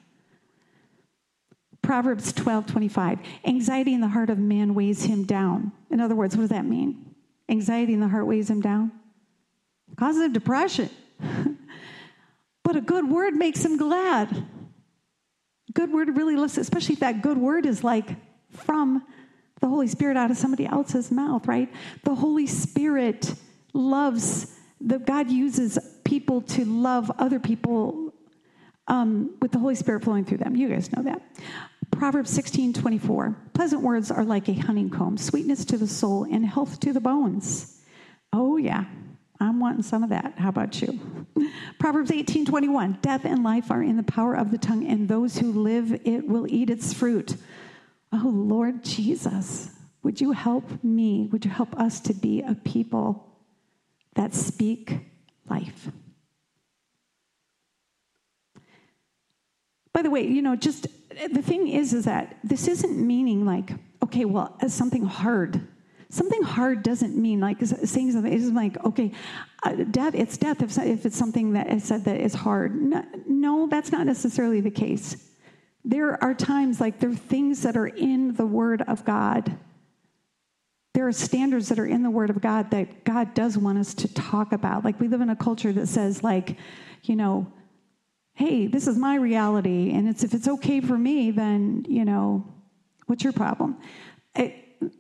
Proverbs 1.82 2.32
12, 2.34 2.68
25. 2.68 3.20
Anxiety 3.46 3.94
in 3.94 4.02
the 4.02 4.08
heart 4.08 4.30
of 4.30 4.38
man 4.38 4.76
weighs 4.76 5.04
him 5.04 5.24
down. 5.26 5.72
In 5.90 6.00
other 6.00 6.16
words, 6.16 6.36
what 6.36 6.42
does 6.42 6.50
that 6.50 6.66
mean? 6.66 7.16
Anxiety 7.50 7.94
in 7.94 8.00
the 8.00 8.08
heart 8.08 8.28
weighs 8.28 8.50
him 8.50 8.62
down? 8.62 8.92
Causes 9.98 10.24
him 10.24 10.34
depression. 10.34 10.90
but 12.64 12.76
a 12.76 12.82
good 12.82 13.10
word 13.10 13.34
makes 13.34 13.66
him 13.66 13.78
glad. 13.78 14.46
Good 15.74 15.92
word 15.92 16.16
really 16.16 16.36
lifts, 16.36 16.58
especially 16.58 16.94
if 16.94 17.00
that 17.00 17.22
good 17.22 17.38
word 17.38 17.66
is 17.66 17.84
like 17.84 18.16
from 18.52 19.06
the 19.60 19.68
Holy 19.68 19.88
Spirit 19.88 20.18
out 20.18 20.32
of 20.32 20.38
somebody 20.38 20.66
else's 20.66 21.12
mouth, 21.12 21.48
right? 21.48 21.72
The 22.04 22.16
Holy 22.16 22.48
Spirit 22.48 23.34
loves, 23.74 24.58
the 24.80 25.00
God 25.00 25.30
uses 25.30 25.78
people 26.04 26.42
to 26.42 26.66
love 26.66 27.12
other 27.20 27.40
people 27.40 28.14
um, 28.88 29.36
with 29.42 29.52
the 29.52 29.60
Holy 29.60 29.76
Spirit 29.76 30.04
flowing 30.04 30.26
through 30.26 30.40
them. 30.40 30.56
You 30.56 30.68
guys 30.70 30.92
know 30.92 31.04
that. 31.04 31.22
Proverbs 32.02 32.32
16 32.32 32.74
24. 32.74 33.36
Pleasant 33.54 33.84
words 33.84 34.10
are 34.10 34.24
like 34.24 34.50
a 34.50 34.54
honeycomb, 34.54 35.20
sweetness 35.20 35.66
to 35.66 35.78
the 35.78 35.86
soul 35.86 36.24
and 36.24 36.44
health 36.44 36.80
to 36.80 36.94
the 36.94 37.00
bones. 37.00 37.80
Oh, 38.34 38.58
yeah. 38.58 38.86
I'm 39.40 39.60
wanting 39.60 39.84
some 39.84 40.02
of 40.02 40.10
that. 40.10 40.34
How 40.40 40.50
about 40.50 40.82
you? 40.82 41.00
Proverbs 41.80 42.10
18 42.10 42.48
21. 42.48 42.98
Death 43.04 43.24
and 43.24 43.44
life 43.44 43.70
are 43.70 43.84
in 43.84 43.98
the 43.98 44.04
power 44.04 44.34
of 44.34 44.50
the 44.50 44.58
tongue, 44.58 44.88
and 44.88 45.08
those 45.08 45.38
who 45.38 45.52
live 45.52 45.92
it 46.04 46.28
will 46.28 46.52
eat 46.52 46.72
its 46.72 46.92
fruit. 46.92 47.36
Oh, 48.12 48.32
Lord 48.34 48.84
Jesus, 48.84 49.70
would 50.02 50.20
you 50.20 50.32
help 50.32 50.84
me? 50.84 51.30
Would 51.32 51.46
you 51.46 51.52
help 51.52 51.80
us 51.80 52.00
to 52.00 52.16
be 52.16 52.42
a 52.42 52.56
people 52.56 53.38
that 54.16 54.34
speak 54.34 55.02
life? 55.48 55.92
By 59.94 60.02
the 60.02 60.10
way, 60.10 60.26
you 60.26 60.42
know, 60.42 60.56
just 60.56 60.88
the 61.32 61.42
thing 61.42 61.68
is, 61.68 61.94
is 61.94 62.06
that 62.06 62.38
this 62.44 62.68
isn't 62.68 62.98
meaning 62.98 63.46
like, 63.46 63.72
okay, 64.04 64.26
well, 64.26 64.58
as 64.62 64.74
something 64.74 65.06
hard. 65.06 65.68
Something 66.10 66.44
hard 66.44 66.84
doesn't 66.84 67.16
mean 67.16 67.40
like 67.40 67.62
saying 67.62 68.12
something. 68.12 68.34
It's 68.34 68.52
like, 68.52 68.84
okay, 68.84 69.14
uh, 69.64 69.76
death. 69.90 70.14
It's 70.14 70.38
death 70.38 70.62
if, 70.62 70.78
if 70.78 71.06
it's 71.06 71.18
something 71.18 71.54
that 71.54 71.72
is 71.72 71.86
said 71.86 72.04
that 72.06 72.20
is 72.20 72.34
hard. 72.34 72.76
No, 72.76 73.06
no, 73.28 73.68
that's 73.68 73.92
not 73.92 74.06
necessarily 74.06 74.60
the 74.60 74.72
case. 74.72 75.30
There 75.86 76.22
are 76.22 76.34
times 76.34 76.82
like 76.82 77.00
there 77.00 77.10
are 77.10 77.16
things 77.16 77.62
that 77.64 77.78
are 77.78 77.88
in 77.88 78.34
the 78.34 78.46
Word 78.46 78.82
of 78.82 79.06
God. 79.06 79.58
There 80.94 81.08
are 81.08 81.14
standards 81.14 81.70
that 81.70 81.80
are 81.80 81.86
in 81.86 82.04
the 82.04 82.10
Word 82.12 82.30
of 82.30 82.42
God 82.42 82.72
that 82.72 83.06
God 83.06 83.34
does 83.34 83.58
want 83.58 83.78
us 83.78 83.94
to 83.94 84.14
talk 84.14 84.52
about. 84.52 84.84
Like 84.84 85.00
we 85.00 85.08
live 85.08 85.22
in 85.22 85.30
a 85.30 85.36
culture 85.36 85.72
that 85.72 85.88
says, 85.88 86.24
like, 86.24 86.58
you 87.04 87.16
know, 87.16 87.48
hey, 88.34 88.68
this 88.68 88.88
is 88.88 88.98
my 88.98 89.16
reality, 89.16 89.92
and 89.92 90.08
it's 90.08 90.24
if 90.24 90.34
it's 90.34 90.48
okay 90.48 90.82
for 90.82 90.98
me, 90.98 91.32
then 91.32 91.86
you 91.88 92.06
know, 92.06 92.46
what's 93.08 93.24
your 93.24 93.34
problem? 93.34 93.78
It, 94.36 94.56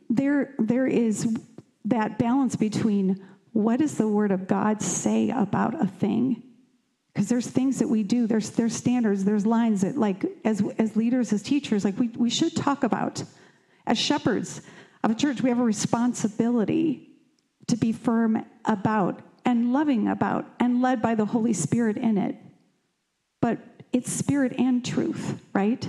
there, 0.10 0.54
there 0.60 0.88
is 0.88 1.38
that 1.86 2.20
balance 2.20 2.56
between 2.56 3.26
what 3.54 3.80
does 3.80 3.98
the 3.98 4.08
Word 4.08 4.32
of 4.32 4.48
God 4.48 4.82
say 4.82 5.30
about 5.30 5.82
a 5.82 5.88
thing? 5.88 6.44
Because 7.14 7.28
there's 7.28 7.48
things 7.48 7.80
that 7.80 7.90
we 7.90 8.04
do, 8.04 8.28
there's 8.28 8.52
there's 8.52 8.76
standards, 8.76 9.26
there's 9.26 9.46
lines 9.46 9.82
that 9.82 9.98
like 9.98 10.26
as 10.46 10.64
as 10.78 10.96
leaders, 10.96 11.34
as 11.34 11.44
teachers, 11.44 11.84
like 11.84 12.00
we, 12.00 12.08
we 12.10 12.30
should 12.30 12.56
talk 12.56 12.84
about. 12.84 13.24
As 13.88 13.98
shepherds 13.98 14.62
of 15.04 15.12
a 15.12 15.16
church, 15.16 15.42
we 15.42 15.50
have 15.50 15.60
a 15.60 15.64
responsibility 15.64 17.10
to 17.68 17.76
be 17.76 17.92
firm 17.92 18.46
about 18.66 19.22
and 19.44 19.74
loving 19.74 20.08
about 20.08 20.46
and 20.60 20.82
led 20.82 21.02
by 21.02 21.16
the 21.16 21.26
Holy 21.26 21.54
Spirit 21.54 21.98
in 21.98 22.18
it. 22.18 22.36
But 23.42 23.60
it's 23.92 24.12
spirit 24.12 24.54
and 24.58 24.86
truth, 24.86 25.42
right? 25.54 25.86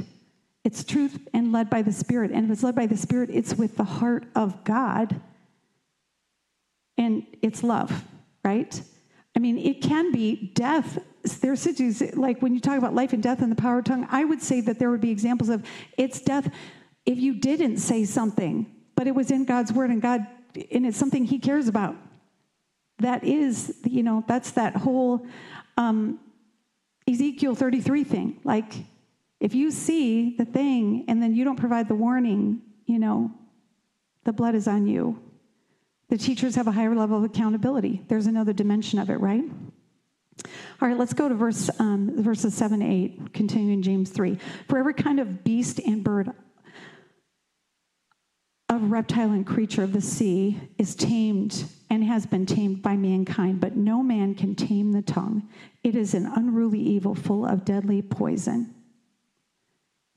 It's 0.65 0.85
truth 0.85 1.19
and 1.35 1.53
led 1.53 1.69
by 1.71 1.83
the 1.83 1.93
Spirit. 1.93 2.31
And 2.31 2.45
if 2.45 2.51
it's 2.51 2.63
led 2.63 2.75
by 2.75 2.87
the 2.87 2.97
Spirit, 2.97 3.31
it's 3.33 3.55
with 3.55 3.77
the 3.77 3.85
heart 3.85 4.25
of 4.35 4.63
God. 4.65 5.21
And 6.97 7.27
it's 7.43 7.63
love, 7.63 8.05
right? 8.45 8.81
I 9.35 9.39
mean, 9.41 9.59
it 9.59 9.83
can 9.83 10.13
be 10.13 10.53
death. 10.55 10.99
There's 11.41 11.61
situations 11.61 12.17
like 12.17 12.43
when 12.43 12.55
you 12.55 12.61
talk 12.61 12.79
about 12.79 12.95
life 12.95 13.13
and 13.13 13.23
death 13.23 13.43
and 13.43 13.51
the 13.51 13.57
power 13.57 13.79
of 13.79 13.85
tongue, 13.85 14.07
I 14.11 14.25
would 14.25 14.43
say 14.43 14.61
that 14.63 14.79
there 14.79 14.91
would 14.91 15.01
be 15.01 15.11
examples 15.11 15.49
of 15.49 15.65
it's 15.97 16.21
death 16.21 16.53
if 17.07 17.19
you 17.19 17.35
didn't 17.35 17.79
say 17.79 18.05
something, 18.05 18.67
but 18.95 19.07
it 19.07 19.15
was 19.15 19.31
in 19.31 19.45
God's 19.45 19.73
word 19.73 19.91
and 19.91 20.01
God, 20.01 20.27
and 20.71 20.87
it's 20.87 20.97
something 20.97 21.25
He 21.25 21.39
cares 21.39 21.67
about. 21.67 21.97
That 22.99 23.25
is, 23.25 23.77
you 23.85 24.05
know, 24.05 24.23
that's 24.29 24.53
that 24.53 24.77
whole 24.77 25.27
um, 25.77 26.21
Ezekiel 27.09 27.55
33 27.55 28.05
thing. 28.05 28.41
Like, 28.45 28.73
if 29.41 29.55
you 29.55 29.71
see 29.71 30.37
the 30.37 30.45
thing 30.45 31.05
and 31.09 31.23
then 31.23 31.35
you 31.35 31.45
don't 31.45 31.57
provide 31.57 31.89
the 31.89 31.95
warning, 31.95 32.63
you 32.87 32.99
know, 32.99 33.33
the 34.25 34.33
blood 34.33 34.55
is 34.55 34.69
on 34.69 34.87
you. 34.87 35.21
The 36.09 36.19
teachers 36.19 36.55
have 36.55 36.67
a 36.67 36.73
higher 36.73 36.95
level 36.95 37.17
of 37.17 37.25
accountability. 37.25 38.03
There's 38.09 38.27
another 38.27 38.53
dimension 38.53 38.99
of 38.99 39.11
it, 39.11 39.19
right? 39.21 39.45
All 40.81 40.89
right, 40.89 40.97
let's 40.97 41.13
go 41.13 41.29
to 41.29 41.35
verse 41.35 41.71
um, 41.79 42.23
verses 42.23 42.55
seven, 42.55 42.83
eight, 42.83 43.33
continuing 43.33 43.83
James 43.83 44.11
three. 44.11 44.39
For 44.69 44.79
every 44.79 44.95
kind 44.95 45.21
of 45.21 45.45
beast 45.45 45.79
and 45.81 46.05
bird, 46.05 46.33
of 48.69 48.91
reptile 48.91 49.31
and 49.31 49.47
creature 49.47 49.83
of 49.83 49.93
the 49.93 50.01
sea 50.01 50.59
is 50.79 50.95
tamed 50.95 51.65
and 51.93 52.03
has 52.05 52.25
been 52.25 52.47
tamed 52.47 52.81
by 52.81 52.97
mankind, 52.97 53.61
but 53.61 53.77
no 53.77 54.03
man 54.03 54.35
can 54.35 54.55
tame 54.55 54.93
the 54.93 55.03
tongue. 55.03 55.47
It 55.85 55.95
is 55.95 56.15
an 56.15 56.25
unruly 56.25 56.81
evil 56.81 57.15
full 57.15 57.45
of 57.45 57.67
deadly 57.67 58.01
poison. 58.01 58.75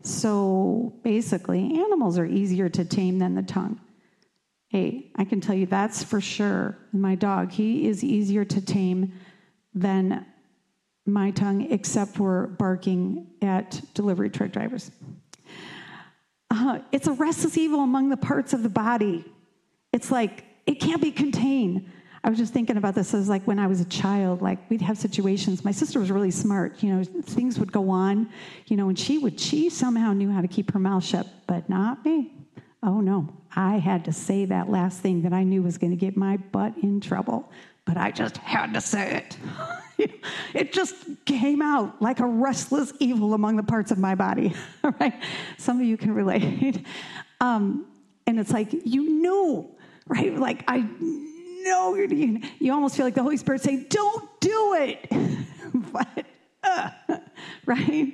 So 0.02 0.94
basically, 1.04 1.78
animals 1.78 2.18
are 2.18 2.26
easier 2.26 2.70
to 2.70 2.86
tame 2.86 3.20
than 3.20 3.36
the 3.36 3.44
tongue. 3.44 3.82
Hey, 4.70 5.12
I 5.18 5.26
can 5.26 5.42
tell 5.42 5.54
you 5.54 5.66
that's 5.66 6.02
for 6.02 6.22
sure. 6.22 6.78
My 6.94 7.16
dog, 7.16 7.52
he 7.52 7.90
is 7.90 8.06
easier 8.06 8.46
to 8.46 8.62
tame 8.62 9.12
than 9.74 10.26
my 11.06 11.32
tongue, 11.32 11.70
except 11.70 12.16
for 12.16 12.48
barking 12.58 13.28
at 13.42 13.82
delivery 13.94 14.30
truck 14.30 14.52
drivers. 14.52 14.92
Uh, 16.50 16.80
it's 16.94 17.08
a 17.08 17.12
restless 17.12 17.58
evil 17.58 17.82
among 17.82 18.08
the 18.08 18.18
parts 18.18 18.54
of 18.54 18.64
the 18.64 18.70
body. 18.70 19.26
It's 19.92 20.10
like 20.10 20.45
it 20.66 20.76
can't 20.76 21.02
be 21.02 21.12
contained. 21.12 21.90
I 22.24 22.30
was 22.30 22.40
just 22.40 22.54
thinking 22.54 22.78
about 22.78 22.96
this 22.96 23.14
as 23.14 23.30
like 23.30 23.44
when 23.44 23.60
I 23.60 23.68
was 23.68 23.82
a 23.82 23.86
child, 23.86 24.42
like 24.42 24.68
we'd 24.70 24.82
have 24.82 24.98
situations. 24.98 25.64
My 25.64 25.72
sister 25.72 26.00
was 26.00 26.10
really 26.10 26.32
smart, 26.32 26.82
you 26.82 26.92
know, 26.92 27.04
things 27.04 27.60
would 27.60 27.72
go 27.72 27.92
on, 27.92 28.30
you 28.66 28.78
know, 28.78 28.90
and 28.90 28.98
she 28.98 29.20
would, 29.20 29.40
she 29.40 29.70
somehow 29.70 30.12
knew 30.12 30.32
how 30.32 30.42
to 30.42 30.48
keep 30.48 30.74
her 30.74 30.80
mouth 30.80 31.04
shut, 31.04 31.28
but 31.46 31.70
not 31.70 32.04
me. 32.04 32.34
Oh 32.82 33.00
no, 33.00 33.32
I 33.56 33.78
had 33.78 34.06
to 34.06 34.12
say 34.12 34.46
that 34.46 34.70
last 34.70 35.02
thing 35.02 35.22
that 35.22 35.34
I 35.34 35.44
knew 35.44 35.62
was 35.62 35.78
going 35.78 35.92
to 35.92 35.98
get 35.98 36.18
my 36.18 36.38
butt 36.38 36.74
in 36.82 37.00
trouble, 37.00 37.52
but 37.86 37.96
I 37.96 38.10
just 38.10 38.38
had 38.38 38.74
to 38.74 38.82
say 38.82 39.24
it. 39.98 40.12
it 40.56 40.74
just 40.74 40.96
came 41.26 41.62
out 41.62 42.02
like 42.02 42.20
a 42.20 42.26
restless 42.26 42.92
evil 43.00 43.36
among 43.36 43.56
the 43.56 43.64
parts 43.64 43.92
of 43.92 44.00
my 44.00 44.16
body. 44.16 44.54
Right, 45.00 45.14
some 45.58 45.80
of 45.80 45.86
you 45.86 45.98
can 45.98 46.14
relate. 46.14 46.86
Um, 47.42 47.88
and 48.28 48.40
it's 48.40 48.52
like 48.52 48.70
you 48.86 49.10
knew, 49.10 49.75
right? 50.08 50.38
Like 50.38 50.64
I 50.68 50.88
no, 51.66 51.96
you, 51.96 52.42
you 52.60 52.72
almost 52.72 52.96
feel 52.96 53.06
like 53.06 53.16
the 53.16 53.24
Holy 53.24 53.38
Spirit 53.38 53.62
saying, 53.62 53.88
don't 53.90 54.30
do 54.40 54.76
it. 54.78 55.08
but, 55.92 56.26
uh, 56.64 56.92
right? 57.66 58.14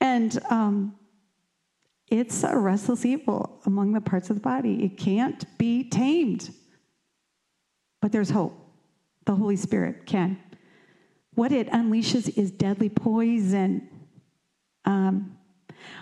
And 0.00 0.38
um, 0.50 0.96
it's 2.08 2.42
a 2.42 2.56
restless 2.56 3.04
evil 3.04 3.60
among 3.64 3.92
the 3.92 4.00
parts 4.00 4.28
of 4.28 4.36
the 4.36 4.42
body. 4.42 4.84
It 4.84 4.98
can't 4.98 5.56
be 5.56 5.88
tamed. 5.88 6.52
But 8.02 8.10
there's 8.10 8.30
hope. 8.30 8.60
The 9.24 9.36
Holy 9.36 9.56
Spirit 9.56 10.04
can. 10.04 10.38
What 11.34 11.52
it 11.52 11.68
unleashes 11.70 12.36
is 12.36 12.50
deadly 12.50 12.88
poison. 12.88 13.88
Um, 14.84 15.38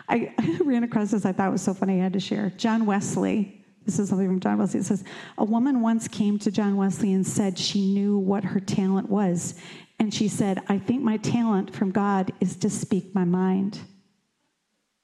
I 0.09 0.35
ran 0.65 0.85
across 0.85 1.11
this, 1.11 1.27
I 1.27 1.33
thought 1.33 1.53
was 1.53 1.63
so 1.63 1.75
funny, 1.75 2.01
I 2.01 2.05
had 2.05 2.15
to 2.15 2.21
share. 2.21 2.51
John 2.57 2.87
Wesley, 2.87 3.62
this 3.85 3.99
is 3.99 4.09
something 4.09 4.27
from 4.27 4.41
John 4.41 4.59
Wesley. 4.59 4.81
It 4.81 4.85
says, 4.85 5.05
A 5.39 5.45
woman 5.45 5.81
once 5.81 6.09
came 6.09 6.39
to 6.41 6.51
John 6.51 6.77
Wesley 6.77 7.13
and 7.13 7.27
said 7.27 7.59
she 7.59 7.93
knew 7.93 8.19
what 8.19 8.45
her 8.45 8.61
talent 8.61 9.09
was. 9.09 9.55
And 9.99 10.13
she 10.13 10.29
said, 10.29 10.63
I 10.69 10.79
think 10.79 11.03
my 11.03 11.17
talent 11.17 11.75
from 11.75 11.91
God 11.91 12.33
is 12.41 12.57
to 12.57 12.71
speak 12.71 13.15
my 13.15 13.25
mind. 13.25 13.81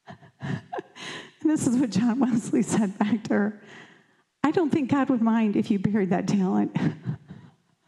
and 0.09 0.61
this 1.45 1.67
is 1.67 1.77
what 1.77 1.91
John 1.91 2.21
Wesley 2.21 2.63
said 2.63 2.99
back 2.99 3.25
to 3.25 3.35
her 3.35 3.63
I 4.49 4.51
don't 4.51 4.71
think 4.71 4.91
God 4.91 5.11
would 5.11 5.21
mind 5.21 5.57
if 5.57 5.71
you 5.71 5.79
buried 5.79 6.09
that 6.09 6.27
talent. 6.27 6.75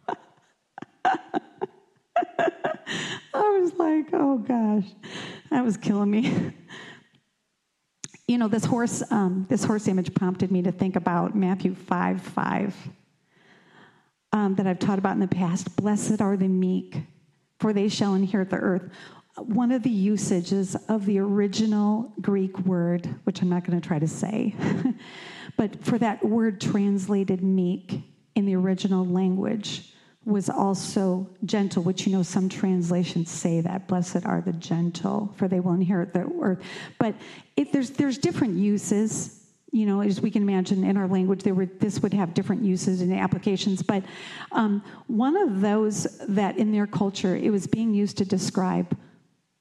I 0.07 1.19
was 3.33 3.73
like, 3.79 4.09
oh 4.13 4.37
gosh, 4.39 4.85
that 5.51 5.65
was 5.65 5.79
killing 5.79 6.11
me. 6.11 6.53
You 8.31 8.39
know, 8.39 8.47
this 8.47 8.65
horse, 8.65 9.03
um, 9.11 9.45
this 9.49 9.65
horse 9.65 9.89
image 9.89 10.15
prompted 10.15 10.53
me 10.53 10.63
to 10.63 10.71
think 10.71 10.95
about 10.95 11.35
Matthew 11.35 11.75
5 11.75 12.23
5 12.23 12.77
um, 14.33 14.55
that 14.55 14.69
I've 14.69 14.79
taught 14.79 15.01
about 15.01 15.15
in 15.15 15.19
the 15.19 15.27
past. 15.27 15.75
Blessed 15.75 16.21
are 16.21 16.37
the 16.37 16.47
meek, 16.47 16.97
for 17.59 17.73
they 17.73 17.89
shall 17.89 18.15
inherit 18.15 18.49
the 18.49 18.59
earth. 18.59 18.89
One 19.37 19.73
of 19.73 19.83
the 19.83 19.91
usages 19.91 20.77
of 20.89 21.07
the 21.07 21.19
original 21.19 22.13
Greek 22.21 22.57
word, 22.61 23.13
which 23.25 23.43
I'm 23.43 23.49
not 23.49 23.65
going 23.65 23.81
to 23.81 23.85
try 23.85 23.99
to 23.99 24.07
say, 24.07 24.55
but 25.57 25.85
for 25.85 25.99
that 25.99 26.25
word 26.25 26.61
translated 26.61 27.43
meek 27.43 28.01
in 28.37 28.47
the 28.47 28.55
original 28.55 29.05
language 29.05 29.90
was 30.25 30.51
also 30.51 31.29
gentle, 31.45 31.83
which 31.83 32.07
you 32.07 32.13
know 32.13 32.23
some 32.23 32.49
translations 32.49 33.31
say 33.31 33.61
that 33.61 33.89
blessed 33.89 34.25
are 34.27 34.41
the 34.41 34.53
gentle, 34.53 35.35
for 35.37 35.49
they 35.49 35.61
will 35.61 35.73
inherit 35.73 36.13
the 36.13 36.31
earth. 36.41 36.63
But 36.99 37.15
there's 37.73 37.91
there's 37.91 38.19
different 38.19 38.57
uses 38.57 39.41
you 39.73 39.87
know, 39.87 40.01
as 40.01 40.21
we 40.21 40.31
can 40.31 40.43
imagine 40.43 40.83
in 40.85 40.97
our 40.97 41.07
language, 41.07 41.43
there 41.43 41.55
were, 41.55 41.67
this 41.67 42.01
would 42.01 42.13
have 42.13 42.35
different 42.35 42.63
uses 42.63 43.01
and 43.01 43.13
applications. 43.13 43.83
But 43.83 44.03
um, 44.53 44.83
one 45.07 45.37
of 45.37 45.61
those 45.61 46.19
that 46.29 46.59
in 46.59 46.73
their 46.73 46.87
culture, 46.87 47.37
it 47.37 47.51
was 47.51 47.67
being 47.67 47.95
used 47.95 48.19
to 48.19 48.25
describe 48.25 48.97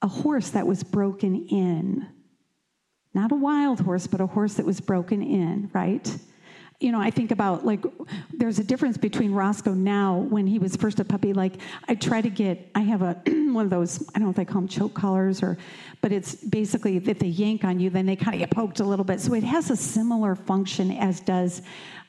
a 0.02 0.08
horse 0.08 0.50
that 0.50 0.66
was 0.66 0.82
broken 0.82 1.46
in. 1.46 2.08
Not 3.14 3.30
a 3.32 3.36
wild 3.36 3.80
horse, 3.80 4.06
but 4.06 4.20
a 4.20 4.26
horse 4.26 4.54
that 4.54 4.66
was 4.66 4.80
broken 4.80 5.22
in, 5.22 5.70
right? 5.72 6.16
You 6.80 6.92
know, 6.92 7.00
I 7.00 7.10
think 7.10 7.30
about 7.30 7.64
like 7.64 7.84
there's 8.32 8.58
a 8.58 8.64
difference 8.64 8.96
between 8.96 9.32
Roscoe 9.32 9.74
now 9.74 10.16
when 10.16 10.46
he 10.46 10.58
was 10.58 10.76
first 10.76 10.98
a 10.98 11.04
puppy. 11.04 11.34
Like 11.34 11.56
I 11.88 11.94
try 11.94 12.22
to 12.22 12.30
get, 12.30 12.70
I 12.74 12.80
have 12.80 13.02
a 13.02 13.20
one 13.52 13.64
of 13.64 13.70
those. 13.70 14.02
I 14.14 14.18
don't 14.18 14.24
know 14.24 14.30
if 14.30 14.36
they 14.36 14.46
call 14.46 14.62
them 14.62 14.68
choke 14.68 14.94
collars 14.94 15.42
or, 15.42 15.58
but 16.00 16.10
it's 16.10 16.36
basically 16.36 16.96
if 16.96 17.18
they 17.18 17.26
yank 17.26 17.64
on 17.64 17.80
you, 17.80 17.90
then 17.90 18.06
they 18.06 18.16
kind 18.16 18.34
of 18.34 18.40
get 18.40 18.50
poked 18.50 18.80
a 18.80 18.84
little 18.84 19.04
bit. 19.04 19.20
So 19.20 19.34
it 19.34 19.44
has 19.44 19.70
a 19.70 19.76
similar 19.76 20.34
function 20.34 20.90
as 20.92 21.20
does 21.20 21.60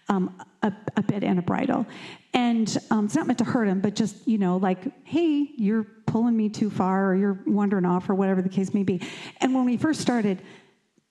um, 0.07 0.41
a, 0.61 0.71
a, 0.95 1.03
bit 1.03 1.23
and 1.23 1.37
a 1.37 1.41
bridle. 1.41 1.85
And 2.33 2.77
um, 2.91 3.05
it's 3.05 3.15
not 3.15 3.27
meant 3.27 3.39
to 3.39 3.45
hurt 3.45 3.67
him, 3.67 3.81
but 3.81 3.95
just, 3.95 4.25
you 4.27 4.37
know, 4.37 4.57
like, 4.57 4.79
hey, 5.05 5.49
you're 5.57 5.83
pulling 6.05 6.35
me 6.35 6.49
too 6.49 6.69
far 6.69 7.11
or 7.11 7.15
you're 7.15 7.39
wandering 7.45 7.85
off 7.85 8.09
or 8.09 8.15
whatever 8.15 8.41
the 8.41 8.49
case 8.49 8.73
may 8.73 8.83
be. 8.83 9.01
And 9.41 9.53
when 9.53 9.65
we 9.65 9.77
first 9.77 9.99
started, 10.01 10.41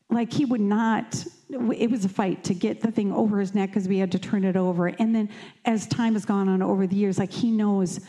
like 0.08 0.32
he 0.32 0.44
would 0.44 0.60
not 0.60 1.24
it 1.52 1.90
was 1.90 2.04
a 2.04 2.08
fight 2.08 2.44
to 2.44 2.54
get 2.54 2.80
the 2.80 2.90
thing 2.90 3.12
over 3.12 3.40
his 3.40 3.54
neck 3.54 3.70
because 3.70 3.88
we 3.88 3.98
had 3.98 4.12
to 4.12 4.18
turn 4.18 4.44
it 4.44 4.56
over. 4.56 4.88
And 4.88 5.14
then 5.14 5.28
as 5.64 5.86
time 5.86 6.14
has 6.14 6.24
gone 6.24 6.48
on 6.48 6.62
over 6.62 6.86
the 6.86 6.96
years 6.96 7.18
like 7.18 7.32
he 7.32 7.50
knows 7.50 8.00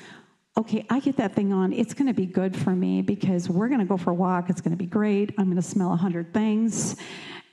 okay 0.57 0.85
i 0.89 0.99
get 0.99 1.15
that 1.17 1.33
thing 1.33 1.53
on. 1.53 1.71
It's 1.73 1.93
going 1.93 2.07
to 2.07 2.13
be 2.13 2.25
good 2.25 2.55
for 2.55 2.71
me 2.71 3.01
because 3.01 3.49
we're 3.49 3.67
going 3.67 3.79
to 3.79 3.85
go 3.85 3.97
for 3.97 4.11
a 4.11 4.13
walk. 4.13 4.49
It's 4.49 4.61
going 4.61 4.71
to 4.71 4.77
be 4.77 4.85
great. 4.85 5.33
I'm 5.37 5.45
going 5.45 5.55
to 5.55 5.61
smell 5.61 5.93
a 5.93 5.97
hundred 5.97 6.33
things 6.33 6.97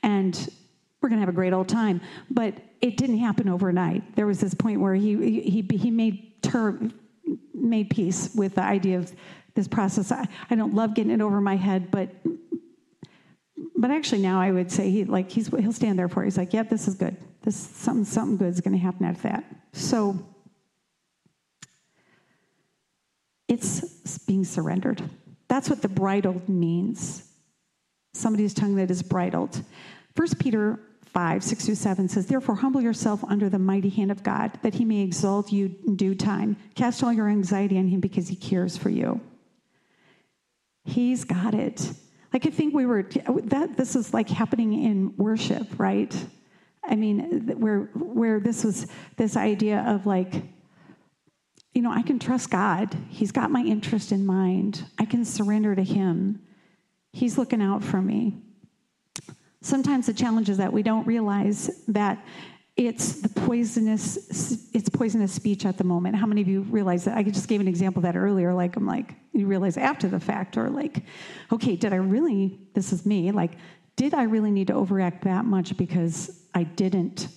and 0.03 0.35
we're 1.01 1.09
going 1.09 1.19
to 1.19 1.23
have 1.23 1.29
a 1.29 1.37
great 1.37 1.53
old 1.53 1.69
time. 1.69 2.01
But 2.31 2.55
it 2.81 2.97
didn't 2.97 3.19
happen 3.19 3.49
overnight. 3.49 4.17
There 4.17 4.27
was 4.27 4.41
this 4.41 4.55
point 4.55 4.81
where 4.81 4.95
he 4.95 5.41
he, 5.41 5.67
he 5.77 5.91
made 5.91 6.43
ter- 6.43 6.79
made 7.55 7.91
peace 7.91 8.31
with 8.35 8.55
the 8.57 8.63
idea 8.63 8.99
of 8.99 9.13
this 9.55 9.69
process. 9.69 10.13
I, 10.13 10.27
I 10.51 10.55
don't 10.55 10.75
love 10.75 10.95
getting 10.95 11.13
it 11.13 11.21
over 11.21 11.41
my 11.41 11.57
head 11.57 11.91
but 11.91 12.11
but 13.77 13.91
actually 13.91 14.23
now 14.23 14.41
I 14.41 14.51
would 14.51 14.71
say 14.71 14.91
he 14.91 15.05
like 15.05 15.31
he's 15.31 15.49
he'll 15.49 15.73
stand 15.73 15.99
there 15.99 16.09
for 16.09 16.23
it. 16.23 16.27
He's 16.27 16.39
like, 16.39 16.53
"Yep, 16.53 16.69
this 16.71 16.89
is 16.89 16.95
good. 16.95 17.17
This 17.43 17.57
something 17.57 18.05
something 18.05 18.37
good 18.37 18.49
is 18.49 18.61
going 18.61 18.75
to 18.75 18.79
happen 18.79 19.07
out 19.07 19.17
of 19.17 19.23
that." 19.23 19.45
So 19.73 20.19
it's 23.49 24.19
being 24.19 24.45
surrendered. 24.45 25.03
That's 25.49 25.71
what 25.71 25.83
the 25.83 25.89
bridled 25.89 26.49
means. 26.49 27.25
Somebody's 28.13 28.53
tongue 28.53 28.77
that 28.77 28.91
is 28.91 29.03
bridled. 29.03 29.63
First 30.15 30.39
Peter 30.39 30.79
5, 31.05 31.43
6 31.43 31.65
through 31.65 31.75
7 31.75 32.09
says, 32.09 32.27
Therefore, 32.27 32.57
humble 32.57 32.81
yourself 32.81 33.25
under 33.25 33.49
the 33.49 33.59
mighty 33.59 33.89
hand 33.89 34.11
of 34.11 34.23
God, 34.23 34.59
that 34.63 34.75
he 34.75 34.85
may 34.85 35.01
exalt 35.01 35.51
you 35.51 35.75
in 35.87 35.97
due 35.97 36.15
time. 36.15 36.57
Cast 36.75 37.03
all 37.03 37.13
your 37.13 37.29
anxiety 37.29 37.79
on 37.79 37.89
him 37.89 38.01
because 38.01 38.29
he 38.29 38.37
cares 38.37 38.77
for 38.77 38.91
you. 38.91 39.21
He's 40.85 41.25
got 41.25 41.55
it. 41.55 41.93
Like 42.33 42.47
I 42.47 42.51
think 42.51 42.75
we 42.75 42.87
were 42.87 43.03
that 43.45 43.77
this 43.77 43.97
is 43.97 44.13
like 44.13 44.29
happening 44.29 44.85
in 44.85 45.17
worship, 45.17 45.79
right? 45.79 46.15
I 46.85 46.97
mean, 46.97 47.55
where 47.59 47.91
where 47.95 48.41
this 48.41 48.65
was 48.65 48.87
this 49.17 49.37
idea 49.37 49.85
of 49.87 50.07
like, 50.07 50.35
you 51.73 51.83
know, 51.83 51.91
I 51.91 52.03
can 52.03 52.19
trust 52.19 52.51
God. 52.51 52.95
He's 53.09 53.33
got 53.33 53.51
my 53.51 53.63
interest 53.63 54.13
in 54.13 54.27
mind. 54.27 54.85
I 54.99 55.05
can 55.05 55.25
surrender 55.25 55.75
to 55.75 55.83
Him. 55.83 56.43
He's 57.13 57.39
looking 57.39 57.63
out 57.63 57.83
for 57.83 58.01
me. 58.03 58.43
Sometimes 59.61 60.07
the 60.07 60.13
challenge 60.13 60.49
is 60.49 60.59
that 60.59 60.73
we 60.73 60.83
don't 60.83 61.07
realize 61.07 61.83
that 61.89 62.25
it's 62.79 63.21
the 63.21 63.29
poisonous 63.29 64.17
it's 64.73 64.89
poisonous 64.89 65.33
speech 65.33 65.67
at 65.67 65.77
the 65.77 65.85
moment. 65.85 66.15
How 66.15 66.27
many 66.27 66.41
of 66.41 66.49
you 66.49 66.63
realize 66.63 67.05
that? 67.05 67.19
I 67.19 67.25
just 67.25 67.49
gave 67.49 67.61
an 67.61 67.67
example 67.67 67.99
of 67.99 68.05
that 68.05 68.17
earlier 68.17 68.55
like 68.55 68.77
i'm 68.77 68.87
like 68.87 69.15
you 69.33 69.47
realize 69.47 69.77
after 69.77 70.09
the 70.09 70.21
fact 70.21 70.57
or 70.57 70.71
like 70.71 71.03
okay 71.53 71.77
did 71.77 71.93
i 71.93 71.97
really 71.97 72.59
this 72.75 72.93
is 72.93 73.05
me 73.05 73.33
like 73.33 73.53
did 73.97 74.15
i 74.15 74.23
really 74.23 74.51
need 74.51 74.69
to 74.69 74.75
overact 74.75 75.25
that 75.25 75.45
much 75.45 75.77
because 75.77 76.47
i 76.55 76.63
didn't 76.63 77.29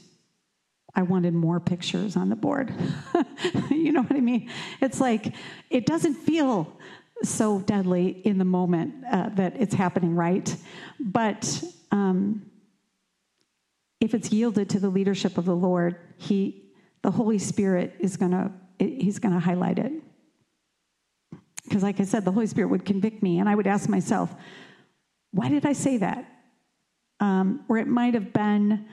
i 0.93 1.01
wanted 1.01 1.33
more 1.33 1.59
pictures 1.59 2.15
on 2.15 2.29
the 2.29 2.35
board? 2.35 2.73
You 3.71 3.91
know 3.91 4.03
what 4.03 4.15
i 4.15 4.21
mean? 4.21 4.49
It's 4.79 5.01
like 5.01 5.33
it 5.71 5.85
doesn't 5.87 6.13
feel 6.13 6.79
so 7.23 7.59
deadly 7.61 8.21
in 8.25 8.37
the 8.37 8.45
moment 8.45 8.93
uh, 9.11 9.29
that 9.29 9.53
it's 9.59 9.73
happening 9.73 10.15
right? 10.15 10.55
But 10.99 11.63
um, 11.91 12.50
if 14.01 14.15
it's 14.15 14.31
yielded 14.31 14.69
to 14.71 14.79
the 14.79 14.89
leadership 14.89 15.37
of 15.37 15.45
the 15.45 15.55
Lord, 15.55 15.95
he, 16.17 16.63
the 17.03 17.11
Holy 17.11 17.37
Spirit 17.37 17.95
is 17.99 18.17
going 18.17 18.31
to, 18.31 18.51
he's 18.79 19.19
going 19.19 19.33
to 19.33 19.39
highlight 19.39 19.77
it. 19.77 19.93
Because, 21.63 21.83
like 21.83 21.99
I 21.99 22.05
said, 22.05 22.25
the 22.25 22.31
Holy 22.31 22.47
Spirit 22.47 22.69
would 22.69 22.83
convict 22.83 23.21
me, 23.21 23.39
and 23.39 23.47
I 23.47 23.53
would 23.53 23.67
ask 23.67 23.87
myself, 23.87 24.33
why 25.31 25.47
did 25.49 25.65
I 25.65 25.73
say 25.73 25.97
that? 25.97 26.25
Um, 27.19 27.63
or 27.69 27.77
it 27.77 27.87
might 27.87 28.15
have 28.15 28.33
been, 28.33 28.87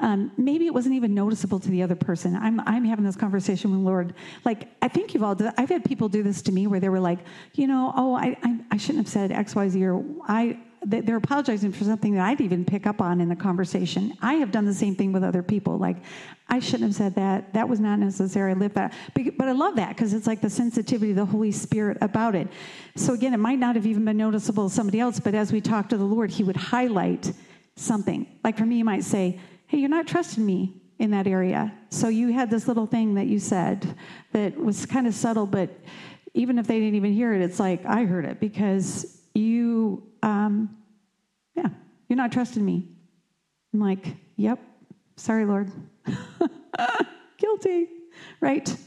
um, 0.00 0.32
maybe 0.38 0.66
it 0.66 0.72
wasn't 0.72 0.94
even 0.94 1.14
noticeable 1.14 1.60
to 1.60 1.68
the 1.68 1.82
other 1.82 1.94
person. 1.94 2.34
I'm, 2.34 2.60
I'm 2.60 2.84
having 2.84 3.04
this 3.04 3.16
conversation 3.16 3.70
with 3.70 3.80
Lord. 3.80 4.14
Like, 4.46 4.68
I 4.80 4.88
think 4.88 5.12
you've 5.12 5.22
all, 5.22 5.36
I've 5.58 5.68
had 5.68 5.84
people 5.84 6.08
do 6.08 6.22
this 6.22 6.40
to 6.42 6.52
me 6.52 6.66
where 6.66 6.80
they 6.80 6.88
were 6.88 7.00
like, 7.00 7.18
you 7.52 7.66
know, 7.66 7.92
oh, 7.94 8.14
I, 8.14 8.36
I, 8.42 8.58
I 8.70 8.76
shouldn't 8.78 9.04
have 9.04 9.12
said 9.12 9.30
X, 9.30 9.54
Y, 9.54 9.68
Z, 9.68 9.84
or 9.84 10.02
I, 10.26 10.58
they're 10.82 11.16
apologizing 11.16 11.72
for 11.72 11.84
something 11.84 12.14
that 12.14 12.26
I'd 12.26 12.40
even 12.40 12.64
pick 12.64 12.86
up 12.86 13.00
on 13.00 13.20
in 13.20 13.28
the 13.28 13.36
conversation. 13.36 14.16
I 14.22 14.34
have 14.34 14.50
done 14.50 14.64
the 14.64 14.74
same 14.74 14.94
thing 14.94 15.12
with 15.12 15.24
other 15.24 15.42
people. 15.42 15.76
Like, 15.78 15.96
I 16.48 16.60
shouldn't 16.60 16.84
have 16.84 16.94
said 16.94 17.14
that. 17.16 17.52
That 17.52 17.68
was 17.68 17.80
not 17.80 17.98
necessary. 17.98 18.52
I 18.52 18.54
that. 18.54 18.92
But 19.14 19.48
I 19.48 19.52
love 19.52 19.76
that 19.76 19.90
because 19.90 20.14
it's 20.14 20.26
like 20.26 20.40
the 20.40 20.50
sensitivity 20.50 21.10
of 21.10 21.16
the 21.16 21.24
Holy 21.24 21.52
Spirit 21.52 21.98
about 22.00 22.34
it. 22.34 22.48
So 22.96 23.12
again, 23.14 23.34
it 23.34 23.38
might 23.38 23.58
not 23.58 23.76
have 23.76 23.86
even 23.86 24.04
been 24.04 24.16
noticeable 24.16 24.68
to 24.68 24.74
somebody 24.74 25.00
else, 25.00 25.20
but 25.20 25.34
as 25.34 25.52
we 25.52 25.60
talk 25.60 25.88
to 25.90 25.96
the 25.96 26.04
Lord, 26.04 26.30
He 26.30 26.44
would 26.44 26.56
highlight 26.56 27.32
something. 27.76 28.26
Like 28.44 28.56
for 28.56 28.66
me, 28.66 28.76
He 28.76 28.82
might 28.82 29.04
say, 29.04 29.38
Hey, 29.66 29.78
you're 29.78 29.90
not 29.90 30.06
trusting 30.06 30.44
me 30.44 30.80
in 30.98 31.10
that 31.10 31.26
area. 31.26 31.72
So 31.90 32.08
you 32.08 32.32
had 32.32 32.50
this 32.50 32.66
little 32.66 32.86
thing 32.86 33.14
that 33.14 33.26
you 33.26 33.38
said 33.38 33.94
that 34.32 34.56
was 34.56 34.86
kind 34.86 35.06
of 35.06 35.14
subtle, 35.14 35.46
but 35.46 35.70
even 36.34 36.58
if 36.58 36.66
they 36.66 36.78
didn't 36.78 36.94
even 36.94 37.12
hear 37.12 37.34
it, 37.34 37.42
it's 37.42 37.60
like, 37.60 37.84
I 37.84 38.04
heard 38.04 38.24
it 38.24 38.40
because 38.40 39.20
you, 39.34 40.07
um, 40.22 40.76
yeah, 41.54 41.68
you're 42.08 42.16
not 42.16 42.32
trusting 42.32 42.64
me. 42.64 42.88
I'm 43.72 43.80
like, 43.80 44.06
yep, 44.36 44.58
sorry, 45.16 45.44
Lord. 45.44 45.70
Guilty, 47.36 47.88
right? 48.40 48.66
Like 48.68 48.78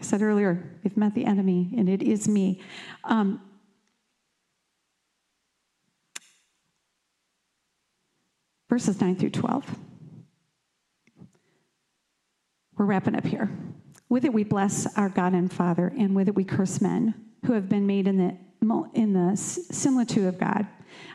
I 0.00 0.04
said 0.04 0.22
earlier, 0.22 0.78
we've 0.82 0.96
met 0.96 1.14
the 1.14 1.24
enemy, 1.24 1.72
and 1.76 1.88
it 1.88 2.02
is 2.02 2.28
me. 2.28 2.60
Um, 3.04 3.40
verses 8.68 9.00
9 9.00 9.16
through 9.16 9.30
12. 9.30 9.64
We're 12.76 12.86
wrapping 12.86 13.14
up 13.14 13.26
here. 13.26 13.50
With 14.08 14.24
it 14.24 14.32
we 14.32 14.42
bless 14.42 14.86
our 14.96 15.08
God 15.08 15.34
and 15.34 15.52
Father, 15.52 15.92
and 15.96 16.16
with 16.16 16.28
it 16.28 16.34
we 16.34 16.44
curse 16.44 16.80
men 16.80 17.14
who 17.46 17.52
have 17.52 17.68
been 17.68 17.86
made 17.86 18.08
in 18.08 18.16
the 18.16 18.36
in 18.94 19.12
the 19.12 19.36
similitude 19.36 20.26
of 20.26 20.38
God. 20.38 20.66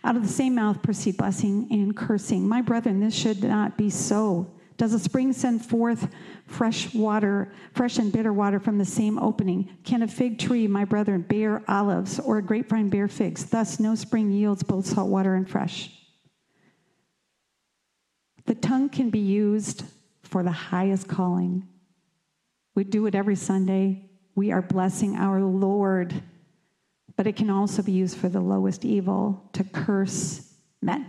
Out 0.03 0.15
of 0.15 0.23
the 0.23 0.27
same 0.27 0.55
mouth 0.55 0.81
proceed 0.81 1.17
blessing 1.17 1.67
and 1.71 1.95
cursing. 1.95 2.47
My 2.47 2.61
brethren, 2.61 2.99
this 2.99 3.13
should 3.13 3.43
not 3.43 3.77
be 3.77 3.89
so. 3.89 4.51
Does 4.77 4.93
a 4.93 4.99
spring 4.99 5.31
send 5.31 5.65
forth 5.65 6.09
fresh 6.47 6.93
water, 6.93 7.53
fresh 7.73 7.97
and 7.97 8.11
bitter 8.11 8.33
water 8.33 8.59
from 8.59 8.77
the 8.77 8.85
same 8.85 9.17
opening? 9.19 9.69
Can 9.83 10.01
a 10.01 10.07
fig 10.07 10.37
tree, 10.37 10.67
my 10.67 10.83
brethren, 10.83 11.21
bear 11.21 11.63
olives, 11.67 12.19
or 12.19 12.39
a 12.39 12.43
grapevine 12.43 12.89
bear 12.89 13.07
figs? 13.07 13.45
Thus, 13.45 13.79
no 13.79 13.95
spring 13.95 14.31
yields 14.31 14.63
both 14.63 14.85
salt 14.85 15.09
water 15.09 15.35
and 15.35 15.49
fresh. 15.49 15.91
The 18.45 18.55
tongue 18.55 18.89
can 18.89 19.09
be 19.09 19.19
used 19.19 19.83
for 20.23 20.43
the 20.43 20.51
highest 20.51 21.07
calling. 21.07 21.67
We 22.75 22.83
do 22.83 23.05
it 23.05 23.15
every 23.15 23.35
Sunday. 23.35 24.09
We 24.35 24.51
are 24.51 24.61
blessing 24.61 25.15
our 25.15 25.41
Lord. 25.41 26.21
But 27.16 27.28
it 27.28 27.36
can 27.36 27.49
also 27.49 27.82
be 27.82 27.91
used 27.91 28.18
for 28.18 28.30
the 28.30 28.41
lowest 28.41 28.84
evil 28.84 29.49
to 29.53 29.63
curse 29.63 30.53
men. 30.82 31.07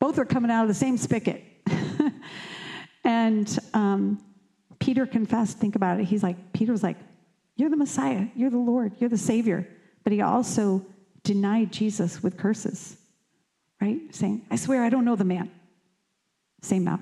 Both 0.00 0.18
are 0.18 0.24
coming 0.24 0.50
out 0.50 0.62
of 0.62 0.68
the 0.68 0.74
same 0.74 0.96
spigot. 0.96 1.42
and 3.04 3.58
um, 3.72 4.20
Peter 4.80 5.06
confessed, 5.06 5.58
think 5.58 5.76
about 5.76 6.00
it. 6.00 6.04
He's 6.06 6.22
like, 6.22 6.52
Peter 6.52 6.72
was 6.72 6.82
like, 6.82 6.96
You're 7.56 7.70
the 7.70 7.76
Messiah, 7.76 8.26
you're 8.34 8.50
the 8.50 8.58
Lord, 8.58 8.94
you're 8.98 9.10
the 9.10 9.18
Savior. 9.18 9.68
But 10.02 10.12
he 10.12 10.20
also 10.20 10.84
denied 11.22 11.72
Jesus 11.72 12.22
with 12.22 12.36
curses, 12.36 12.96
right? 13.80 14.00
Saying, 14.10 14.44
I 14.50 14.56
swear 14.56 14.82
I 14.82 14.88
don't 14.88 15.04
know 15.04 15.14
the 15.14 15.24
man. 15.24 15.50
Same 16.62 16.84
mouth. 16.84 17.00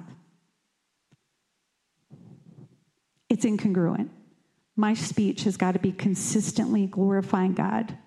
It's 3.31 3.45
incongruent. 3.45 4.11
My 4.81 4.95
speech 4.95 5.45
has 5.45 5.59
got 5.59 5.73
to 5.73 5.79
be 5.79 5.93
consistently 5.93 6.87
glorifying 6.87 7.53
God, 7.53 7.99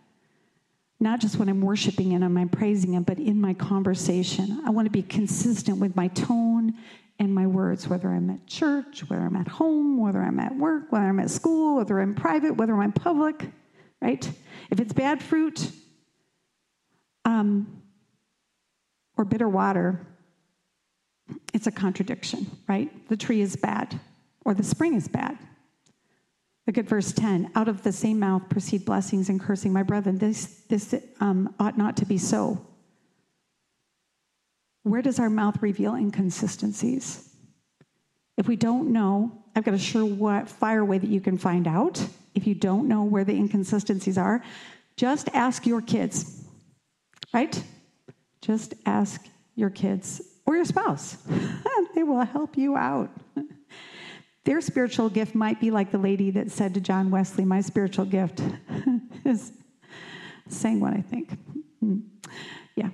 not 0.99 1.19
just 1.19 1.37
when 1.37 1.47
I'm 1.47 1.61
worshiping 1.61 2.13
and 2.13 2.25
I'm 2.25 2.49
praising 2.49 2.93
Him, 2.93 3.03
but 3.03 3.19
in 3.19 3.39
my 3.39 3.53
conversation. 3.53 4.59
I 4.65 4.71
want 4.71 4.87
to 4.87 4.91
be 4.91 5.03
consistent 5.03 5.77
with 5.77 5.95
my 5.95 6.07
tone 6.07 6.73
and 7.19 7.31
my 7.31 7.45
words, 7.45 7.87
whether 7.87 8.09
I'm 8.09 8.27
at 8.31 8.47
church, 8.47 9.07
whether 9.07 9.21
I'm 9.21 9.35
at 9.35 9.47
home, 9.47 9.99
whether 9.99 10.19
I'm 10.19 10.39
at 10.39 10.55
work, 10.55 10.91
whether 10.91 11.05
I'm 11.05 11.19
at 11.19 11.29
school, 11.29 11.75
whether 11.75 11.99
I'm 11.99 12.15
private, 12.15 12.55
whether 12.55 12.75
I'm 12.75 12.91
public, 12.91 13.51
right? 14.01 14.27
If 14.71 14.79
it's 14.79 14.93
bad 14.93 15.21
fruit 15.21 15.71
um, 17.23 17.83
or 19.15 19.25
bitter 19.25 19.47
water, 19.47 20.07
it's 21.53 21.67
a 21.67 21.71
contradiction, 21.71 22.47
right? 22.67 22.89
The 23.09 23.15
tree 23.15 23.41
is 23.41 23.55
bad 23.55 23.99
or 24.43 24.55
the 24.55 24.63
spring 24.63 24.95
is 24.95 25.07
bad. 25.07 25.37
Look 26.65 26.77
at 26.77 26.87
verse 26.87 27.11
10. 27.11 27.51
Out 27.55 27.67
of 27.67 27.83
the 27.83 27.91
same 27.91 28.19
mouth 28.19 28.47
proceed 28.49 28.85
blessings 28.85 29.29
and 29.29 29.39
cursing. 29.39 29.73
My 29.73 29.83
brethren, 29.83 30.17
this, 30.17 30.61
this 30.69 30.95
um, 31.19 31.53
ought 31.59 31.77
not 31.77 31.97
to 31.97 32.05
be 32.05 32.17
so. 32.17 32.65
Where 34.83 35.01
does 35.01 35.19
our 35.19 35.29
mouth 35.29 35.61
reveal 35.61 35.95
inconsistencies? 35.95 37.29
If 38.37 38.47
we 38.47 38.55
don't 38.55 38.91
know, 38.91 39.43
I've 39.55 39.63
got 39.63 39.73
a 39.73 39.79
sure 39.79 40.05
what 40.05 40.49
fire 40.49 40.83
way 40.83 40.97
that 40.97 41.09
you 41.09 41.21
can 41.21 41.37
find 41.37 41.67
out. 41.67 42.05
If 42.33 42.47
you 42.47 42.55
don't 42.55 42.87
know 42.87 43.03
where 43.03 43.23
the 43.23 43.35
inconsistencies 43.35 44.17
are, 44.17 44.43
just 44.97 45.29
ask 45.33 45.65
your 45.65 45.81
kids, 45.81 46.43
right? 47.33 47.63
Just 48.41 48.73
ask 48.85 49.25
your 49.55 49.69
kids 49.69 50.21
or 50.45 50.55
your 50.55 50.65
spouse. 50.65 51.17
they 51.95 52.03
will 52.03 52.21
help 52.21 52.57
you 52.57 52.75
out. 52.75 53.09
Their 54.45 54.59
spiritual 54.61 55.09
gift 55.09 55.35
might 55.35 55.59
be 55.61 55.71
like 55.71 55.91
the 55.91 55.97
lady 55.97 56.29
that 56.31 56.51
said 56.51 56.73
to 56.73 56.81
John 56.81 57.09
Wesley, 57.09 57.45
My 57.45 57.61
spiritual 57.61 58.05
gift 58.05 58.41
is 59.25 59.53
saying 60.49 60.79
what 60.79 60.93
I 60.93 61.01
think. 61.01 61.37
Hmm. 61.79 61.99
Yeah. 62.75 62.89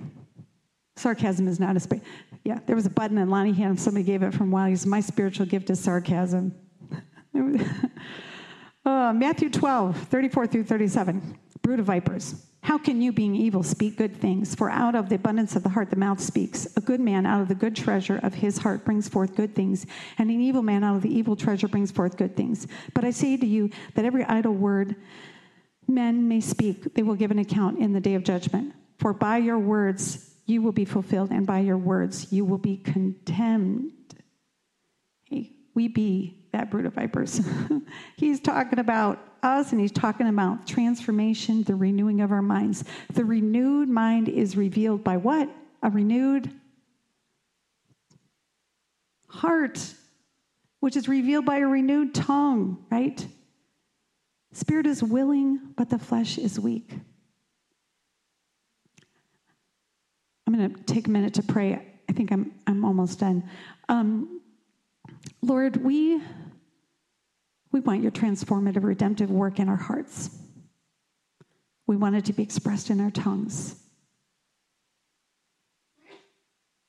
Sarcasm 0.95 1.47
is 1.47 1.60
not 1.60 1.76
a 1.76 1.80
space. 1.80 2.02
Yeah, 2.43 2.60
there 2.66 2.76
was 2.76 2.86
a 2.86 2.89
button 2.89 3.18
in 3.18 3.30
Lonnie 3.30 3.54
Hand. 3.54 3.80
Somebody 3.80 4.04
gave 4.04 4.22
it 4.22 4.34
from 4.34 4.52
Wiley's. 4.52 4.86
My 4.86 5.00
spiritual 5.00 5.45
gift 5.45 5.70
is 5.70 5.80
sarcasm. 5.80 6.54
uh, 8.86 9.14
Matthew 9.16 9.50
12, 9.50 9.97
34 9.97 10.47
through 10.47 10.64
37. 10.66 11.38
Brood 11.62 11.80
of 11.80 11.86
vipers. 11.86 12.45
How 12.62 12.78
can 12.78 13.01
you, 13.01 13.12
being 13.12 13.36
evil, 13.36 13.64
speak 13.64 13.97
good 13.97 14.18
things? 14.18 14.53
For 14.53 14.70
out 14.70 14.93
of 14.93 15.10
the 15.10 15.16
abundance 15.16 15.55
of 15.55 15.64
the 15.64 15.70
heart 15.70 15.89
the 15.89 15.95
mouth 15.95 16.20
speaks. 16.20 16.68
A 16.76 16.82
good 16.82 16.99
man 16.99 17.26
out 17.26 17.41
of 17.41 17.47
the 17.47 17.55
good 17.55 17.76
treasure 17.76 18.20
of 18.22 18.34
his 18.34 18.57
heart 18.57 18.84
brings 18.84 19.07
forth 19.07 19.36
good 19.36 19.55
things, 19.55 19.86
and 20.18 20.30
an 20.30 20.41
evil 20.41 20.62
man 20.62 20.84
out 20.84 20.97
of 20.97 21.01
the 21.01 21.14
evil 21.14 21.36
treasure 21.36 21.68
brings 21.68 21.91
forth 21.91 22.18
good 22.18 22.36
things. 22.36 22.68
But 22.93 23.05
I 23.05 23.12
say 23.12 23.38
to 23.38 23.45
you 23.45 23.70
that 23.95 24.05
every 24.05 24.24
idle 24.26 24.53
word 24.53 24.95
men 25.88 26.28
may 26.28 26.41
speak, 26.41 26.93
they 26.93 27.03
will 27.03 27.16
give 27.16 27.32
an 27.32 27.39
account 27.39 27.80
in 27.80 27.93
the 27.93 28.01
day 28.01 28.16
of 28.16 28.24
judgment. 28.24 28.74
For 28.97 29.14
by 29.14 29.38
your 29.38 29.57
words 29.57 30.30
you 30.45 30.62
will 30.62 30.72
be 30.72 30.86
fulfilled, 30.86 31.32
and 31.32 31.47
by 31.47 31.60
your 31.60 31.78
words 31.78 32.32
you 32.34 32.43
will 32.43 32.57
be 32.57 32.78
condemned. 32.78 33.93
Hey, 35.24 35.53
we 35.74 35.88
be 35.88 36.45
that 36.51 36.70
brood 36.70 36.86
of 36.86 36.93
vipers. 36.93 37.41
he's 38.18 38.39
talking 38.39 38.80
about 38.80 39.20
us 39.44 39.72
and 39.72 39.82
he's 39.82 39.92
talking 39.92 40.28
about 40.28 40.68
transformation, 40.68 41.64
the 41.64 41.76
renewing 41.76 42.22
of 42.22 42.32
our 42.32 42.42
minds. 42.42 42.84
The 43.14 43.26
renewed 43.26 43.90
mind 43.90 44.30
is 44.30 44.56
revealed 44.58 45.04
by 45.04 45.18
what? 45.18 45.50
A 45.82 45.90
renewed 45.90 46.52
heart, 49.28 49.80
which 50.80 50.96
is 50.96 51.08
revealed 51.08 51.46
by 51.46 51.58
a 51.58 51.68
renewed 51.68 52.14
tongue, 52.14 52.86
right? 52.90 53.26
Spirit 54.52 54.86
is 54.86 55.04
willing, 55.04 55.60
but 55.76 55.90
the 55.90 56.00
flesh 56.00 56.38
is 56.38 56.60
weak. 56.60 56.92
I'm 60.48 60.54
going 60.54 60.74
to 60.74 60.82
take 60.84 61.08
a 61.08 61.12
minute 61.12 61.36
to 61.36 61.44
pray. 61.44 61.86
I 62.10 62.12
think 62.14 62.32
I'm, 62.32 62.52
I'm 62.66 62.84
almost 62.84 63.20
done. 63.20 63.48
Um, 63.88 64.42
Lord, 65.44 65.78
we, 65.78 66.20
we 67.72 67.80
want 67.80 68.01
your 68.01 68.11
transformative, 68.11 68.84
redemptive 68.84 69.30
work 69.30 69.59
in 69.59 69.70
our 69.70 69.76
hearts. 69.76 70.30
We 71.88 71.97
want 71.97 72.15
it 72.15 72.26
to 72.26 72.34
be 72.34 72.43
expressed 72.43 72.89
in 72.89 72.99
our 72.99 73.11
tongues. 73.11 73.76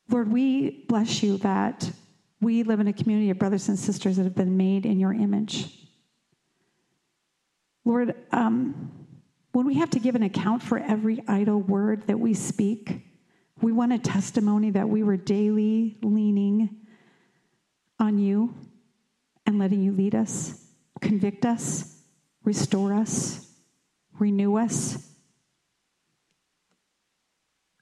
Lord, 0.08 0.32
we 0.32 0.84
bless 0.88 1.22
you 1.22 1.38
that 1.38 1.90
we 2.40 2.62
live 2.62 2.80
in 2.80 2.88
a 2.88 2.92
community 2.92 3.30
of 3.30 3.38
brothers 3.38 3.68
and 3.68 3.78
sisters 3.78 4.16
that 4.16 4.24
have 4.24 4.34
been 4.34 4.56
made 4.56 4.86
in 4.86 4.98
your 4.98 5.12
image. 5.12 5.76
Lord, 7.84 8.14
um, 8.32 9.06
when 9.52 9.66
we 9.66 9.74
have 9.74 9.90
to 9.90 9.98
give 9.98 10.14
an 10.14 10.22
account 10.22 10.62
for 10.62 10.78
every 10.78 11.22
idle 11.28 11.60
word 11.60 12.06
that 12.06 12.18
we 12.18 12.34
speak, 12.34 13.02
we 13.60 13.72
want 13.72 13.92
a 13.92 13.98
testimony 13.98 14.70
that 14.70 14.88
we 14.88 15.02
were 15.02 15.16
daily 15.16 15.98
leaning 16.02 16.76
on 17.98 18.18
you 18.18 18.54
and 19.46 19.58
letting 19.58 19.82
you 19.82 19.92
lead 19.92 20.14
us, 20.14 20.69
convict 21.01 21.44
us, 21.44 21.96
restore 22.44 22.94
us, 22.94 23.46
renew 24.18 24.57
us. 24.57 25.07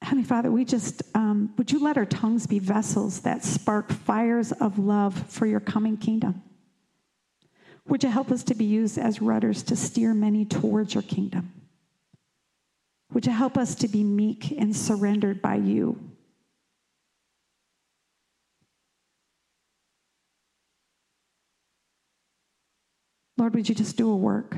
Heavenly 0.00 0.24
Father, 0.24 0.50
we 0.50 0.64
just, 0.64 1.02
um, 1.14 1.52
would 1.58 1.70
you 1.70 1.80
let 1.80 1.98
our 1.98 2.06
tongues 2.06 2.46
be 2.46 2.58
vessels 2.58 3.20
that 3.20 3.44
spark 3.44 3.92
fires 3.92 4.52
of 4.52 4.78
love 4.78 5.30
for 5.30 5.44
your 5.44 5.60
coming 5.60 5.96
kingdom? 5.96 6.42
Would 7.88 8.04
you 8.04 8.10
help 8.10 8.30
us 8.30 8.44
to 8.44 8.54
be 8.54 8.64
used 8.64 8.98
as 8.98 9.20
rudders 9.20 9.62
to 9.64 9.76
steer 9.76 10.14
many 10.14 10.44
towards 10.44 10.94
your 10.94 11.02
kingdom? 11.02 11.52
Would 13.12 13.26
you 13.26 13.32
help 13.32 13.56
us 13.56 13.74
to 13.76 13.88
be 13.88 14.04
meek 14.04 14.50
and 14.52 14.76
surrendered 14.76 15.40
by 15.40 15.56
you? 15.56 15.98
Lord, 23.38 23.54
would 23.54 23.68
you 23.68 23.74
just 23.74 23.96
do 23.96 24.10
a 24.10 24.16
work? 24.16 24.56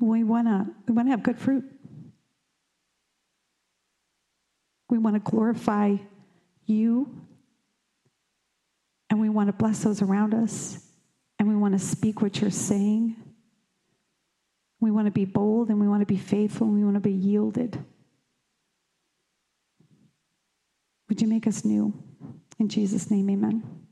We 0.00 0.24
want 0.24 0.48
to 0.48 0.66
we 0.88 0.94
want 0.94 1.06
to 1.06 1.10
have 1.10 1.22
good 1.22 1.38
fruit. 1.38 1.64
We 4.88 4.98
want 4.98 5.14
to 5.14 5.30
glorify 5.30 5.96
you. 6.64 7.22
And 9.10 9.20
we 9.20 9.28
want 9.28 9.48
to 9.48 9.52
bless 9.52 9.84
those 9.84 10.02
around 10.02 10.34
us. 10.34 10.78
And 11.38 11.48
we 11.48 11.54
want 11.54 11.74
to 11.74 11.78
speak 11.78 12.22
what 12.22 12.40
you're 12.40 12.50
saying. 12.50 13.16
We 14.80 14.90
want 14.90 15.06
to 15.06 15.12
be 15.12 15.24
bold 15.24 15.68
and 15.68 15.80
we 15.80 15.88
want 15.88 16.00
to 16.00 16.06
be 16.06 16.16
faithful 16.16 16.66
and 16.66 16.76
we 16.76 16.84
want 16.84 16.94
to 16.94 17.00
be 17.00 17.12
yielded. 17.12 17.78
Would 21.08 21.20
you 21.20 21.28
make 21.28 21.46
us 21.46 21.64
new? 21.64 21.92
In 22.58 22.68
Jesus' 22.68 23.10
name, 23.10 23.30
amen. 23.30 23.85